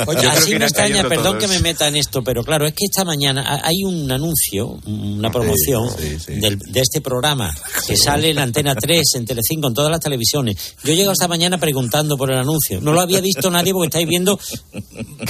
Oye, 0.07 0.27
así 0.27 0.55
me 0.55 0.65
extraña, 0.65 1.03
perdón 1.07 1.37
todos. 1.37 1.37
que 1.39 1.47
me 1.47 1.59
meta 1.59 1.87
en 1.87 1.95
esto, 1.97 2.23
pero 2.23 2.43
claro, 2.43 2.65
es 2.67 2.73
que 2.73 2.85
esta 2.85 3.03
mañana 3.03 3.43
ha- 3.45 3.67
hay 3.67 3.83
un 3.83 4.09
anuncio, 4.11 4.79
una 4.85 5.29
promoción 5.31 5.89
del- 6.27 6.57
de 6.59 6.79
este 6.79 7.01
programa 7.01 7.51
que 7.85 7.97
sale 7.97 8.29
en 8.29 8.39
Antena 8.39 8.75
3, 8.75 9.03
en 9.15 9.25
Telecinco, 9.25 9.67
en 9.67 9.73
todas 9.73 9.91
las 9.91 9.99
televisiones. 9.99 10.75
Yo 10.83 10.93
llego 10.93 11.11
esta 11.11 11.27
mañana 11.27 11.57
preguntando 11.57 12.17
por 12.17 12.31
el 12.31 12.37
anuncio. 12.39 12.79
No 12.81 12.93
lo 12.93 13.01
había 13.01 13.19
visto 13.21 13.49
nadie 13.51 13.73
porque 13.73 13.87
estáis 13.87 14.07
viendo 14.07 14.39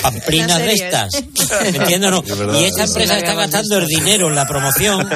pamplinas 0.01 0.59
de 0.59 0.73
estas. 0.73 1.13
¿Me 1.63 1.69
entiendes 1.69 2.11
no? 2.11 2.23
Y 2.59 2.65
esta 2.65 2.83
es 2.83 2.89
empresa 2.91 3.17
está 3.17 3.33
gastando 3.33 3.77
el 3.77 3.87
dinero 3.87 4.27
en 4.27 4.35
la 4.35 4.45
promoción 4.47 5.07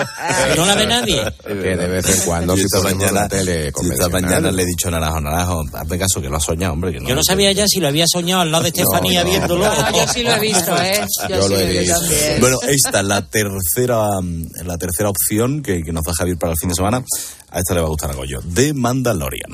y 0.54 0.58
no 0.58 0.66
la 0.66 0.76
ve 0.76 0.88
nadie. 0.88 1.22
Que 1.46 1.54
de 1.54 1.88
vez 1.88 2.10
en 2.10 2.26
cuando 2.26 2.56
si 2.58 2.64
esta 2.64 2.82
mañana, 2.82 3.28
tele 3.28 3.68
esta 3.68 4.10
mañana 4.10 4.52
le 4.52 4.64
he 4.64 4.66
dicho 4.66 4.88
a 4.88 4.92
Naranjo, 5.20 5.64
Naranjo, 5.64 5.78
hazme 5.78 5.98
caso 6.00 6.22
que 6.22 6.30
lo 6.30 6.38
has 6.38 6.44
soñado, 6.44 6.74
hombre. 6.74 6.94
Que 6.94 7.00
no, 7.00 7.10
Yo 7.10 7.16
no 7.16 7.24
sabía 7.24 7.52
ya 7.52 7.66
si 7.68 7.80
lo 7.80 7.88
había 7.88 8.06
soñado 8.08 8.42
al 8.42 8.52
lado 8.52 8.64
de 8.64 8.70
Estefanía 8.70 9.24
no. 9.24 9.30
viéndolo. 9.30 9.66
Ah, 9.66 9.92
yo 9.96 10.08
sí 10.08 10.24
lo 10.24 10.32
he 10.34 10.40
visto, 10.40 10.76
¿eh? 10.82 11.06
Yo, 11.28 11.36
Yo 11.36 11.42
sí 11.44 11.50
lo 11.50 11.60
he 11.60 11.80
visto. 11.80 12.00
visto. 12.02 12.16
Bueno, 12.40 12.58
esta, 12.68 13.04
la 13.04 13.22
tercera, 13.28 14.22
mm, 14.22 14.66
la 14.66 14.78
tercera 14.78 15.10
opción 15.10 15.62
que, 15.62 15.84
que 15.84 15.92
nos 15.92 16.04
da 16.04 16.14
Javier 16.18 16.38
para 16.38 16.54
el 16.54 16.58
fin 16.58 16.70
de 16.70 16.76
semana. 16.76 17.04
A 17.50 17.60
esta 17.60 17.74
le 17.74 17.82
va 17.82 17.88
a 17.88 17.90
gustar 17.90 18.12
a 18.12 18.14
Goyo. 18.14 18.40
De 18.44 18.74
Mandalorian. 18.74 19.52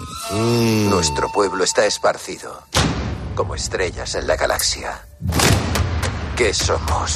Nuestro 0.89 1.32
pueblo 1.32 1.64
está 1.64 1.86
esparcido, 1.86 2.62
como 3.36 3.55
estrellas 3.55 4.14
en 4.16 4.28
la 4.28 4.36
galaxia. 4.36 5.01
¿Qué 6.36 6.53
somos? 6.53 7.16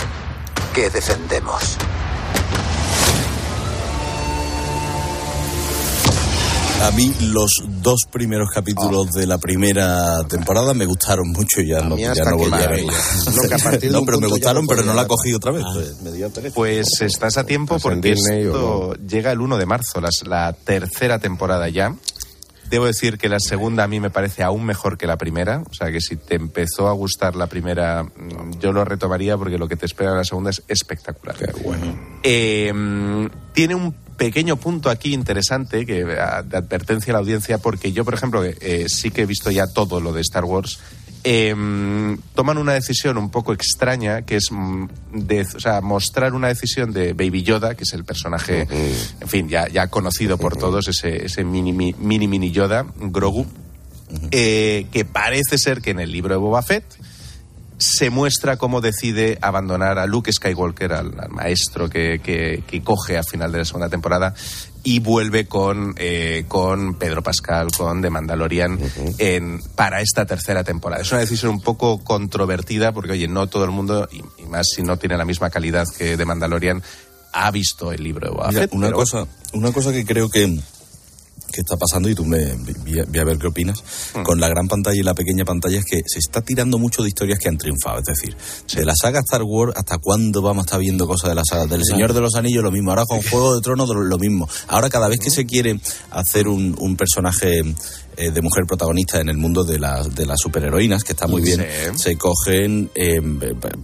¿Qué 0.74 0.90
defendemos? 0.90 1.78
A 6.84 6.92
mí 6.94 7.14
los 7.22 7.52
dos 7.82 8.02
primeros 8.12 8.50
capítulos 8.54 9.12
de 9.12 9.26
la 9.28 9.38
primera 9.38 10.24
temporada 10.28 10.74
me 10.74 10.86
gustaron 10.86 11.30
mucho 11.30 11.62
y 11.62 11.70
ya 11.70 11.82
no, 11.82 11.96
ya 11.98 12.14
no 12.16 12.38
volví 12.38 12.54
a 12.54 12.68
ver. 12.68 12.86
maravilla. 12.86 13.90
No, 13.92 14.04
pero 14.06 14.20
me 14.20 14.28
gustaron, 14.28 14.64
no 14.66 14.68
pero 14.68 14.84
no 14.84 14.94
la 14.94 15.08
cogí 15.08 15.34
otra 15.34 15.52
vez. 15.52 15.64
Pues, 15.74 16.14
dio 16.14 16.30
pereza. 16.32 16.56
Pues 16.56 16.88
estás 17.02 17.38
a 17.38 17.46
tiempo 17.46 17.76
Pues 17.76 17.84
porque 17.84 18.12
esto 18.14 18.94
llega 19.08 19.32
el 19.32 19.42
1 19.42 19.58
de 19.58 19.66
marzo, 19.66 20.02
las- 20.02 20.24
la 20.26 20.54
tercera 20.54 21.20
temporada 21.20 21.70
ya. 21.70 21.96
Debo 22.70 22.86
decir 22.86 23.18
que 23.18 23.28
la 23.30 23.40
segunda 23.40 23.84
a 23.84 23.88
mí 23.88 24.00
me 24.00 24.10
parece 24.10 24.44
aún 24.44 24.64
mejor 24.66 24.98
que 24.98 25.06
la 25.06 25.18
primera. 25.18 25.62
O 25.70 25.74
sea 25.74 25.92
que 25.92 26.00
si 26.02 26.16
te 26.16 26.36
empezó 26.36 26.88
a 26.88 26.94
gustar 26.94 27.36
la 27.36 27.48
primera, 27.48 28.04
mm, 28.04 28.60
yo 28.60 28.72
lo 28.72 28.86
retomaría 28.86 29.38
porque 29.38 29.58
lo 29.58 29.68
que 29.68 29.76
te 29.76 29.86
espera 29.86 30.12
en 30.12 30.18
la 30.18 30.24
segunda 30.24 30.50
es 30.52 30.64
espectacular. 30.68 31.36
bueno. 31.64 31.96
Eh, 32.24 32.72
tiene 33.54 33.76
un 33.76 33.94
pequeño 34.18 34.56
punto 34.58 34.90
aquí 34.90 35.14
interesante 35.14 35.86
que 35.86 36.04
a- 36.20 36.44
de 36.44 36.58
advertencia 36.58 37.12
a 37.12 37.16
la 37.16 37.20
audiencia 37.20 37.58
porque 37.58 37.92
yo, 37.92 38.06
por 38.06 38.14
ejemplo, 38.14 38.44
eh, 38.44 38.86
sí 38.88 39.12
que 39.12 39.22
he 39.22 39.26
visto 39.26 39.52
ya 39.52 39.68
todo 39.68 40.00
lo 40.00 40.14
de 40.14 40.22
Star 40.22 40.46
Wars. 40.46 40.80
eh, 41.24 41.54
toman 42.34 42.58
una 42.58 42.74
decisión 42.74 43.16
un 43.20 43.30
poco 43.30 43.54
extraña 43.54 44.24
que 44.24 44.38
es 44.38 44.48
mm, 44.52 44.86
de, 45.14 45.42
o 45.56 45.60
sea, 45.60 45.80
mostrar 45.82 46.34
una 46.34 46.48
decisión 46.48 46.94
de 46.94 47.14
Baby 47.14 47.44
Yoda, 47.44 47.76
que 47.76 47.84
es 47.84 47.94
el 47.94 48.04
personaje, 48.06 48.68
en 49.22 49.28
fin, 49.28 49.48
ya, 49.48 49.68
ya 49.68 49.86
conocido 49.86 50.40
por 50.40 50.58
todos, 50.58 50.88
ese, 50.88 51.24
ese 51.26 51.44
mini, 51.44 51.74
mi- 51.74 51.94
mini 52.00 52.28
mini 52.28 52.50
Yoda, 52.52 52.88
Grogu, 53.00 53.46
eh, 54.32 54.88
que 54.92 55.06
parece 55.06 55.60
ser 55.60 55.82
que 55.82 55.92
en 55.92 56.00
el 56.00 56.12
libro 56.12 56.34
de 56.34 56.40
Boba 56.40 56.64
Fett 56.64 56.86
se 57.82 58.12
muestra 58.12 58.58
cómo 58.58 58.80
decide 58.80 59.40
abandonar 59.42 59.98
a 59.98 60.06
Luke 60.06 60.32
Skywalker, 60.32 60.94
al, 60.94 61.20
al 61.20 61.30
maestro 61.30 61.90
que, 61.90 62.20
que- 62.24 62.64
que 62.68 62.84
coge 62.84 63.18
a 63.18 63.24
final 63.24 63.52
de 63.52 63.58
la 63.58 63.66
segunda 63.66 63.90
temporada, 63.90 64.36
y 64.84 65.00
vuelve 65.00 65.48
con, 65.48 65.96
eh, 65.98 66.46
con 66.48 66.94
Pedro 67.00 67.24
Pascal, 67.24 67.70
con 67.76 68.02
The 68.04 68.10
Mandalorian, 68.12 68.78
en, 69.18 69.60
para 69.76 70.02
esta 70.02 70.26
tercera 70.26 70.64
temporada. 70.64 71.02
Es 71.02 71.12
una 71.12 71.22
decisión 71.22 71.52
un 71.54 71.62
poco 71.62 72.04
controvertida, 72.04 72.92
porque, 72.92 73.14
oye, 73.14 73.28
no 73.28 73.48
todo 73.48 73.66
el 73.66 73.72
mundo, 73.72 74.08
y, 74.12 74.22
y 74.44 74.46
más 74.46 74.68
si 74.76 74.84
no 74.84 74.98
tiene 74.98 75.18
la 75.18 75.26
misma 75.26 75.50
calidad 75.50 75.86
que 75.98 76.18
The 76.18 76.26
Mandalorian, 76.26 76.84
ha 77.34 77.50
visto 77.50 77.92
el 77.92 78.04
libro 78.04 78.28
de 78.28 78.34
Boba 78.36 78.50
Mira, 78.50 78.62
Fett, 78.62 78.74
una 78.74 78.88
pero- 78.88 78.98
cosa, 78.98 79.26
una 79.54 79.72
cosa 79.72 79.92
que 79.92 80.06
creo 80.06 80.30
que, 80.30 80.60
que 81.52 81.62
está 81.62 81.78
pasando, 81.78 82.10
y 82.10 82.16
tú 82.16 82.26
me 82.26 82.56
vi, 82.84 83.00
a- 83.00 83.24
ver 83.24 83.38
qué 83.38 83.48
opinas, 83.48 83.84
Hmm. 84.16 84.24
con 84.24 84.40
la 84.40 84.48
gran 84.50 84.68
pantalla 84.68 85.00
y 85.00 85.04
la 85.04 85.14
pequeña 85.14 85.46
pantalla, 85.46 85.80
es 85.80 85.86
que 85.86 86.02
se 86.06 86.20
está 86.20 86.42
tirando 86.42 86.78
mucho 86.80 87.02
de 87.04 87.10
historias 87.10 87.40
que 87.40 87.50
han 87.50 87.58
triunfado. 87.58 88.00
Es 88.00 88.06
decir, 88.06 88.36
de 88.76 88.86
la 88.86 88.94
saga 88.96 89.20
Star 89.20 89.44
Wars, 89.44 89.74
¿hasta 89.76 89.98
cuándo 89.98 90.42
vamos 90.42 90.64
a 90.64 90.66
estar 90.66 90.80
viendo 90.80 91.06
cosas 91.08 91.30
de 91.30 91.36
la 91.36 91.44
saga? 91.48 91.66
Del 91.68 91.84
Señor 91.86 92.14
de 92.14 92.22
los 92.22 92.36
Anillos, 92.36 92.64
lo 92.64 92.72
mismo. 92.72 92.90
Ahora 92.92 93.06
con 93.06 93.22
Juego 93.22 93.56
de 93.56 93.62
Tronos, 93.62 93.90
lo 93.90 94.18
mismo. 94.18 94.48
Ahora, 94.68 94.90
cada 94.90 95.08
vez 95.08 95.20
que 95.20 95.30
se 95.30 95.46
quiere 95.46 95.80
hacer 96.10 96.48
un, 96.48 96.76
un 96.80 96.96
personaje 96.96 97.62
eh, 98.18 98.32
de 98.32 98.42
mujer 98.42 98.66
protagonista 98.68 99.20
en 99.22 99.30
el 99.30 99.38
mundo 99.38 99.64
de 99.64 99.80
las, 99.80 100.14
de 100.14 100.26
las 100.26 100.40
superheroínas, 100.40 101.04
que 101.04 101.14
está 101.14 101.28
muy 101.28 101.42
bien, 101.42 101.60
Sí. 101.96 102.04
se 102.04 102.18
cogen 102.18 102.90
eh, 102.96 103.20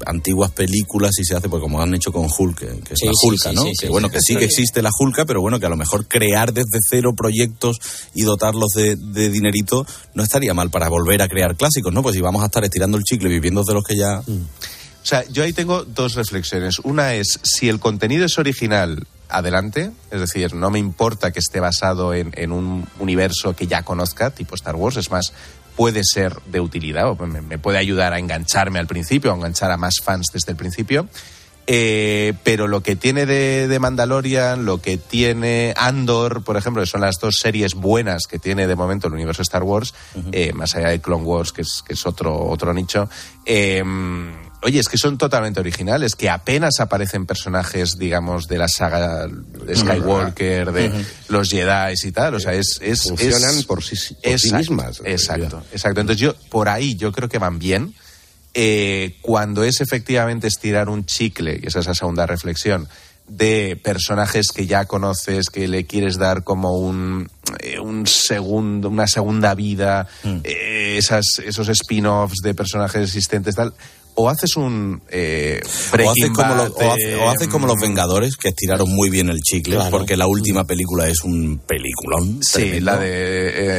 antiguas 0.06 0.52
películas 0.52 1.12
y 1.20 1.24
se 1.26 1.36
hace, 1.36 1.50
pues 1.50 1.62
como 1.62 1.82
han 1.82 1.94
hecho 1.96 2.12
con 2.12 2.28
Hulk, 2.28 2.58
que, 2.60 2.66
es 2.94 3.00
Sí, 3.00 3.06
la 3.06 3.12
sí, 3.14 3.28
Hulka, 3.28 3.50
sí, 3.50 3.56
¿no? 3.56 3.62
sí, 3.64 3.70
que 3.80 3.86
sí, 3.86 3.92
bueno, 3.92 4.08
sí. 4.08 4.14
que 4.14 4.20
sí 4.22 4.36
que 4.36 4.46
existe 4.46 4.82
la 4.82 4.90
Hulka, 4.98 5.26
pero 5.26 5.42
bueno, 5.42 5.60
que 5.60 5.66
a 5.66 5.70
lo 5.70 5.78
mejor 5.78 6.08
crear 6.08 6.54
desde 6.54 6.80
cero 6.90 7.14
proyectos 7.16 7.78
y 8.14 8.24
dotarlos 8.24 8.72
de, 8.76 8.96
de 8.96 9.30
dinerito 9.30 9.86
no 10.14 10.24
estaría 10.24 10.54
mal 10.54 10.70
para 10.70 10.90
volver 10.90 11.22
a 11.22 11.28
crear 11.28 11.56
clásicos, 11.56 11.94
¿no? 11.94 12.02
Pues 12.04 12.16
si 12.16 12.22
vamos 12.22 12.42
a 12.44 12.46
estar 12.48 12.64
estirando 12.64 12.98
el 12.98 13.04
chicle 13.04 13.30
viviendo 13.30 13.64
de 13.64 13.74
los 13.74 13.84
que 13.84 13.96
ya... 13.96 14.20
O 14.20 15.06
sea, 15.10 15.24
yo 15.30 15.44
ahí 15.44 15.54
tengo 15.54 15.86
dos 15.86 16.16
reflexiones. 16.16 16.80
Una 16.84 17.14
es, 17.14 17.40
si 17.44 17.70
el 17.70 17.80
contenido 17.80 18.26
es 18.26 18.38
original, 18.38 19.08
adelante. 19.30 19.92
Es 20.12 20.20
decir, 20.20 20.54
no 20.54 20.70
me 20.70 20.80
importa 20.80 21.32
que 21.32 21.40
esté 21.40 21.60
basado 21.60 22.14
en, 22.14 22.32
en 22.36 22.52
un 22.52 22.88
universo 23.00 23.56
que 23.56 23.68
ya 23.68 23.84
conozca, 23.84 24.32
tipo 24.32 24.56
Star 24.56 24.76
Wars. 24.76 24.98
Es 24.98 25.12
más, 25.12 25.34
puede 25.76 26.02
ser 26.04 26.36
de 26.48 26.60
utilidad 26.60 27.10
o 27.10 27.16
me, 27.26 27.42
me 27.42 27.60
puede 27.60 27.78
ayudar 27.78 28.14
a 28.14 28.20
engancharme 28.20 28.80
al 28.80 28.88
principio, 28.88 29.32
a 29.32 29.36
enganchar 29.36 29.72
a 29.72 29.78
más 29.78 29.96
fans 30.04 30.28
desde 30.34 30.52
el 30.52 30.58
principio. 30.58 31.08
Eh, 31.70 32.34
pero 32.46 32.70
lo 32.70 32.82
que 32.82 32.96
tiene 32.96 33.26
de, 33.26 33.68
de 33.68 33.80
Mandalorian, 33.80 34.64
lo 34.64 34.82
que 34.82 34.98
tiene 34.98 35.74
Andor, 35.76 36.42
por 36.46 36.56
ejemplo, 36.56 36.82
que 36.82 36.88
son 36.88 37.02
las 37.02 37.18
dos 37.20 37.40
series 37.42 37.74
buenas 37.74 38.24
que 38.26 38.40
tiene 38.40 38.68
de 38.68 38.76
momento 38.78 39.08
el 39.08 39.14
universo 39.14 39.42
Star 39.42 39.64
Wars, 39.64 39.94
eh, 40.32 40.54
más 40.54 40.76
allá 40.76 40.88
de 40.88 41.02
Clone 41.02 41.26
Wars, 41.26 41.52
que 41.52 41.64
es, 41.64 41.84
que 41.86 41.94
es 41.94 42.06
otro, 42.06 42.48
otro 42.48 42.74
nicho. 42.74 43.10
eh, 43.46 43.84
Oye, 44.68 44.82
es 44.82 44.90
que 44.90 44.98
son 44.98 45.18
totalmente 45.18 45.62
originales, 45.62 46.16
que 46.18 46.30
apenas 46.30 46.82
aparecen 46.82 47.26
personajes, 47.26 47.98
digamos, 47.98 48.48
de 48.50 48.58
la 48.58 48.68
saga 48.68 49.26
de 49.28 49.76
Skywalker, 49.76 50.74
de 50.74 51.06
los 51.30 51.50
Jedi 51.50 51.94
y 52.04 52.12
tal. 52.12 52.36
O 52.36 52.40
sea, 52.42 52.54
es. 52.54 52.78
es 52.82 53.04
Funcionan 53.04 53.56
es- 53.60 53.66
por 53.66 53.82
sí- 53.82 53.96
por 53.96 54.06
sí 54.06 54.48
Exacto, 54.50 54.58
mismas. 54.58 55.02
Exacto, 55.06 55.64
exacto. 55.72 56.02
Entonces, 56.02 56.22
yo, 56.22 56.36
por 56.50 56.68
ahí, 56.68 56.96
yo 56.98 57.14
creo 57.14 57.30
que 57.30 57.38
van 57.38 57.60
bien. 57.60 57.94
Eh, 58.54 59.18
cuando 59.22 59.64
es 59.64 59.80
efectivamente 59.80 60.48
estirar 60.48 60.90
un 60.90 61.06
chicle, 61.06 61.60
y 61.64 61.68
esa 61.68 61.80
es 61.80 61.88
la 61.88 61.94
segunda 61.96 62.26
reflexión, 62.26 62.90
de 63.30 63.80
personajes 63.84 64.48
que 64.56 64.66
ya 64.68 64.86
conoces, 64.86 65.50
que 65.50 65.68
le 65.68 65.86
quieres 65.86 66.18
dar 66.18 66.44
como 66.44 66.78
un, 66.78 67.30
eh, 67.60 67.80
un 67.80 68.06
segundo, 68.08 68.90
una 68.90 69.06
segunda 69.08 69.54
vida, 69.54 70.08
eh, 70.44 70.96
esas, 70.98 71.26
esos 71.46 71.70
spin-offs 71.70 72.38
de 72.44 72.54
personajes 72.54 73.04
existentes, 73.04 73.56
tal. 73.56 73.74
O 74.20 74.30
haces 74.30 74.56
un 74.56 75.02
eh, 75.10 75.62
O 75.64 76.10
haces, 76.10 76.32
como 76.34 76.56
los, 76.56 76.72
o 76.72 76.92
hace- 76.92 77.16
o 77.16 77.30
haces 77.30 77.48
como 77.50 77.68
los 77.68 77.76
mm, 77.78 77.82
Vengadores, 77.82 78.36
que 78.36 78.50
estiraron 78.50 78.90
muy 78.90 79.12
bien 79.12 79.30
el 79.30 79.40
chicle, 79.42 79.76
Claro. 79.76 79.92
porque 79.92 80.18
la 80.18 80.26
última 80.26 80.64
película 80.66 81.08
es 81.08 81.24
un 81.24 81.60
peliculón. 81.66 82.40
Sí, 82.42 82.54
tremendo. 82.54 82.86
la 82.92 82.98
de 82.98 83.10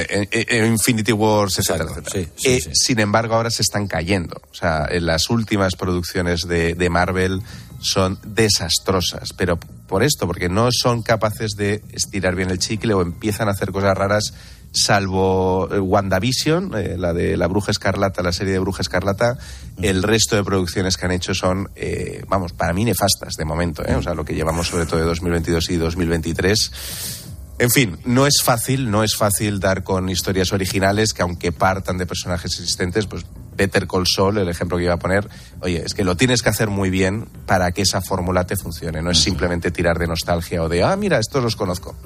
eh, 0.00 0.06
eh, 0.30 0.46
eh, 0.48 0.66
Infinity 0.66 1.10
Wars, 1.12 1.58
etcétera, 1.58 1.90
etcétera. 1.90 2.28
Eh, 2.44 2.60
Sin 2.72 3.00
embargo, 3.00 3.34
ahora 3.34 3.50
se 3.50 3.62
están 3.62 3.88
cayendo. 3.88 4.40
O 4.50 4.54
sea, 4.54 4.86
en 4.88 5.06
las 5.06 5.28
últimas 5.28 5.74
producciones 5.74 6.42
de, 6.42 6.74
de 6.74 6.88
Marvel 6.88 7.42
son 7.80 8.18
desastrosas. 8.24 9.30
Pero 9.36 9.58
por 9.88 10.02
esto, 10.04 10.26
porque 10.26 10.48
no 10.48 10.68
son 10.70 11.02
capaces 11.02 11.52
de 11.56 11.82
estirar 11.92 12.36
bien 12.36 12.50
el 12.50 12.58
chicle 12.58 12.94
o 12.94 13.02
empiezan 13.02 13.48
a 13.48 13.52
hacer 13.52 13.72
cosas 13.72 13.96
raras, 13.96 14.34
salvo 14.72 15.68
eh, 15.72 15.78
WandaVision, 15.78 16.72
eh, 16.76 16.96
la 16.98 17.12
de 17.12 17.36
la 17.36 17.46
Bruja 17.46 17.70
Escarlata, 17.70 18.22
la 18.22 18.32
serie 18.32 18.52
de 18.52 18.58
Bruja 18.58 18.82
Escarlata. 18.82 19.38
El 19.80 20.02
resto 20.02 20.36
de 20.36 20.44
producciones 20.44 20.96
que 20.96 21.06
han 21.06 21.12
hecho 21.12 21.34
son, 21.34 21.70
eh, 21.76 22.24
vamos, 22.28 22.52
para 22.52 22.72
mí 22.72 22.84
nefastas 22.84 23.34
de 23.34 23.44
momento. 23.44 23.86
¿eh? 23.86 23.94
O 23.94 24.02
sea, 24.02 24.14
lo 24.14 24.24
que 24.24 24.34
llevamos 24.34 24.68
sobre 24.68 24.86
todo 24.86 25.00
de 25.00 25.06
2022 25.06 25.70
y 25.70 25.76
2023. 25.76 26.72
En 27.60 27.70
fin, 27.70 27.98
no 28.04 28.26
es 28.26 28.42
fácil, 28.42 28.90
no 28.90 29.02
es 29.02 29.16
fácil 29.16 29.58
dar 29.58 29.82
con 29.82 30.08
historias 30.08 30.52
originales 30.52 31.12
que 31.12 31.22
aunque 31.22 31.50
partan 31.50 31.98
de 31.98 32.06
personajes 32.06 32.52
existentes, 32.52 33.06
pues 33.06 33.24
Better 33.58 33.86
Call 33.86 34.06
Saul, 34.06 34.38
el 34.38 34.48
ejemplo 34.48 34.78
que 34.78 34.84
iba 34.84 34.94
a 34.94 34.98
poner, 34.98 35.28
oye, 35.60 35.82
es 35.84 35.92
que 35.92 36.04
lo 36.04 36.16
tienes 36.16 36.42
que 36.42 36.48
hacer 36.48 36.68
muy 36.70 36.88
bien 36.88 37.26
para 37.44 37.72
que 37.72 37.82
esa 37.82 38.00
fórmula 38.00 38.46
te 38.46 38.56
funcione, 38.56 39.02
no 39.02 39.10
es 39.10 39.18
simplemente 39.18 39.70
tirar 39.70 39.98
de 39.98 40.06
nostalgia 40.06 40.62
o 40.62 40.68
de, 40.68 40.84
ah, 40.84 40.96
mira, 40.96 41.18
estos 41.18 41.42
los 41.42 41.56
conozco. 41.56 41.96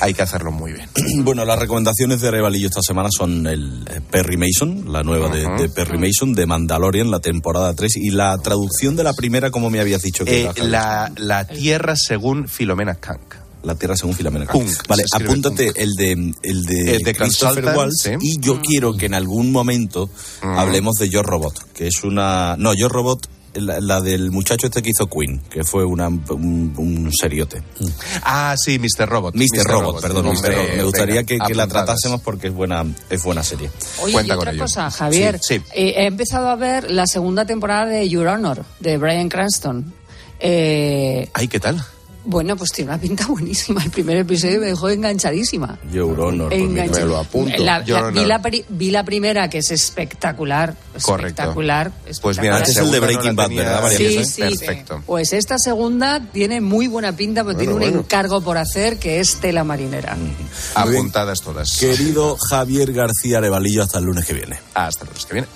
Hay 0.00 0.14
que 0.14 0.22
hacerlo 0.22 0.52
muy 0.52 0.72
bien. 0.72 0.88
Bueno, 1.24 1.44
las 1.44 1.58
recomendaciones 1.58 2.20
de 2.20 2.30
Revalillo 2.30 2.68
esta 2.68 2.82
semana 2.82 3.08
son 3.10 3.46
el 3.46 3.84
eh, 3.90 4.00
Perry 4.10 4.36
Mason, 4.36 4.92
la 4.92 5.02
nueva 5.02 5.28
de, 5.28 5.68
Perry 5.68 5.98
Mason, 5.98 6.34
de 6.34 6.46
Mandalorian, 6.46 7.10
la 7.10 7.20
temporada 7.20 7.74
3, 7.74 7.96
y 7.96 8.10
la 8.10 8.36
traducción 8.38 8.94
de 8.94 9.04
la 9.04 9.14
primera, 9.14 9.50
como 9.50 9.70
me 9.70 9.80
habías 9.80 10.02
dicho 10.02 10.24
que 10.24 10.42
Eh, 10.42 10.50
era, 10.54 10.64
la, 10.64 11.12
la 11.16 11.46
Tierra 11.46 11.94
según 11.96 12.46
Filomena 12.46 12.94
Kank. 12.96 13.43
La 13.64 13.74
Tierra 13.74 13.96
según 13.96 14.14
Filomena 14.14 14.46
Kunk, 14.46 14.68
Vale, 14.88 15.04
apúntate 15.12 15.72
el 15.76 15.92
de, 15.92 16.12
el 16.42 16.64
de, 16.64 16.96
El 16.96 17.02
de 17.02 17.14
Christopher 17.14 17.64
Consultant, 17.64 17.76
Waltz 17.76 18.02
sí. 18.02 18.10
y 18.20 18.40
yo 18.40 18.60
quiero 18.60 18.96
que 18.96 19.06
en 19.06 19.14
algún 19.14 19.50
momento 19.52 20.10
hablemos 20.42 20.94
de 20.96 21.08
Yo 21.08 21.22
Robot, 21.22 21.72
que 21.72 21.86
es 21.88 22.04
una... 22.04 22.56
No, 22.58 22.74
Yo 22.74 22.88
Robot, 22.88 23.28
la, 23.54 23.80
la 23.80 24.00
del 24.00 24.30
muchacho 24.32 24.66
este 24.66 24.82
que 24.82 24.90
hizo 24.90 25.06
Queen, 25.08 25.40
que 25.48 25.64
fue 25.64 25.84
una, 25.84 26.08
un, 26.08 26.74
un 26.76 27.10
seriote. 27.12 27.62
Ah, 28.22 28.54
sí, 28.58 28.78
Mr. 28.78 29.08
Robot. 29.08 29.34
Mr. 29.34 29.64
Robot, 29.64 30.00
perdón, 30.02 30.26
Hombre, 30.26 30.50
Mr. 30.50 30.56
Robot. 30.56 30.76
Me 30.76 30.82
gustaría 30.82 31.14
venga, 31.16 31.26
que, 31.26 31.38
que 31.38 31.54
la 31.54 31.66
tratásemos 31.66 32.20
porque 32.20 32.48
es 32.48 32.52
buena, 32.54 32.84
es 33.08 33.22
buena 33.22 33.42
serie. 33.42 33.70
Oye, 34.02 34.12
Cuenta 34.12 34.34
y 34.34 34.36
con 34.36 34.38
otra 34.40 34.52
ello. 34.52 34.62
cosa, 34.62 34.90
Javier. 34.90 35.38
Sí, 35.40 35.58
sí. 35.58 35.64
Eh, 35.74 35.94
he 35.98 36.06
empezado 36.06 36.48
a 36.48 36.56
ver 36.56 36.90
la 36.90 37.06
segunda 37.06 37.46
temporada 37.46 37.86
de 37.86 38.08
Your 38.08 38.26
Honor, 38.26 38.64
de 38.80 38.96
Brian 38.98 39.28
Cranston. 39.28 39.92
Eh, 40.40 41.28
Ay, 41.32 41.48
¿qué 41.48 41.60
tal? 41.60 41.82
Bueno, 42.24 42.56
pues 42.56 42.70
tiene 42.72 42.90
una 42.92 43.00
pinta 43.00 43.26
buenísima. 43.26 43.82
El 43.84 43.90
primer 43.90 44.16
episodio 44.18 44.60
me 44.60 44.66
dejó 44.66 44.88
enganchadísima. 44.90 45.78
Pues 45.82 45.92
mira, 45.92 46.48
Engancha- 46.50 47.00
me 47.00 47.04
lo 47.06 47.18
apunto. 47.18 47.62
La- 47.62 47.78
la- 47.80 47.84
Your 47.84 48.12
vi, 48.12 48.24
la, 48.24 48.40
pri- 48.42 48.64
vi 48.68 48.90
la 48.90 49.04
primera, 49.04 49.48
que 49.50 49.58
es 49.58 49.70
espectacular. 49.70 50.74
Correcto. 51.02 51.26
Espectacular. 51.26 51.90
Pues 52.22 52.38
mira, 52.38 52.58
espectacular. 52.58 52.60
Este 52.62 52.70
es 52.72 52.78
el 52.78 52.90
de 52.92 53.00
Breaking 53.00 53.36
Bad, 53.36 53.50
¿verdad, 53.50 53.82
María 53.82 53.98
Sí, 53.98 54.16
José? 54.18 54.24
sí. 54.26 54.42
Perfecto. 54.42 55.02
Pues 55.06 55.32
esta 55.32 55.58
segunda 55.58 56.20
tiene 56.32 56.60
muy 56.60 56.86
buena 56.86 57.14
pinta, 57.16 57.42
porque 57.44 57.64
Bueno, 57.64 57.70
tiene 57.72 57.84
un 57.86 57.92
bueno. 57.92 58.00
encargo 58.04 58.40
por 58.42 58.58
hacer 58.58 58.98
que 58.98 59.20
es 59.20 59.36
tela 59.36 59.64
marinera. 59.64 60.16
Apuntadas 60.74 61.40
todas. 61.40 61.76
Querido 61.78 62.36
Javier 62.48 62.92
García 62.92 63.38
Arevalillo, 63.38 63.82
hasta 63.82 63.98
el 63.98 64.04
lunes 64.04 64.24
que 64.24 64.34
viene. 64.34 64.58
Hasta 64.74 65.02
el 65.04 65.08
lunes 65.08 65.26
que 65.26 65.32
viene. 65.34 65.48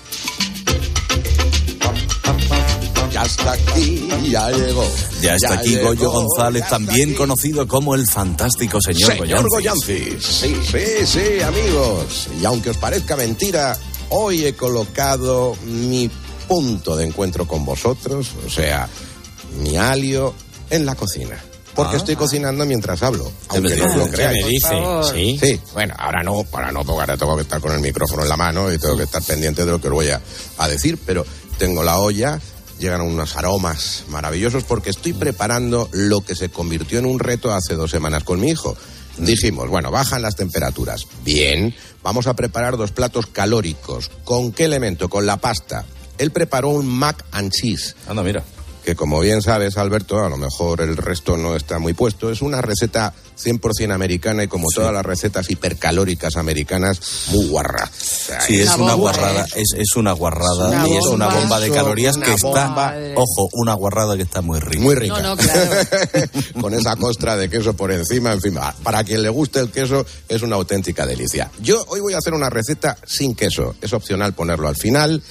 Ya 3.19 3.25
está 3.25 3.51
aquí, 3.51 4.07
ya 4.29 4.49
llegó. 4.51 4.85
Ya 5.21 5.35
está 5.35 5.55
aquí 5.55 5.69
llegó, 5.71 5.89
Goyo 5.89 6.09
González, 6.11 6.65
también 6.69 7.09
aquí. 7.09 7.17
conocido 7.17 7.67
como 7.67 7.93
el 7.93 8.07
fantástico 8.07 8.79
señor, 8.81 9.11
Señor 9.11 9.45
Goyancis. 9.49 10.17
Goyancis. 10.19 10.25
Sí, 10.25 10.55
sí, 10.71 11.05
sí, 11.05 11.41
amigos. 11.41 12.29
Y 12.41 12.45
aunque 12.45 12.69
os 12.69 12.77
parezca 12.77 13.17
mentira, 13.17 13.77
hoy 14.09 14.45
he 14.45 14.53
colocado 14.53 15.57
mi 15.65 16.09
punto 16.47 16.95
de 16.95 17.05
encuentro 17.07 17.45
con 17.45 17.65
vosotros, 17.65 18.31
o 18.45 18.49
sea, 18.49 18.87
mi 19.61 19.75
alio, 19.75 20.33
en 20.69 20.85
la 20.85 20.95
cocina. 20.95 21.37
porque 21.75 21.95
Ah. 21.95 21.99
estoy 21.99 22.15
cocinando 22.17 22.65
mientras 22.65 23.01
hablo. 23.03 23.31
Aunque 23.49 23.75
no 23.77 23.95
lo 23.95 24.05
¿Qué 24.05 24.11
creáis. 24.11 24.43
me 24.43 24.49
dice? 24.49 24.75
Sí. 25.13 25.39
Sí, 25.41 25.61
bueno, 25.73 25.93
ahora 25.97 26.23
no, 26.23 26.43
para 26.43 26.71
no, 26.73 26.83
porque 26.83 26.99
ahora 27.01 27.15
tengo 27.17 27.35
que 27.37 27.43
estar 27.43 27.61
con 27.61 27.71
el 27.73 27.79
micrófono 27.79 28.23
en 28.23 28.27
la 28.29 28.35
mano 28.35 28.73
y 28.73 28.77
tengo 28.77 28.97
que 28.97 29.03
estar 29.03 29.21
pendiente 29.23 29.63
de 29.63 29.71
lo 29.71 29.79
que 29.79 29.87
os 29.87 29.93
voy 29.93 30.09
a, 30.09 30.19
a 30.57 30.67
decir, 30.67 30.97
pero 31.05 31.25
tengo 31.57 31.81
la 31.81 31.99
olla, 31.99 32.37
llegan 32.79 33.01
unos 33.01 33.35
aromas 33.35 34.05
maravillosos 34.09 34.63
porque 34.63 34.89
estoy 34.89 35.13
preparando 35.13 35.89
lo 35.91 36.21
que 36.21 36.35
se 36.35 36.49
convirtió 36.49 36.99
en 36.99 37.05
un 37.05 37.19
reto 37.19 37.53
hace 37.53 37.75
dos 37.75 37.91
semanas 37.91 38.23
con 38.23 38.39
mi 38.39 38.49
hijo. 38.49 38.75
Dijimos, 39.17 39.69
bueno, 39.69 39.91
bajan 39.91 40.21
las 40.21 40.35
temperaturas. 40.35 41.01
Bien, 41.23 41.75
vamos 42.01 42.27
a 42.27 42.35
preparar 42.35 42.77
dos 42.77 42.91
platos 42.91 43.27
calóricos. 43.27 44.09
¿Con 44.23 44.51
qué 44.51 44.65
elemento? 44.65 45.09
Con 45.09 45.25
la 45.25 45.37
pasta. 45.37 45.85
Él 46.17 46.31
preparó 46.31 46.69
un 46.69 46.87
mac 46.87 47.25
and 47.31 47.51
cheese. 47.51 47.95
Anda, 48.07 48.23
mira. 48.23 48.43
Que 48.83 48.95
como 48.95 49.19
bien 49.19 49.41
sabes, 49.41 49.77
Alberto, 49.77 50.23
a 50.23 50.29
lo 50.29 50.37
mejor 50.37 50.81
el 50.81 50.97
resto 50.97 51.37
no 51.37 51.55
está 51.55 51.79
muy 51.79 51.93
puesto. 51.93 52.31
Es 52.31 52.41
una 52.41 52.61
receta 52.61 53.13
100% 53.37 53.93
americana 53.93 54.43
y 54.43 54.47
como 54.47 54.65
todas 54.73 54.93
las 54.93 55.05
recetas 55.05 55.49
hipercalóricas 55.49 56.35
americanas, 56.37 56.99
muy 57.31 57.47
guarra. 57.47 57.89
O 57.89 58.03
sea, 58.03 58.41
Sí, 58.41 58.59
es 58.59 58.75
una 58.75 58.93
guarrada, 58.93 59.45
es, 59.55 59.73
es 59.77 59.95
una 59.95 60.11
guarrada 60.13 60.69
Una 60.69 60.87
y 60.87 60.97
es 60.97 61.05
una 61.05 61.27
bomba. 61.27 61.59
de 61.59 61.69
calorías 61.71 62.17
que 62.17 62.33
está, 62.33 62.95
ojo, 63.15 63.49
una 63.53 63.73
guarrada 63.73 64.15
que 64.17 64.23
está 64.23 64.41
muy 64.41 64.59
rica. 64.59 64.83
Muy 64.83 64.95
rica. 64.95 65.35
Con 66.61 66.73
esa 66.73 66.95
costra 66.95 67.35
de 67.37 67.49
queso 67.49 67.75
por 67.75 67.91
encima, 67.91 68.31
en 68.33 68.41
fin, 68.41 68.57
para 68.83 69.03
quien 69.03 69.21
le 69.21 69.29
guste 69.29 69.59
el 69.59 69.71
queso 69.71 70.05
es 70.27 70.41
una 70.41 70.55
auténtica 70.55 71.05
delicia. 71.05 71.51
Yo 71.61 71.83
hoy 71.89 71.99
voy 71.99 72.13
a 72.13 72.17
hacer 72.17 72.33
una 72.33 72.49
receta 72.49 72.97
sin 73.05 73.35
queso, 73.35 73.75
es 73.81 73.93
opcional 73.93 74.33
ponerlo 74.33 74.67
al 74.67 74.75
final, 74.75 75.21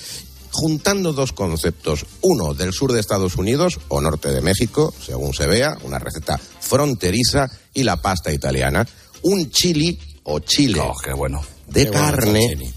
juntando 0.50 1.12
dos 1.12 1.32
conceptos, 1.32 2.04
uno 2.22 2.54
del 2.54 2.72
sur 2.72 2.92
de 2.92 3.00
Estados 3.00 3.36
Unidos 3.36 3.78
o 3.88 4.00
norte 4.00 4.30
de 4.30 4.40
México, 4.40 4.92
según 5.04 5.32
se 5.34 5.46
vea, 5.46 5.76
una 5.84 5.98
receta 5.98 6.38
fronteriza 6.60 7.48
y 7.74 7.82
la 7.84 7.96
pasta 8.00 8.32
italiana, 8.32 8.86
un 9.22 9.50
chili 9.50 9.98
o 10.24 10.38
chile 10.40 10.82
qué 11.04 11.12
bueno. 11.12 11.42
de 11.68 11.84
Qué 11.84 11.90
bueno 11.90 12.10
carne 12.16 12.44
el 12.52 12.58
chili. 12.58 12.74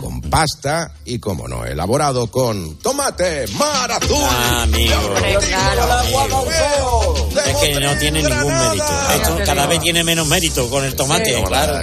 con 0.00 0.20
pasta 0.22 0.94
y, 1.04 1.18
como 1.18 1.48
no, 1.48 1.64
elaborado 1.64 2.28
con 2.30 2.76
tomate, 2.78 3.46
mar 3.58 3.90
azul. 3.92 4.16
Ah, 4.20 4.62
amigo. 4.62 5.14
Es 7.46 7.56
que 7.56 7.80
no 7.80 7.96
tiene 7.98 8.22
ningún 8.22 8.54
mérito. 8.58 9.12
Esto 9.16 9.38
cada 9.44 9.66
vez 9.66 9.80
tiene 9.80 10.04
menos 10.04 10.26
mérito 10.28 10.68
con 10.70 10.84
el 10.84 10.94
tomate, 10.94 11.36
Sí. 11.36 11.42
claro. 11.44 11.80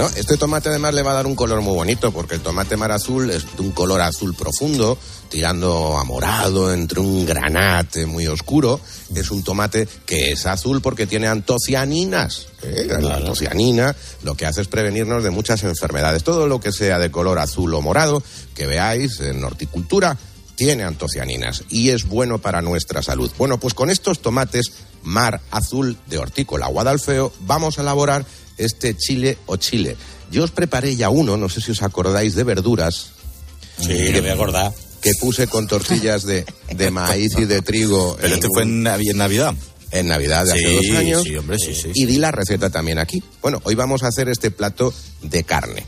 No, 0.00 0.06
este 0.16 0.38
tomate 0.38 0.70
además 0.70 0.94
le 0.94 1.02
va 1.02 1.10
a 1.10 1.14
dar 1.16 1.26
un 1.26 1.34
color 1.34 1.60
muy 1.60 1.74
bonito 1.74 2.10
porque 2.10 2.36
el 2.36 2.40
tomate 2.40 2.74
mar 2.78 2.90
azul 2.90 3.30
es 3.30 3.54
de 3.54 3.60
un 3.60 3.70
color 3.72 4.00
azul 4.00 4.34
profundo, 4.34 4.96
tirando 5.28 5.98
a 5.98 6.04
morado 6.04 6.72
entre 6.72 7.00
un 7.00 7.26
granate 7.26 8.06
muy 8.06 8.26
oscuro. 8.26 8.80
Es 9.14 9.30
un 9.30 9.44
tomate 9.44 9.86
que 10.06 10.32
es 10.32 10.46
azul 10.46 10.80
porque 10.80 11.06
tiene 11.06 11.28
antocianinas. 11.28 12.46
¿eh? 12.62 12.86
La 12.98 13.16
antocianina 13.16 13.94
lo 14.22 14.34
que 14.36 14.46
hace 14.46 14.62
es 14.62 14.68
prevenirnos 14.68 15.22
de 15.22 15.28
muchas 15.28 15.64
enfermedades. 15.64 16.24
Todo 16.24 16.46
lo 16.46 16.60
que 16.60 16.72
sea 16.72 16.98
de 16.98 17.10
color 17.10 17.38
azul 17.38 17.74
o 17.74 17.82
morado 17.82 18.22
que 18.54 18.66
veáis 18.66 19.20
en 19.20 19.44
horticultura 19.44 20.16
tiene 20.56 20.84
antocianinas 20.84 21.64
y 21.68 21.90
es 21.90 22.06
bueno 22.06 22.38
para 22.38 22.62
nuestra 22.62 23.02
salud. 23.02 23.30
Bueno, 23.36 23.60
pues 23.60 23.74
con 23.74 23.90
estos 23.90 24.20
tomates 24.20 24.72
mar 25.02 25.42
azul 25.50 25.98
de 26.06 26.16
hortícola 26.16 26.68
Guadalfeo 26.68 27.32
vamos 27.40 27.78
a 27.78 27.82
elaborar 27.82 28.24
este 28.64 28.96
chile 28.96 29.38
o 29.46 29.56
chile. 29.56 29.96
Yo 30.30 30.44
os 30.44 30.50
preparé 30.52 30.94
ya 30.96 31.10
uno, 31.10 31.36
no 31.36 31.48
sé 31.48 31.60
si 31.60 31.72
os 31.72 31.82
acordáis, 31.82 32.34
de 32.34 32.44
verduras. 32.44 33.10
Sí, 33.80 33.88
me 34.12 34.20
voy 34.20 34.28
a 34.30 34.34
acordar. 34.34 34.72
Que 35.00 35.12
puse 35.18 35.46
con 35.46 35.66
tortillas 35.66 36.24
de, 36.24 36.44
de 36.74 36.90
maíz 36.90 37.32
y 37.38 37.46
de 37.46 37.62
trigo. 37.62 38.16
Pero 38.20 38.34
este 38.34 38.48
fue 38.52 38.62
en, 38.64 38.84
Navi- 38.84 39.10
en 39.10 39.16
Navidad. 39.16 39.54
En 39.92 40.06
Navidad 40.06 40.44
de 40.44 40.52
hace 40.52 40.72
dos 40.76 40.96
años. 40.98 41.22
sí, 41.24 41.34
hombre, 41.36 41.56
sí, 41.58 41.74
sí. 41.74 41.90
Y 41.94 42.06
di 42.06 42.18
la 42.18 42.30
receta 42.30 42.70
también 42.70 42.98
aquí. 43.00 43.20
Bueno, 43.42 43.60
hoy 43.64 43.74
vamos 43.74 44.04
a 44.04 44.06
hacer 44.08 44.28
este 44.28 44.52
plato 44.52 44.94
de 45.22 45.42
carne. 45.42 45.84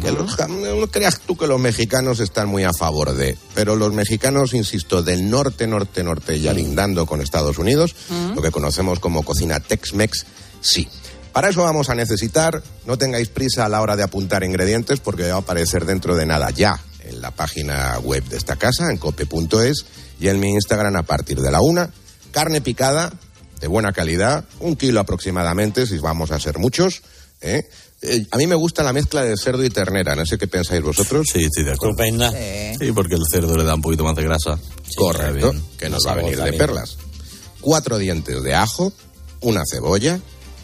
Que 0.00 0.12
los 0.12 0.38
no 0.48 0.86
creas 0.86 1.18
tú 1.26 1.36
que 1.36 1.48
los 1.48 1.58
mexicanos 1.58 2.20
están 2.20 2.46
muy 2.48 2.62
a 2.62 2.72
favor 2.72 3.12
de. 3.12 3.36
Pero 3.56 3.74
los 3.74 3.92
mexicanos, 3.92 4.54
insisto, 4.54 5.02
del 5.02 5.28
norte, 5.28 5.66
norte, 5.66 6.04
norte 6.04 6.36
y 6.36 6.46
alindando 6.46 7.06
con 7.06 7.20
Estados 7.22 7.58
Unidos, 7.58 7.96
lo 8.36 8.40
que 8.40 8.52
conocemos 8.52 9.00
como 9.00 9.24
cocina 9.24 9.58
Tex-Mex, 9.58 10.26
sí. 10.60 10.86
Para 11.32 11.50
eso 11.50 11.62
vamos 11.62 11.90
a 11.90 11.94
necesitar, 11.94 12.62
no 12.86 12.98
tengáis 12.98 13.28
prisa 13.28 13.64
a 13.64 13.68
la 13.68 13.80
hora 13.80 13.96
de 13.96 14.02
apuntar 14.02 14.42
ingredientes 14.42 15.00
porque 15.00 15.28
va 15.30 15.36
a 15.36 15.38
aparecer 15.38 15.84
dentro 15.84 16.16
de 16.16 16.26
nada 16.26 16.50
ya 16.50 16.80
en 17.04 17.20
la 17.20 17.30
página 17.30 17.98
web 18.00 18.24
de 18.24 18.36
esta 18.36 18.56
casa, 18.56 18.90
en 18.90 18.98
cope.es, 18.98 19.84
y 20.20 20.28
en 20.28 20.40
mi 20.40 20.50
Instagram 20.50 20.96
a 20.96 21.02
partir 21.02 21.40
de 21.40 21.50
la 21.50 21.60
una. 21.60 21.90
Carne 22.30 22.60
picada, 22.60 23.12
de 23.60 23.66
buena 23.66 23.92
calidad, 23.92 24.44
un 24.60 24.76
kilo 24.76 25.00
aproximadamente, 25.00 25.86
si 25.86 25.98
vamos 25.98 26.30
a 26.30 26.40
ser 26.40 26.58
muchos. 26.58 27.02
¿eh? 27.40 27.68
Eh, 28.02 28.26
a 28.30 28.36
mí 28.36 28.46
me 28.46 28.54
gusta 28.54 28.82
la 28.82 28.92
mezcla 28.92 29.22
de 29.22 29.36
cerdo 29.36 29.64
y 29.64 29.70
ternera, 29.70 30.14
no 30.14 30.24
sé 30.24 30.38
qué 30.38 30.46
pensáis 30.46 30.82
vosotros. 30.82 31.26
Sí, 31.32 31.44
estoy 31.44 31.64
de 31.64 31.72
acuerdo. 31.72 32.02
Estupenda. 32.02 32.32
Sí, 32.78 32.92
porque 32.92 33.14
el 33.14 33.22
cerdo 33.30 33.56
le 33.56 33.64
da 33.64 33.74
un 33.74 33.82
poquito 33.82 34.04
más 34.04 34.16
de 34.16 34.24
grasa. 34.24 34.58
Correcto, 34.96 35.52
bien. 35.52 35.64
que 35.78 35.88
nos 35.90 36.06
va 36.06 36.12
a 36.12 36.16
venir 36.16 36.40
de 36.42 36.52
perlas. 36.54 36.96
Cuatro 37.60 37.98
dientes 37.98 38.42
de 38.42 38.54
ajo, 38.54 38.92
una 39.40 39.62
cebolla, 39.70 40.18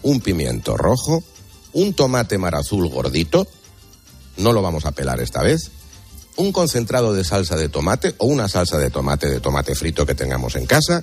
un 0.07 0.21
pimiento 0.21 0.77
rojo, 0.77 1.25
un 1.73 1.93
tomate 1.93 2.39
mar 2.39 2.55
azul 2.55 2.89
gordito, 2.89 3.47
no 4.37 4.53
lo 4.53 4.63
vamos 4.63 4.85
a 4.87 4.93
pelar 4.93 5.21
esta 5.21 5.43
vez, 5.43 5.73
un 6.37 6.53
concentrado 6.53 7.13
de 7.13 7.25
salsa 7.25 7.57
de 7.57 7.69
tomate 7.69 8.15
o 8.19 8.27
una 8.27 8.49
salsa 8.49 8.79
de 8.79 8.91
tomate 8.91 9.29
de 9.29 9.41
tomate 9.41 9.75
frito 9.75 10.07
que 10.07 10.15
tengamos 10.15 10.55
en 10.55 10.67
casa, 10.67 11.03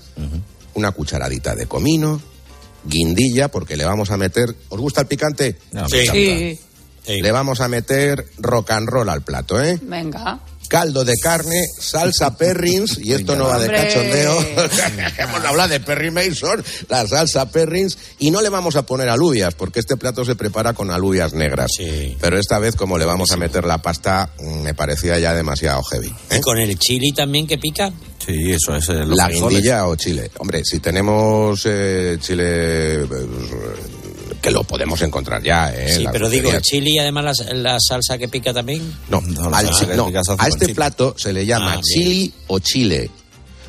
una 0.74 0.92
cucharadita 0.94 1.54
de 1.54 1.66
comino, 1.68 2.22
guindilla, 2.86 3.50
porque 3.50 3.76
le 3.76 3.84
vamos 3.84 4.10
a 4.10 4.18
meter. 4.18 4.56
¿Os 4.70 4.80
gusta 4.80 5.02
el 5.02 5.08
picante? 5.08 5.58
No, 5.74 5.88
Sí. 5.90 6.08
Sí. 6.08 7.22
Le 7.22 7.32
vamos 7.34 7.60
a 7.60 7.68
meter 7.68 8.26
rock 8.38 8.72
and 8.72 8.88
roll 8.88 9.10
al 9.10 9.22
plato, 9.22 9.62
¿eh? 9.62 9.78
Venga. 9.82 10.40
Caldo 10.74 11.06
de 11.06 11.14
carne, 11.22 11.62
salsa 11.78 12.36
perrins, 12.36 12.98
y 12.98 13.14
esto 13.14 13.36
no 13.36 13.46
va 13.46 13.60
de 13.60 13.68
cachondeo. 13.68 14.40
Hemos 15.20 15.46
hablado 15.46 15.70
de 15.70 15.80
Perry 15.80 16.10
Mason, 16.10 16.64
la 16.90 17.06
salsa 17.06 17.48
perrins, 17.52 17.96
y 18.18 18.32
no 18.32 18.42
le 18.42 18.50
vamos 18.50 18.76
a 18.76 18.84
poner 18.84 19.08
alubias, 19.08 19.54
porque 19.54 19.82
este 19.82 19.98
plato 19.98 20.26
se 20.26 20.34
prepara 20.34 20.74
con 20.74 20.90
alubias 20.90 21.34
negras. 21.34 21.70
Pero 22.20 22.40
esta 22.40 22.58
vez, 22.58 22.76
como 22.76 22.98
le 22.98 23.06
vamos 23.06 23.32
a 23.32 23.38
meter 23.38 23.66
la 23.66 23.84
pasta, 23.84 24.32
mm, 24.40 24.62
me 24.64 24.74
parecía 24.74 25.20
ya 25.20 25.36
demasiado 25.36 25.84
heavy. 25.84 26.08
¿eh? 26.32 26.38
¿Y 26.38 26.42
con 26.42 26.58
el 26.58 26.80
chili 26.80 27.12
también 27.12 27.46
que 27.46 27.60
pica? 27.60 27.94
Sí, 28.26 28.52
eso 28.52 28.76
es. 28.76 28.90
eh, 28.90 29.06
los 29.06 29.16
La 29.16 29.30
guindilla 29.30 29.86
o 29.86 29.96
chile. 29.96 30.32
Hombre, 30.40 30.64
si 30.66 30.80
tenemos 30.80 31.62
eh, 31.66 32.18
chile, 32.20 33.04
eh, 33.04 33.08
que 34.44 34.52
lo 34.52 34.64
podemos 34.66 35.02
encontrar 35.02 35.42
ya, 35.42 35.74
¿eh? 35.74 35.92
Sí, 35.92 36.06
pero 36.12 36.30
digo, 36.30 36.52
el 36.52 36.62
chili 36.62 36.96
y 36.96 37.00
además 37.00 37.40
la, 37.40 37.54
la 37.54 37.78
salsa 37.80 38.18
que 38.18 38.28
pica 38.28 38.54
también. 38.54 38.82
No, 39.10 39.20
al- 39.20 39.34
no, 39.34 39.56
hace 39.56 40.34
a 40.38 40.48
este 40.50 40.66
chile. 40.66 40.76
plato 40.76 41.16
se 41.18 41.32
le 41.32 41.46
llama 41.46 41.72
Ah, 41.74 41.76
bien. 41.76 41.84
chili 41.84 42.34
o 42.48 42.60
chile. 42.60 43.10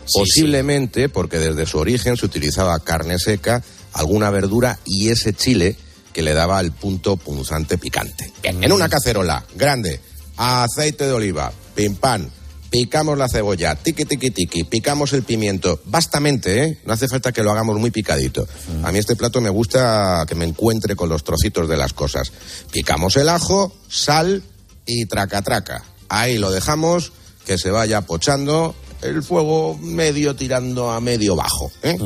Sí, 0.04 0.18
Posiblemente 0.18 1.08
porque 1.08 1.38
desde 1.38 1.64
su 1.64 1.78
origen 1.78 2.16
se 2.16 2.26
utilizaba 2.26 2.78
carne 2.80 3.18
seca, 3.20 3.62
alguna 3.92 4.30
verdura 4.30 4.78
y 4.84 5.08
ese 5.10 5.32
chile 5.32 5.76
que 6.12 6.22
le 6.22 6.34
daba 6.34 6.60
el 6.60 6.72
punto 6.72 7.16
punzante 7.16 7.78
picante. 7.78 8.32
Bien, 8.42 8.62
en 8.62 8.72
una 8.72 8.88
cacerola 8.88 9.44
grande, 9.54 10.00
aceite 10.36 11.06
de 11.06 11.12
oliva, 11.12 11.52
pim 11.74 11.94
pam, 11.94 12.28
picamos 12.74 13.16
la 13.16 13.28
cebolla, 13.28 13.76
tiqui 13.76 14.04
tiqui 14.04 14.32
tiqui, 14.32 14.64
picamos 14.64 15.12
el 15.12 15.22
pimiento, 15.22 15.80
bastamente, 15.84 16.64
¿eh? 16.64 16.78
No 16.84 16.94
hace 16.94 17.06
falta 17.06 17.30
que 17.30 17.44
lo 17.44 17.52
hagamos 17.52 17.78
muy 17.78 17.92
picadito. 17.92 18.48
A 18.82 18.90
mí 18.90 18.98
este 18.98 19.14
plato 19.14 19.40
me 19.40 19.48
gusta 19.48 20.24
que 20.26 20.34
me 20.34 20.44
encuentre 20.44 20.96
con 20.96 21.08
los 21.08 21.22
trocitos 21.22 21.68
de 21.68 21.76
las 21.76 21.92
cosas. 21.92 22.32
Picamos 22.72 23.14
el 23.14 23.28
ajo, 23.28 23.72
sal 23.88 24.42
y 24.86 25.06
traca 25.06 25.40
traca. 25.42 25.84
Ahí 26.08 26.36
lo 26.36 26.50
dejamos 26.50 27.12
que 27.46 27.58
se 27.58 27.70
vaya 27.70 28.00
pochando, 28.00 28.74
el 29.02 29.22
fuego 29.22 29.78
medio 29.80 30.34
tirando 30.34 30.90
a 30.90 31.00
medio 31.00 31.36
bajo. 31.36 31.70
¿eh? 31.84 31.96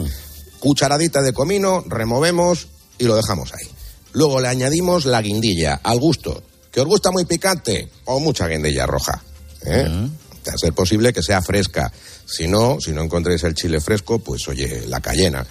Cucharadita 0.58 1.22
de 1.22 1.32
comino, 1.32 1.82
removemos 1.86 2.68
y 2.98 3.04
lo 3.04 3.16
dejamos 3.16 3.54
ahí. 3.54 3.70
Luego 4.12 4.38
le 4.38 4.48
añadimos 4.48 5.06
la 5.06 5.22
guindilla, 5.22 5.80
al 5.82 5.98
gusto. 5.98 6.42
¿Que 6.70 6.82
os 6.82 6.86
gusta 6.86 7.10
muy 7.10 7.24
picante? 7.24 7.88
O 8.04 8.20
mucha 8.20 8.46
guindilla 8.46 8.84
roja. 8.84 9.22
¿eh? 9.64 10.10
A 10.46 10.56
ser 10.56 10.72
posible 10.72 11.12
que 11.12 11.22
sea 11.22 11.42
fresca. 11.42 11.92
Si 12.26 12.48
no, 12.48 12.80
si 12.80 12.92
no 12.92 13.02
encontréis 13.02 13.44
el 13.44 13.54
chile 13.54 13.80
fresco, 13.80 14.18
pues 14.18 14.48
oye, 14.48 14.86
la 14.86 15.00
cayena. 15.00 15.46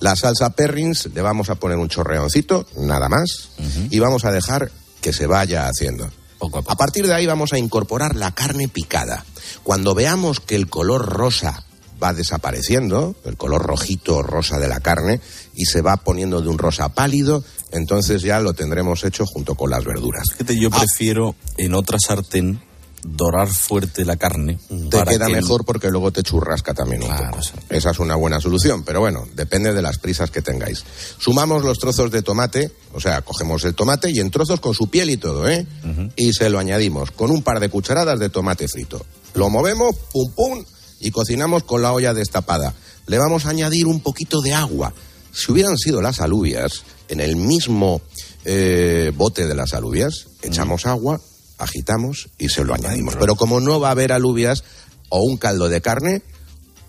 La 0.00 0.16
salsa 0.16 0.50
perrins 0.50 1.08
le 1.14 1.22
vamos 1.22 1.50
a 1.50 1.54
poner 1.54 1.78
un 1.78 1.88
chorreoncito, 1.88 2.66
nada 2.76 3.08
más, 3.08 3.50
y 3.90 3.98
vamos 4.00 4.24
a 4.24 4.32
dejar 4.32 4.70
que 5.00 5.12
se 5.12 5.26
vaya 5.26 5.68
haciendo. 5.68 6.10
a, 6.40 6.76
partir 6.76 7.06
de 7.06 7.14
ahí 7.14 7.26
vamos 7.26 7.52
a 7.52 7.58
incorporar 7.58 8.16
la 8.16 8.32
carne 8.32 8.68
picada. 8.68 9.24
Cuando 9.62 9.94
veamos 9.94 10.40
que 10.40 10.56
el 10.56 10.68
color 10.68 11.06
rosa 11.06 11.64
va 12.02 12.12
desapareciendo, 12.12 13.14
el 13.24 13.36
color 13.36 13.62
rojito 13.62 14.22
rosa 14.22 14.58
de 14.58 14.68
la 14.68 14.80
carne, 14.80 15.20
y 15.54 15.64
se 15.64 15.80
va 15.80 15.96
poniendo 15.96 16.42
de 16.42 16.48
un 16.48 16.58
rosa 16.58 16.90
pálido, 16.90 17.44
entonces 17.70 18.22
ya 18.22 18.40
lo 18.40 18.52
tendremos 18.52 19.04
hecho 19.04 19.24
junto 19.26 19.54
con 19.54 19.70
las 19.70 19.84
verduras. 19.84 20.24
Fíjate, 20.32 20.58
yo 20.58 20.70
prefiero 20.70 21.34
en 21.56 21.74
otra 21.74 21.98
sartén 21.98 22.60
dorar 23.04 23.48
fuerte 23.48 24.04
la 24.04 24.16
carne. 24.16 24.58
Te 24.68 24.96
para 24.98 25.12
queda 25.12 25.26
que- 25.26 25.32
mejor 25.34 25.64
porque 25.64 25.90
luego 25.90 26.10
te 26.10 26.22
churrasca 26.22 26.72
también 26.74 27.02
un 27.02 27.08
poco. 27.08 27.38
Esa 27.68 27.90
es 27.90 27.98
una 27.98 28.16
buena 28.16 28.40
solución, 28.40 28.82
pero 28.82 29.00
bueno, 29.00 29.26
depende 29.34 29.72
de 29.72 29.82
las 29.82 29.98
prisas 29.98 30.30
que 30.30 30.42
tengáis. 30.42 30.82
Sumamos 31.18 31.62
los 31.64 31.78
trozos 31.78 32.10
de 32.10 32.22
tomate, 32.22 32.72
o 32.92 33.00
sea, 33.00 33.20
cogemos 33.22 33.62
el 33.64 33.74
tomate 33.74 34.10
y 34.10 34.20
en 34.20 34.30
trozos 34.30 34.58
con 34.60 34.74
su 34.74 34.88
piel 34.88 35.10
y 35.10 35.16
todo, 35.18 35.48
¿eh? 35.48 35.66
Y 36.16 36.32
se 36.32 36.48
lo 36.50 36.58
añadimos 36.58 37.10
con 37.10 37.30
un 37.30 37.42
par 37.42 37.60
de 37.60 37.68
cucharadas 37.68 38.18
de 38.18 38.30
tomate 38.30 38.68
frito. 38.68 39.04
Lo 39.34 39.50
movemos, 39.50 39.94
pum 40.12 40.32
pum, 40.34 40.64
y 41.00 41.10
cocinamos 41.10 41.64
con 41.64 41.82
la 41.82 41.92
olla 41.92 42.14
destapada. 42.14 42.72
Le 43.06 43.18
vamos 43.18 43.44
a 43.44 43.50
añadir 43.50 43.86
un 43.86 44.00
poquito 44.00 44.40
de 44.40 44.54
agua. 44.54 44.94
Si 45.32 45.52
hubieran 45.52 45.76
sido 45.76 46.00
las 46.00 46.20
alubias, 46.20 46.84
en 47.08 47.20
el 47.20 47.36
mismo 47.36 48.00
eh, 48.46 49.12
bote 49.14 49.46
de 49.46 49.54
las 49.54 49.74
alubias, 49.74 50.26
echamos 50.42 50.86
agua, 50.86 51.20
agitamos 51.64 52.30
y 52.38 52.48
se 52.48 52.64
lo 52.64 52.74
añadimos. 52.74 53.16
Pero 53.18 53.34
como 53.34 53.60
no 53.60 53.80
va 53.80 53.88
a 53.88 53.92
haber 53.92 54.12
alubias, 54.12 54.64
o 55.08 55.22
un 55.22 55.36
caldo 55.36 55.68
de 55.68 55.80
carne, 55.80 56.22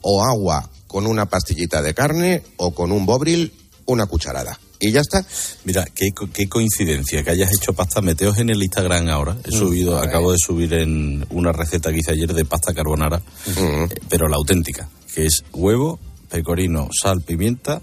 o 0.02 0.24
agua 0.24 0.70
con 0.88 1.08
una 1.08 1.26
pastillita 1.26 1.82
de 1.82 1.94
carne, 1.94 2.44
o 2.58 2.74
con 2.74 2.92
un 2.92 3.06
bobril, 3.06 3.54
una 3.86 4.06
cucharada. 4.06 4.60
Y 4.80 4.92
ya 4.92 5.02
está. 5.02 5.26
Mira, 5.64 5.86
qué, 5.94 6.10
qué 6.34 6.48
coincidencia 6.48 7.24
que 7.24 7.32
hayas 7.32 7.52
hecho 7.54 7.74
pasta. 7.74 8.02
Meteos 8.02 8.38
en 8.38 8.50
el 8.50 8.62
Instagram 8.62 9.10
ahora. 9.10 9.38
He 9.44 9.52
subido, 9.52 9.98
acabo 9.98 10.32
de 10.32 10.38
subir 10.38 10.74
en 10.74 11.26
una 11.30 11.52
receta 11.52 11.92
que 11.92 12.00
hice 12.00 12.12
ayer 12.12 12.34
de 12.34 12.46
pasta 12.46 12.74
carbonara, 12.74 13.22
eh, 13.48 13.88
pero 14.10 14.28
la 14.28 14.36
auténtica, 14.36 14.90
que 15.14 15.26
es 15.26 15.44
huevo, 15.54 16.00
pecorino, 16.36 16.90
sal, 16.92 17.22
pimienta, 17.26 17.80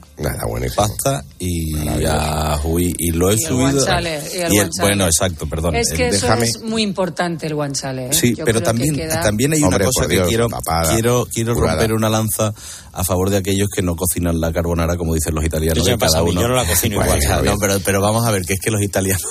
pasta 0.76 1.24
y 1.38 1.74
ajú. 2.06 2.78
Y, 2.78 2.94
y 2.98 3.10
lo 3.12 3.30
he 3.30 3.34
Y 3.34 3.36
el 3.42 3.48
subido. 3.48 3.70
guanciale, 3.70 4.10
y 4.34 4.38
el 4.38 4.52
guanciale. 4.52 4.70
bueno, 4.80 5.06
exacto, 5.06 5.46
perdón. 5.46 5.74
Es 5.76 5.90
que 5.92 6.04
Eh, 6.04 6.08
eso 6.08 6.26
déjame- 6.26 6.44
es 6.46 6.60
muy 6.62 6.82
importante 6.82 7.46
el 7.46 7.54
guanciale. 7.54 8.06
¿eh? 8.06 8.12
Sí, 8.12 8.34
Yo 8.34 8.44
pero 8.44 8.58
creo 8.58 8.60
que 8.60 8.64
también, 8.66 8.94
queda- 8.94 9.20
también 9.22 9.52
hay 9.52 9.58
una 9.60 9.68
Hombre, 9.68 9.84
cosa 9.86 10.00
por 10.02 10.10
que 10.10 10.22
quiero, 10.28 10.48
papada, 10.48 10.92
quiero, 10.92 11.26
quiero 11.32 11.54
curada. 11.54 11.72
romper 11.74 11.92
una 11.94 12.08
lanza 12.10 12.52
a 12.92 13.04
favor 13.04 13.30
de 13.30 13.38
aquellos 13.38 13.68
que 13.74 13.82
no 13.82 13.96
cocinan 13.96 14.38
la 14.40 14.52
carbonara, 14.52 14.96
como 14.96 15.14
dicen 15.14 15.34
los 15.34 15.44
italianos. 15.44 15.78
Eso 15.78 15.86
que 15.86 15.90
me 15.92 15.98
pasa 15.98 16.18
cada 16.18 16.22
a 16.22 16.24
mí, 16.24 16.30
uno- 16.32 16.40
yo 16.42 16.48
no 16.48 16.54
la 16.54 16.64
cocino 16.66 16.96
Bueno, 16.96 17.16
igual. 17.22 17.44
no, 17.44 17.56
pero, 17.58 17.80
pero 17.84 18.00
vamos 18.02 18.26
a 18.26 18.30
ver, 18.30 18.42
que 18.42 18.54
es 18.54 18.60
que 18.60 18.70
los 18.70 18.82
italianos, 18.82 19.22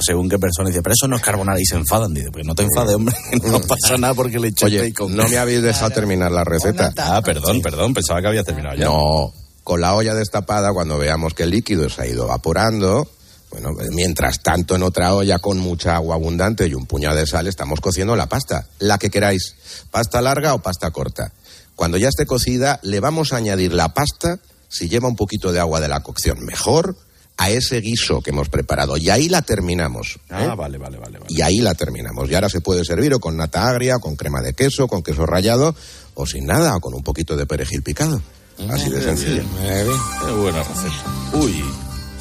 según 0.00 0.28
qué 0.28 0.38
persona 0.38 0.68
dice, 0.68 0.82
pero 0.82 0.94
eso 0.94 1.08
no 1.08 1.16
es 1.16 1.22
carbonara, 1.22 1.60
y 1.60 1.64
se 1.64 1.76
enfadan. 1.76 2.12
Dice, 2.14 2.30
pues 2.30 2.46
no 2.46 2.54
te 2.54 2.62
enfades, 2.62 2.94
hombre, 2.94 3.14
no 3.44 3.60
pasa 3.60 3.96
nada 3.98 4.14
porque 4.14 4.38
le 4.38 4.48
eché 4.48 4.66
Oye, 4.66 4.80
bacon. 4.82 5.16
no 5.16 5.28
me 5.28 5.38
habéis 5.38 5.62
dejado 5.62 5.90
terminar 5.90 6.30
la 6.30 6.44
receta. 6.44 6.92
Ah, 6.98 7.22
perdón, 7.24 7.60
perdón, 7.62 7.94
pensaba 7.94 8.20
que 8.20 8.28
había 8.28 8.44
terminado 8.44 8.76
ya. 8.76 8.84
No, 8.86 9.32
con 9.62 9.80
la 9.80 9.94
olla 9.94 10.14
destapada, 10.14 10.72
cuando 10.72 10.98
veamos 10.98 11.34
que 11.34 11.44
el 11.44 11.50
líquido 11.50 11.88
se 11.88 12.02
ha 12.02 12.06
ido 12.06 12.24
evaporando, 12.24 13.08
bueno, 13.50 13.70
mientras 13.90 14.40
tanto 14.42 14.74
en 14.76 14.82
otra 14.82 15.14
olla 15.14 15.38
con 15.38 15.58
mucha 15.58 15.94
agua 15.94 16.14
abundante 16.14 16.66
y 16.66 16.74
un 16.74 16.86
puñado 16.86 17.16
de 17.16 17.26
sal 17.26 17.46
estamos 17.46 17.80
cociendo 17.80 18.16
la 18.16 18.26
pasta, 18.26 18.66
la 18.78 18.98
que 18.98 19.10
queráis, 19.10 19.54
pasta 19.90 20.22
larga 20.22 20.54
o 20.54 20.62
pasta 20.62 20.90
corta. 20.90 21.32
Cuando 21.76 21.96
ya 21.98 22.08
esté 22.08 22.26
cocida, 22.26 22.80
le 22.82 23.00
vamos 23.00 23.32
a 23.32 23.36
añadir 23.36 23.72
la 23.74 23.92
pasta, 23.92 24.38
si 24.68 24.88
lleva 24.88 25.08
un 25.08 25.16
poquito 25.16 25.52
de 25.52 25.60
agua 25.60 25.80
de 25.80 25.88
la 25.88 26.02
cocción, 26.02 26.44
mejor, 26.44 26.96
a 27.42 27.50
ese 27.50 27.80
guiso 27.80 28.20
que 28.20 28.30
hemos 28.30 28.48
preparado. 28.48 28.96
Y 28.96 29.10
ahí 29.10 29.28
la 29.28 29.42
terminamos. 29.42 30.18
¿eh? 30.30 30.34
Ah, 30.50 30.54
vale, 30.54 30.78
vale, 30.78 30.98
vale. 30.98 31.18
vale. 31.18 31.26
Y 31.28 31.42
ahí 31.42 31.58
la 31.58 31.74
terminamos. 31.74 32.30
Y 32.30 32.34
ahora 32.34 32.48
se 32.48 32.60
puede 32.60 32.84
servir 32.84 33.12
o 33.14 33.18
con 33.18 33.36
nata 33.36 33.68
agria, 33.68 33.96
o 33.96 34.00
con 34.00 34.14
crema 34.14 34.40
de 34.40 34.54
queso, 34.54 34.86
con 34.86 35.02
queso 35.02 35.26
rallado, 35.26 35.74
o 36.14 36.24
sin 36.24 36.46
nada, 36.46 36.76
o 36.76 36.80
con 36.80 36.94
un 36.94 37.02
poquito 37.02 37.36
de 37.36 37.46
perejil 37.46 37.82
picado. 37.82 38.22
Así 38.70 38.90
de 38.90 39.02
sencillo. 39.02 39.42
Qué 39.60 40.32
buena 40.32 40.62
receta. 40.62 41.04
Uy, 41.32 41.64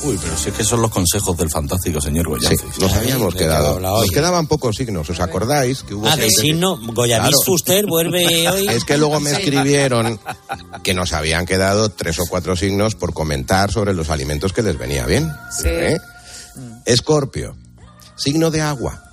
uy, 0.04 0.18
pero 0.22 0.36
si 0.38 0.50
es 0.50 0.56
que 0.56 0.64
son 0.64 0.82
los 0.82 0.92
consejos 0.92 1.38
del 1.38 1.50
fantástico 1.50 2.00
señor 2.02 2.26
Sí, 2.26 2.32
Goyaces. 2.32 2.80
nos 2.80 2.94
habíamos 2.94 3.34
¿de 3.34 3.40
qué 3.40 3.46
quedado. 3.46 3.80
Nos 3.80 4.10
quedaban 4.12 4.48
pocos 4.48 4.76
signos. 4.76 5.10
¿Os 5.10 5.20
acordáis 5.20 5.84
que 5.84 5.94
hubo 5.94 6.08
Ah, 6.08 6.16
de 6.16 6.30
signo, 6.30 6.78
Goyavis 6.78 7.30
Claro. 7.30 7.38
Fuster 7.46 7.86
vuelve 7.86 8.50
hoy. 8.50 8.68
Es 8.68 8.84
que 8.86 8.98
luego 8.98 9.20
me 9.20 9.30
Sí. 9.32 9.38
escribieron 9.42 10.20
que 10.84 10.94
nos 10.94 11.14
habían 11.14 11.46
quedado 11.46 11.90
tres 11.90 12.20
o 12.20 12.24
cuatro 12.28 12.56
signos 12.56 12.96
por 12.96 13.14
comentar 13.14 13.72
sobre 13.72 13.94
los 13.94 14.10
alimentos 14.10 14.54
que 14.54 14.62
les 14.64 14.78
venía 14.78 15.06
bien. 15.06 15.32
Sí. 15.52 15.68
¿Eh? 15.70 15.98
Escorpio, 16.86 17.56
signo 18.16 18.52
de 18.52 18.62
agua. 18.62 19.04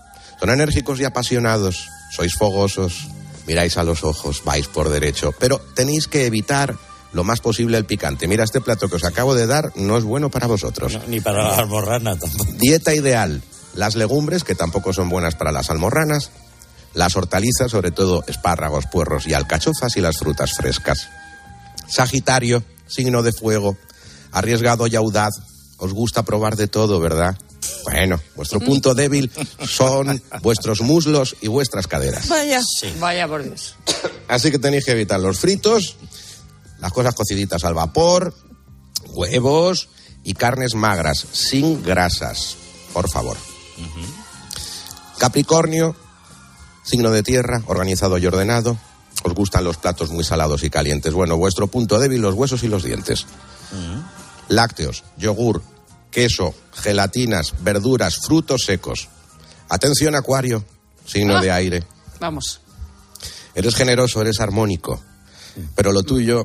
Son 0.41 0.51
enérgicos 0.51 1.01
y 1.01 1.05
apasionados. 1.05 1.89
Sois 2.15 2.33
fogosos, 2.35 3.07
miráis 3.47 3.77
a 3.77 3.85
los 3.85 4.05
ojos, 4.05 4.43
vais 4.45 4.67
por 4.69 4.89
derecho. 4.89 5.35
Pero 5.39 5.61
tenéis 5.75 6.09
que 6.09 6.27
evitar 6.27 6.77
lo 7.13 7.25
más 7.25 7.41
posible 7.41 7.79
el 7.79 7.85
picante. 7.85 8.29
Mira, 8.29 8.45
este 8.45 8.61
plato 8.61 8.89
que 8.89 8.97
os 8.97 9.05
acabo 9.05 9.35
de 9.35 9.47
dar 9.47 9.73
no 9.77 9.97
es 9.97 10.05
bueno 10.05 10.31
para 10.31 10.47
vosotros. 10.47 10.99
Ni 11.09 11.21
para 11.21 11.43
la 11.45 11.57
almorrana 11.57 12.17
tampoco. 12.17 12.51
Dieta 12.59 12.95
ideal. 12.95 13.43
Las 13.75 13.97
legumbres, 13.97 14.45
que 14.45 14.55
tampoco 14.55 14.93
son 14.93 15.09
buenas 15.09 15.35
para 15.35 15.53
las 15.53 15.71
almorranas. 15.71 16.31
Las 16.95 17.17
hortalizas, 17.17 17.71
sobre 17.71 17.91
todo 17.91 18.25
espárragos, 18.27 18.87
puerros 18.87 19.27
y 19.27 19.35
alcachofas. 19.35 19.97
Y 19.97 20.01
las 20.01 20.19
frutas 20.19 20.53
frescas. 20.55 21.09
Sagitario, 21.87 22.63
signo 22.87 23.23
de 23.23 23.33
fuego. 23.33 23.77
Arriesgado 24.33 24.87
y 24.87 24.97
audaz. 24.97 25.35
Os 25.79 25.93
gusta 25.93 26.25
probar 26.25 26.57
de 26.57 26.67
todo, 26.67 26.99
¿verdad? 26.99 27.39
Bueno, 27.85 28.21
vuestro 28.35 28.61
punto 28.61 28.95
débil 28.95 29.31
son 29.67 30.21
vuestros 30.43 30.81
muslos 30.81 31.37
y 31.41 31.49
vuestras 31.49 31.87
caderas. 31.87 32.29
Vaya. 32.29 32.61
Vaya 32.99 33.29
por 33.29 33.43
Dios. 33.43 33.77
Así 34.29 34.51
que 34.51 34.59
tenéis 34.59 34.85
que 34.85 34.93
evitar 34.93 35.21
los 35.21 35.39
fritos, 35.39 35.97
las 36.79 36.93
cosas 36.93 37.15
cociditas 37.15 37.65
al 37.65 37.75
vapor, 37.75 38.35
huevos 39.09 39.89
y 40.25 40.35
carnes 40.35 40.75
magras, 40.75 41.27
sin 41.33 41.83
grasas, 41.83 42.57
por 42.93 43.11
favor. 43.11 43.37
Capricornio, 45.19 45.97
signo 46.85 47.11
de 47.11 47.23
tierra, 47.23 47.63
organizado 47.67 48.19
y 48.19 48.27
ordenado. 48.27 48.77
Os 49.25 49.35
gustan 49.35 49.65
los 49.65 49.77
platos 49.79 50.11
muy 50.11 50.23
salados 50.25 50.63
y 50.63 50.71
calientes. 50.71 51.13
Bueno, 51.13 51.37
vuestro 51.37 51.67
punto 51.67 51.99
débil, 51.99 52.21
los 52.23 52.35
huesos 52.35 52.63
y 52.63 52.69
los 52.69 52.85
dientes. 52.85 53.27
Lácteos, 54.49 55.03
yogur, 55.17 55.63
queso, 56.11 56.55
gelatinas, 56.73 57.55
verduras, 57.61 58.19
frutos 58.19 58.63
secos. 58.65 59.09
Atención, 59.69 60.15
Acuario, 60.15 60.65
signo 61.05 61.37
Ah. 61.37 61.41
de 61.43 61.51
aire. 61.51 61.85
Vamos. 62.21 62.61
Eres 63.55 63.75
generoso, 63.75 64.21
eres 64.21 64.41
armónico, 64.41 65.01
pero 65.75 65.93
lo 65.93 66.03
tuyo, 66.03 66.45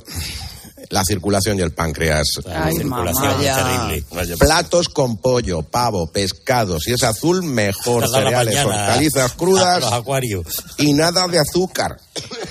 la 0.90 1.04
circulación 1.04 1.58
y 1.58 1.62
el 1.62 1.72
páncreas. 1.72 2.28
Ay, 2.46 2.76
circulación 2.76 3.28
mamá, 3.28 4.02
terrible. 4.02 4.38
Platos 4.38 4.90
con 4.90 5.18
pollo, 5.18 5.64
pavo, 5.64 6.08
pescado, 6.12 6.80
si 6.80 6.94
es 6.94 7.04
azul, 7.04 7.44
mejor. 7.44 8.04
Hasta 8.04 8.18
Cereales, 8.18 8.56
mañana. 8.56 8.82
hortalizas 8.82 9.32
A 9.32 9.36
crudas 9.36 9.82
los 9.82 9.94
acuarios. 9.94 10.46
y 10.78 10.94
nada 10.94 11.28
de 11.28 11.40
azúcar. 11.40 12.00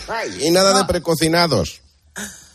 Ay, 0.08 0.38
y 0.46 0.50
nada 0.50 0.78
de 0.78 0.84
precocinados. 0.86 1.81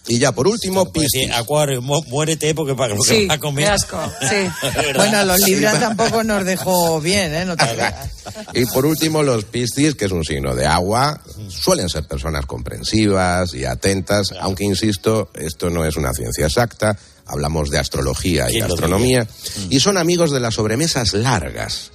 Y 0.09 0.19
ya, 0.19 0.31
por 0.31 0.47
último, 0.47 0.85
Pues 0.91 1.07
sí, 1.11 1.19
piscis. 1.19 1.35
acuario, 1.35 1.81
mu- 1.81 2.01
muérete 2.07 2.55
porque 2.55 2.75
para 2.75 2.95
porque 2.95 3.13
Sí, 3.13 3.25
vas 3.27 3.37
a 3.37 3.39
comer. 3.39 3.65
qué 3.65 3.69
asco. 3.71 3.99
Sí. 4.21 4.67
Bueno, 4.95 5.25
los 5.25 5.39
Libra 5.41 5.79
tampoco 5.79 6.23
nos 6.23 6.45
dejó 6.45 7.01
bien, 7.01 7.33
¿eh? 7.33 7.45
No 7.45 7.55
te 7.57 7.65
creas. 7.67 8.09
Y 8.53 8.65
por 8.67 8.85
último, 8.85 9.21
los 9.23 9.43
piscis, 9.45 9.95
que 9.95 10.05
es 10.05 10.11
un 10.11 10.23
signo 10.23 10.55
de 10.55 10.65
agua, 10.65 11.19
suelen 11.49 11.89
ser 11.89 12.05
personas 12.07 12.45
comprensivas 12.45 13.53
y 13.53 13.65
atentas, 13.65 14.33
aunque 14.39 14.63
insisto, 14.63 15.29
esto 15.35 15.69
no 15.69 15.83
es 15.85 15.95
una 15.97 16.13
ciencia 16.13 16.45
exacta, 16.45 16.97
hablamos 17.25 17.69
de 17.69 17.79
astrología 17.79 18.47
y 18.49 18.53
¿Quién 18.53 18.67
lo 18.67 18.73
astronomía, 18.73 19.27
y 19.69 19.79
son 19.79 19.97
amigos 19.97 20.31
de 20.31 20.39
las 20.39 20.53
sobremesas 20.55 21.13
largas, 21.13 21.91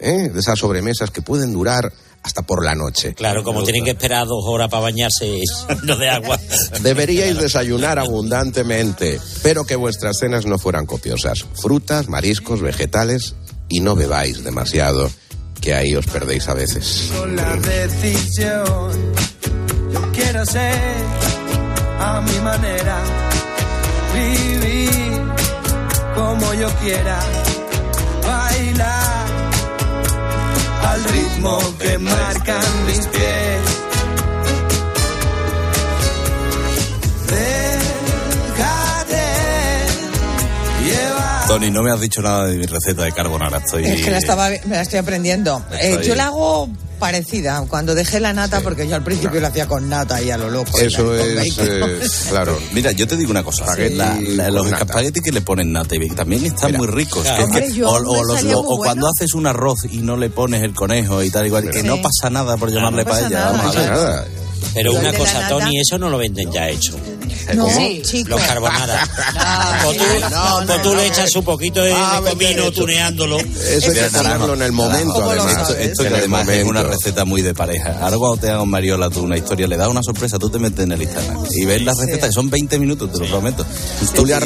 ¿eh? 0.00 0.28
de 0.32 0.40
esas 0.40 0.58
sobremesas 0.58 1.10
que 1.10 1.22
pueden 1.22 1.52
durar 1.52 1.92
hasta 2.24 2.42
por 2.42 2.64
la 2.64 2.74
noche. 2.74 3.14
Claro, 3.14 3.44
como 3.44 3.62
tienen 3.62 3.84
que 3.84 3.90
esperar 3.90 4.26
dos 4.26 4.44
horas 4.46 4.68
para 4.68 4.82
bañarse 4.82 5.40
no 5.84 5.96
de 5.96 6.08
agua. 6.08 6.40
Deberíais 6.80 7.38
desayunar 7.38 7.98
abundantemente, 7.98 9.20
pero 9.42 9.64
que 9.64 9.76
vuestras 9.76 10.18
cenas 10.18 10.46
no 10.46 10.58
fueran 10.58 10.86
copiosas. 10.86 11.44
Frutas, 11.60 12.08
mariscos, 12.08 12.62
vegetales 12.62 13.36
y 13.68 13.80
no 13.80 13.94
bebáis 13.94 14.42
demasiado, 14.42 15.10
que 15.60 15.74
ahí 15.74 15.94
os 15.94 16.06
perdéis 16.06 16.48
a 16.48 16.54
veces. 16.54 17.10
Con 17.16 17.36
la 17.36 17.56
decisión, 17.56 19.12
yo 19.92 20.12
quiero 20.12 20.46
ser 20.46 20.94
a 22.00 22.20
mi 22.22 22.38
manera, 22.40 23.02
vivir 24.14 25.22
como 26.14 26.54
yo 26.54 26.68
quiera, 26.76 27.18
ritmo 31.44 31.78
que 31.78 31.98
marcan 31.98 32.86
mis 32.86 33.06
pies. 33.06 33.60
Tony, 41.46 41.70
no 41.70 41.82
me 41.82 41.92
has 41.92 42.00
dicho 42.00 42.22
nada 42.22 42.46
de 42.46 42.56
mi 42.56 42.64
receta 42.64 43.04
de 43.04 43.12
carbonara. 43.12 43.58
Estoy... 43.58 43.84
Es 43.84 44.02
que 44.02 44.10
la, 44.10 44.18
estaba, 44.18 44.48
me 44.48 44.76
la 44.76 44.80
estoy 44.80 44.98
aprendiendo. 44.98 45.62
Eh, 45.78 46.00
yo 46.02 46.14
la 46.14 46.26
hago 46.26 46.68
parecida. 46.98 47.64
Cuando 47.68 47.94
dejé 47.94 48.20
la 48.20 48.32
nata, 48.32 48.60
porque 48.60 48.86
yo 48.88 48.96
al 48.96 49.02
principio 49.04 49.40
lo 49.40 49.46
hacía 49.46 49.66
con 49.66 49.88
nata 49.88 50.22
y 50.22 50.30
a 50.30 50.36
lo 50.38 50.50
loco. 50.50 50.78
Eso 50.78 51.14
es, 51.14 51.58
eh, 51.58 52.00
claro. 52.30 52.58
Mira, 52.72 52.92
yo 52.92 53.06
te 53.06 53.16
digo 53.16 53.30
una 53.30 53.42
cosa. 53.44 53.64
La- 53.76 54.50
los 54.50 54.70
nata. 54.70 54.84
espaguetis 54.84 55.22
que 55.22 55.32
le 55.32 55.40
ponen 55.40 55.72
nata 55.72 55.94
y 55.96 56.08
también 56.10 56.44
están 56.44 56.68
Mira, 56.72 56.78
muy 56.78 56.86
ricos. 56.88 57.22
claro. 57.22 57.44
Hombre, 57.44 57.72
yo 57.72 57.90
o, 57.90 57.98
los- 57.98 58.44
o 58.54 58.76
cuando 58.78 59.08
haces 59.08 59.34
un 59.34 59.46
arroz 59.46 59.78
y 59.90 59.98
no 59.98 60.16
le 60.16 60.30
pones 60.30 60.62
el 60.62 60.74
conejo 60.74 61.22
y 61.22 61.30
tal 61.30 61.46
igual, 61.46 61.70
que 61.70 61.80
Sí. 61.80 61.86
no 61.86 61.96
pasa 62.00 62.30
nada 62.30 62.56
por 62.56 62.70
llamarle 62.72 63.04
no 63.04 63.10
pasa 63.10 63.20
paella. 63.22 63.38
nada, 63.38 63.52
Vamos 63.52 63.60
a 63.62 63.66
No 63.66 63.72
pasa 63.74 63.80
ver. 63.80 63.90
nada. 63.90 64.26
Pero 64.72 64.92
una 64.94 65.12
cosa, 65.12 65.48
Tony, 65.48 65.78
eso 65.80 65.98
no 65.98 66.08
lo 66.08 66.18
venden 66.18 66.50
ya 66.52 66.68
hecho. 66.68 66.96
No, 67.54 67.68
Sí. 67.68 68.00
chico. 68.04 68.30
Los 68.30 68.40
carbonadas. 68.42 69.08
No, 69.34 69.84
Pues 69.84 69.96
tú, 69.98 70.04
no, 70.30 70.60
no, 70.60 70.66
pues 70.66 70.82
tú 70.82 70.88
no, 70.90 70.94
le 70.96 71.08
no. 71.08 71.12
echas 71.14 71.36
un 71.36 71.44
poquito 71.44 71.82
de, 71.82 71.92
Ah, 71.92 72.20
de 72.24 72.30
comino 72.30 72.70
tuneándolo. 72.72 73.38
Eso 73.38 73.88
hay 73.90 73.94
que 73.94 74.10
Naranjo, 74.12 74.54
en 74.54 74.62
el 74.62 74.72
momento, 74.72 75.12
¿Cómo 75.14 75.34
lo 75.34 75.42
además. 75.42 75.70
Esto, 75.70 75.76
esto 75.82 76.02
que 76.04 76.08
además 76.08 76.48
es 76.48 76.64
una 76.64 76.80
momento. 76.82 76.90
receta 76.98 77.24
muy 77.24 77.42
de 77.42 77.54
pareja. 77.54 77.98
Ahora 78.00 78.16
cuando 78.16 78.36
te 78.38 78.50
hagan 78.50 78.68
Mariola 78.68 79.10
tú 79.10 79.20
una 79.22 79.36
historia, 79.36 79.66
le 79.66 79.76
das 79.76 79.88
una 79.88 80.02
sorpresa, 80.02 80.38
tú 80.38 80.48
te 80.48 80.58
metes 80.58 80.84
en 80.84 80.92
el 80.92 81.02
Instagram 81.02 81.44
y 81.50 81.64
ves 81.64 81.82
la 81.82 81.92
receta, 81.92 82.26
que 82.28 82.32
son 82.32 82.48
20 82.50 82.78
minutos, 82.78 83.12
te 83.12 83.18
lo 83.18 83.26
prometo. 83.26 83.66
Tú 84.14 84.24
le 84.24 84.34
has 84.34 84.44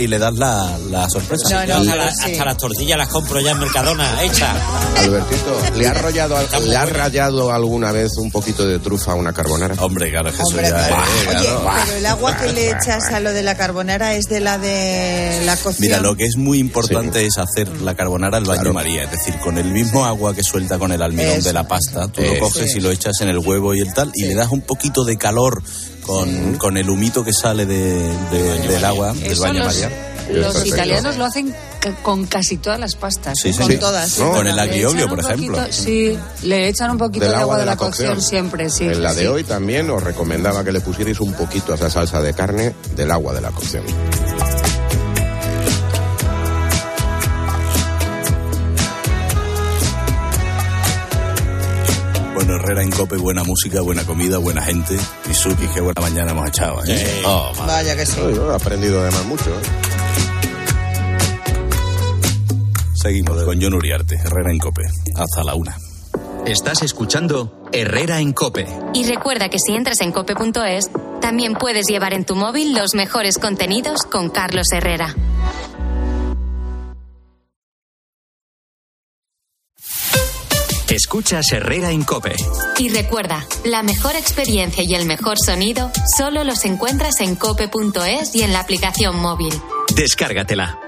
Y 0.00 0.06
le 0.06 0.18
das 0.18 0.34
la, 0.34 0.76
la 0.90 1.08
sorpresa. 1.08 1.64
No, 1.66 1.84
no, 1.84 1.92
Hasta, 2.02 2.44
las 2.44 2.56
tortillas 2.56 2.98
las 2.98 3.08
compro 3.08 3.40
ya 3.40 3.52
en 3.52 3.58
Mercadona, 3.60 4.22
hechas. 4.22 4.56
Albertito, 4.98 5.60
¿le 5.76 5.86
has, 5.86 6.00
rayado, 6.02 6.36
al- 6.36 6.68
¿le 6.68 6.76
has 6.76 6.90
rayado 6.90 7.52
alguna 7.52 7.92
vez 7.92 8.12
un 8.18 8.30
poquito 8.30 8.66
de 8.66 8.78
trufa 8.78 9.12
a 9.12 9.14
una 9.14 9.32
carbonara? 9.42 9.74
Hombre, 9.78 10.10
claro, 10.10 10.28
es 10.28 10.36
que 10.36 10.42
eso 10.42 10.60
ya 10.60 10.68
claro. 10.68 10.96
es... 11.02 11.28
Oye, 11.36 11.46
claro. 11.46 11.70
pero 11.86 11.96
el 11.98 12.06
agua 12.06 12.36
que 12.36 12.52
le 12.52 12.70
echas 12.70 13.04
a 13.12 13.20
lo 13.20 13.32
de 13.32 13.42
la 13.42 13.56
carbonara 13.56 14.14
es 14.14 14.26
de 14.26 14.40
la 14.40 14.58
de 14.58 15.40
la 15.44 15.56
cocción. 15.56 15.76
Mira, 15.88 16.00
lo 16.00 16.14
que 16.16 16.24
es 16.24 16.36
muy 16.36 16.58
importante 16.58 17.24
es 17.24 17.38
hacer 17.38 17.68
la 17.80 17.94
carbonara 17.94 18.36
al 18.38 18.44
baño 18.44 18.60
Claro. 18.60 18.74
María, 18.74 19.04
es 19.04 19.10
decir, 19.10 19.38
con 19.38 19.56
el 19.58 19.70
mismo 19.72 20.04
agua 20.04 20.34
que 20.34 20.42
suelta 20.42 20.78
con 20.78 20.92
el 20.92 21.00
almidón 21.02 21.38
Eso. 21.38 21.48
de 21.48 21.52
la 21.54 21.66
pasta, 21.66 22.08
tú 22.08 22.20
Eso. 22.20 22.34
lo 22.34 22.40
coges 22.40 22.74
y 22.76 22.80
lo 22.80 22.90
echas 22.90 23.20
en 23.20 23.28
el 23.28 23.38
huevo 23.38 23.74
y 23.74 23.80
el 23.80 23.94
tal, 23.94 24.10
y 24.14 24.24
le 24.26 24.34
das 24.34 24.50
un 24.50 24.60
poquito 24.60 25.04
de 25.04 25.16
calor 25.16 25.62
con, 26.02 26.54
con 26.56 26.76
el 26.76 26.88
humito 26.90 27.24
que 27.24 27.32
sale 27.32 27.66
de- 27.66 28.12
de- 28.30 28.58
del 28.68 28.84
agua, 28.84 29.12
del 29.12 29.38
baño 29.38 29.64
María. 29.64 29.90
Los 30.30 30.46
Perfecto. 30.54 30.68
italianos 30.76 31.16
lo 31.16 31.24
hacen 31.24 31.54
ca- 31.80 31.94
con 32.02 32.26
casi 32.26 32.56
todas 32.58 32.78
las 32.78 32.94
pastas. 32.96 33.38
Sí, 33.40 33.52
sí, 33.52 33.58
Con 33.58 33.70
sí. 33.70 33.76
todas. 33.78 34.14
Con 34.14 34.46
el 34.46 34.56
Le 34.56 34.62
echan 34.64 34.88
aglio 34.90 34.90
un 35.04 35.08
por 35.08 35.20
ejemplo. 35.20 35.56
poquito- 35.58 35.72
sí, 35.72 36.18
le 36.42 36.68
echan 36.68 36.90
un 36.90 36.98
poquito 36.98 37.24
Del 37.24 37.34
de 37.34 37.40
agua 37.40 37.58
de 37.58 37.64
la 37.66 37.76
cocción, 37.76 38.20
siempre, 38.20 38.70
sí. 38.70 38.84
En 38.84 39.02
la 39.02 39.12
sí. 39.12 39.20
de 39.20 39.28
hoy 39.28 39.44
también 39.44 39.88
os 39.90 40.02
recomendaba 40.02 40.62
que 40.64 40.72
le 40.72 40.80
pusierais 40.80 41.20
un 41.20 41.32
poquito 41.32 41.72
a 41.72 41.76
esa 41.76 41.90
salsa 41.90 42.20
de 42.22 42.34
carne 42.34 42.74
del 42.96 43.10
agua 43.10 43.32
de 43.34 43.40
la 43.40 43.50
cocción. 43.50 43.84
Bueno, 52.34 52.54
Herrera 52.54 52.82
en 52.82 52.90
Cope, 52.90 53.16
buena 53.16 53.42
música, 53.42 53.80
buena 53.80 54.04
comida, 54.04 54.38
buena 54.38 54.62
gente. 54.62 54.96
Y 55.28 55.34
Suki, 55.34 55.66
qué 55.74 55.80
buena 55.80 56.00
mañana 56.00 56.30
hemos 56.30 56.46
echado. 56.48 56.84
¿eh? 56.84 56.96
Sí. 56.98 57.22
Oh. 57.26 57.52
Vaya 57.66 57.96
que 57.96 58.06
sí. 58.06 58.20
Uy, 58.20 58.34
He 58.38 58.54
aprendido 58.54 59.00
además 59.02 59.24
mucho. 59.24 59.50
¿eh? 59.50 59.97
Seguimos 63.00 63.44
con 63.44 63.62
John 63.62 63.74
Uriarte, 63.74 64.16
Herrera 64.16 64.50
en 64.50 64.58
Cope. 64.58 64.82
Hasta 65.14 65.44
la 65.44 65.54
una. 65.54 65.76
Estás 66.46 66.82
escuchando 66.82 67.68
Herrera 67.72 68.18
en 68.20 68.32
Cope. 68.32 68.66
Y 68.92 69.04
recuerda 69.04 69.48
que 69.48 69.58
si 69.60 69.72
entras 69.72 70.00
en 70.00 70.10
cope.es, 70.10 70.90
también 71.20 71.54
puedes 71.54 71.86
llevar 71.86 72.12
en 72.12 72.24
tu 72.24 72.34
móvil 72.34 72.74
los 72.74 72.94
mejores 72.94 73.38
contenidos 73.38 74.02
con 74.02 74.30
Carlos 74.30 74.66
Herrera. 74.72 75.14
Escuchas 80.90 81.52
Herrera 81.52 81.92
en 81.92 82.02
Cope. 82.02 82.34
Y 82.78 82.88
recuerda, 82.88 83.46
la 83.64 83.84
mejor 83.84 84.16
experiencia 84.16 84.82
y 84.82 84.94
el 84.94 85.06
mejor 85.06 85.38
sonido 85.38 85.92
solo 86.16 86.42
los 86.42 86.64
encuentras 86.64 87.20
en 87.20 87.36
cope.es 87.36 88.34
y 88.34 88.42
en 88.42 88.52
la 88.52 88.60
aplicación 88.60 89.20
móvil. 89.20 89.52
Descárgatela. 89.94 90.87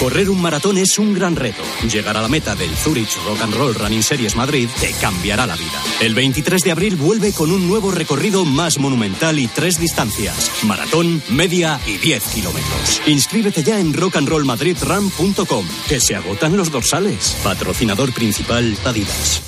Correr 0.00 0.30
un 0.30 0.40
maratón 0.40 0.78
es 0.78 0.98
un 0.98 1.12
gran 1.12 1.36
reto. 1.36 1.62
Llegar 1.92 2.16
a 2.16 2.22
la 2.22 2.28
meta 2.28 2.54
del 2.54 2.74
Zurich 2.74 3.18
Rock 3.26 3.42
and 3.42 3.54
Roll 3.54 3.74
Running 3.74 4.02
Series 4.02 4.34
Madrid 4.34 4.66
te 4.80 4.92
cambiará 4.92 5.46
la 5.46 5.56
vida. 5.56 5.78
El 6.00 6.14
23 6.14 6.62
de 6.62 6.70
abril 6.70 6.96
vuelve 6.96 7.34
con 7.34 7.52
un 7.52 7.68
nuevo 7.68 7.90
recorrido 7.90 8.46
más 8.46 8.78
monumental 8.78 9.38
y 9.38 9.46
tres 9.46 9.78
distancias: 9.78 10.50
maratón, 10.62 11.22
media 11.28 11.78
y 11.86 11.98
10 11.98 12.22
kilómetros. 12.28 13.02
Inscríbete 13.08 13.62
ya 13.62 13.78
en 13.78 13.92
rockandrollmadridrun.com, 13.92 15.66
que 15.86 16.00
se 16.00 16.16
agotan 16.16 16.56
los 16.56 16.72
dorsales. 16.72 17.36
Patrocinador 17.44 18.14
principal 18.14 18.74
Adidas. 18.86 19.42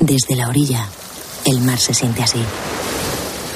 Desde 0.00 0.34
la 0.34 0.48
orilla, 0.48 0.84
el 1.44 1.60
mar 1.60 1.78
se 1.78 1.94
siente 1.94 2.24
así. 2.24 2.42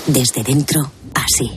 Desde 0.07 0.45
dentro, 0.45 0.93
así. 1.13 1.51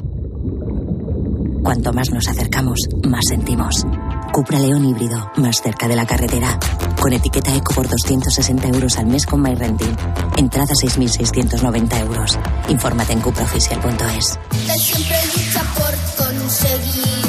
Cuanto 1.61 1.93
más 1.93 2.09
nos 2.09 2.27
acercamos, 2.27 2.79
más 3.03 3.25
sentimos. 3.29 3.85
Cupra 4.31 4.59
León 4.59 4.85
híbrido, 4.85 5.31
más 5.37 5.61
cerca 5.61 5.87
de 5.87 5.95
la 5.95 6.05
carretera. 6.05 6.57
Con 6.99 7.13
etiqueta 7.13 7.55
eco 7.55 7.73
por 7.73 7.87
260 7.87 8.67
euros 8.67 8.97
al 8.97 9.07
mes 9.07 9.25
con 9.25 9.41
MyRenting. 9.41 9.95
Entrada 10.37 10.73
6.690 10.73 11.99
euros. 12.01 12.37
Infórmate 12.67 13.13
en 13.13 13.21
cupraoficial.es. 13.21 14.39
siempre 14.77 15.17
lucha 15.25 15.63
por 15.75 16.25
conseguir 16.25 17.25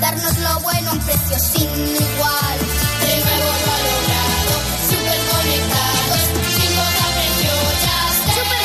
darnos 0.00 0.38
lo 0.38 0.60
bueno 0.60 0.90
a 0.90 0.92
un 0.92 0.98
precio 1.00 1.38
sin 1.38 1.68
igual. 1.68 2.58
De 3.00 3.16
nuevo 3.24 3.50
lo 3.64 3.72
ha 3.72 3.80
logrado, 3.90 4.54
super 4.88 5.20
conectados, 5.32 6.22
sin 6.56 6.70
moda 6.76 7.06
precio 7.14 7.52
ya 7.84 7.98
¡Super 8.34 8.62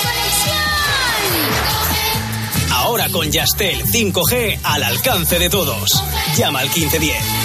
Ahora 2.73 3.09
con 3.09 3.31
Yastel 3.31 3.83
5G 3.85 4.59
al 4.63 4.83
alcance 4.83 5.39
de 5.39 5.49
todos. 5.49 5.91
Llama 6.37 6.59
al 6.59 6.69
1510. 6.69 7.44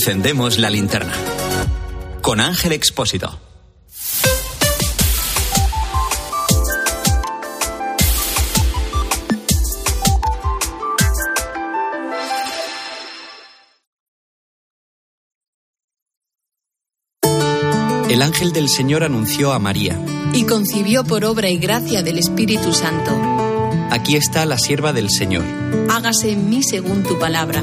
encendemos 0.00 0.56
la 0.56 0.70
linterna. 0.70 1.12
Con 2.22 2.40
Ángel 2.40 2.72
Expósito. 2.72 3.38
El 18.08 18.22
ángel 18.22 18.52
del 18.52 18.70
Señor 18.70 19.04
anunció 19.04 19.52
a 19.52 19.58
María. 19.58 20.02
Y 20.32 20.44
concibió 20.44 21.04
por 21.04 21.26
obra 21.26 21.50
y 21.50 21.58
gracia 21.58 22.02
del 22.02 22.16
Espíritu 22.16 22.72
Santo. 22.72 23.10
Aquí 23.90 24.16
está 24.16 24.46
la 24.46 24.56
sierva 24.56 24.94
del 24.94 25.10
Señor. 25.10 25.44
Hágase 25.90 26.32
en 26.32 26.48
mí 26.48 26.62
según 26.62 27.02
tu 27.02 27.18
palabra. 27.18 27.62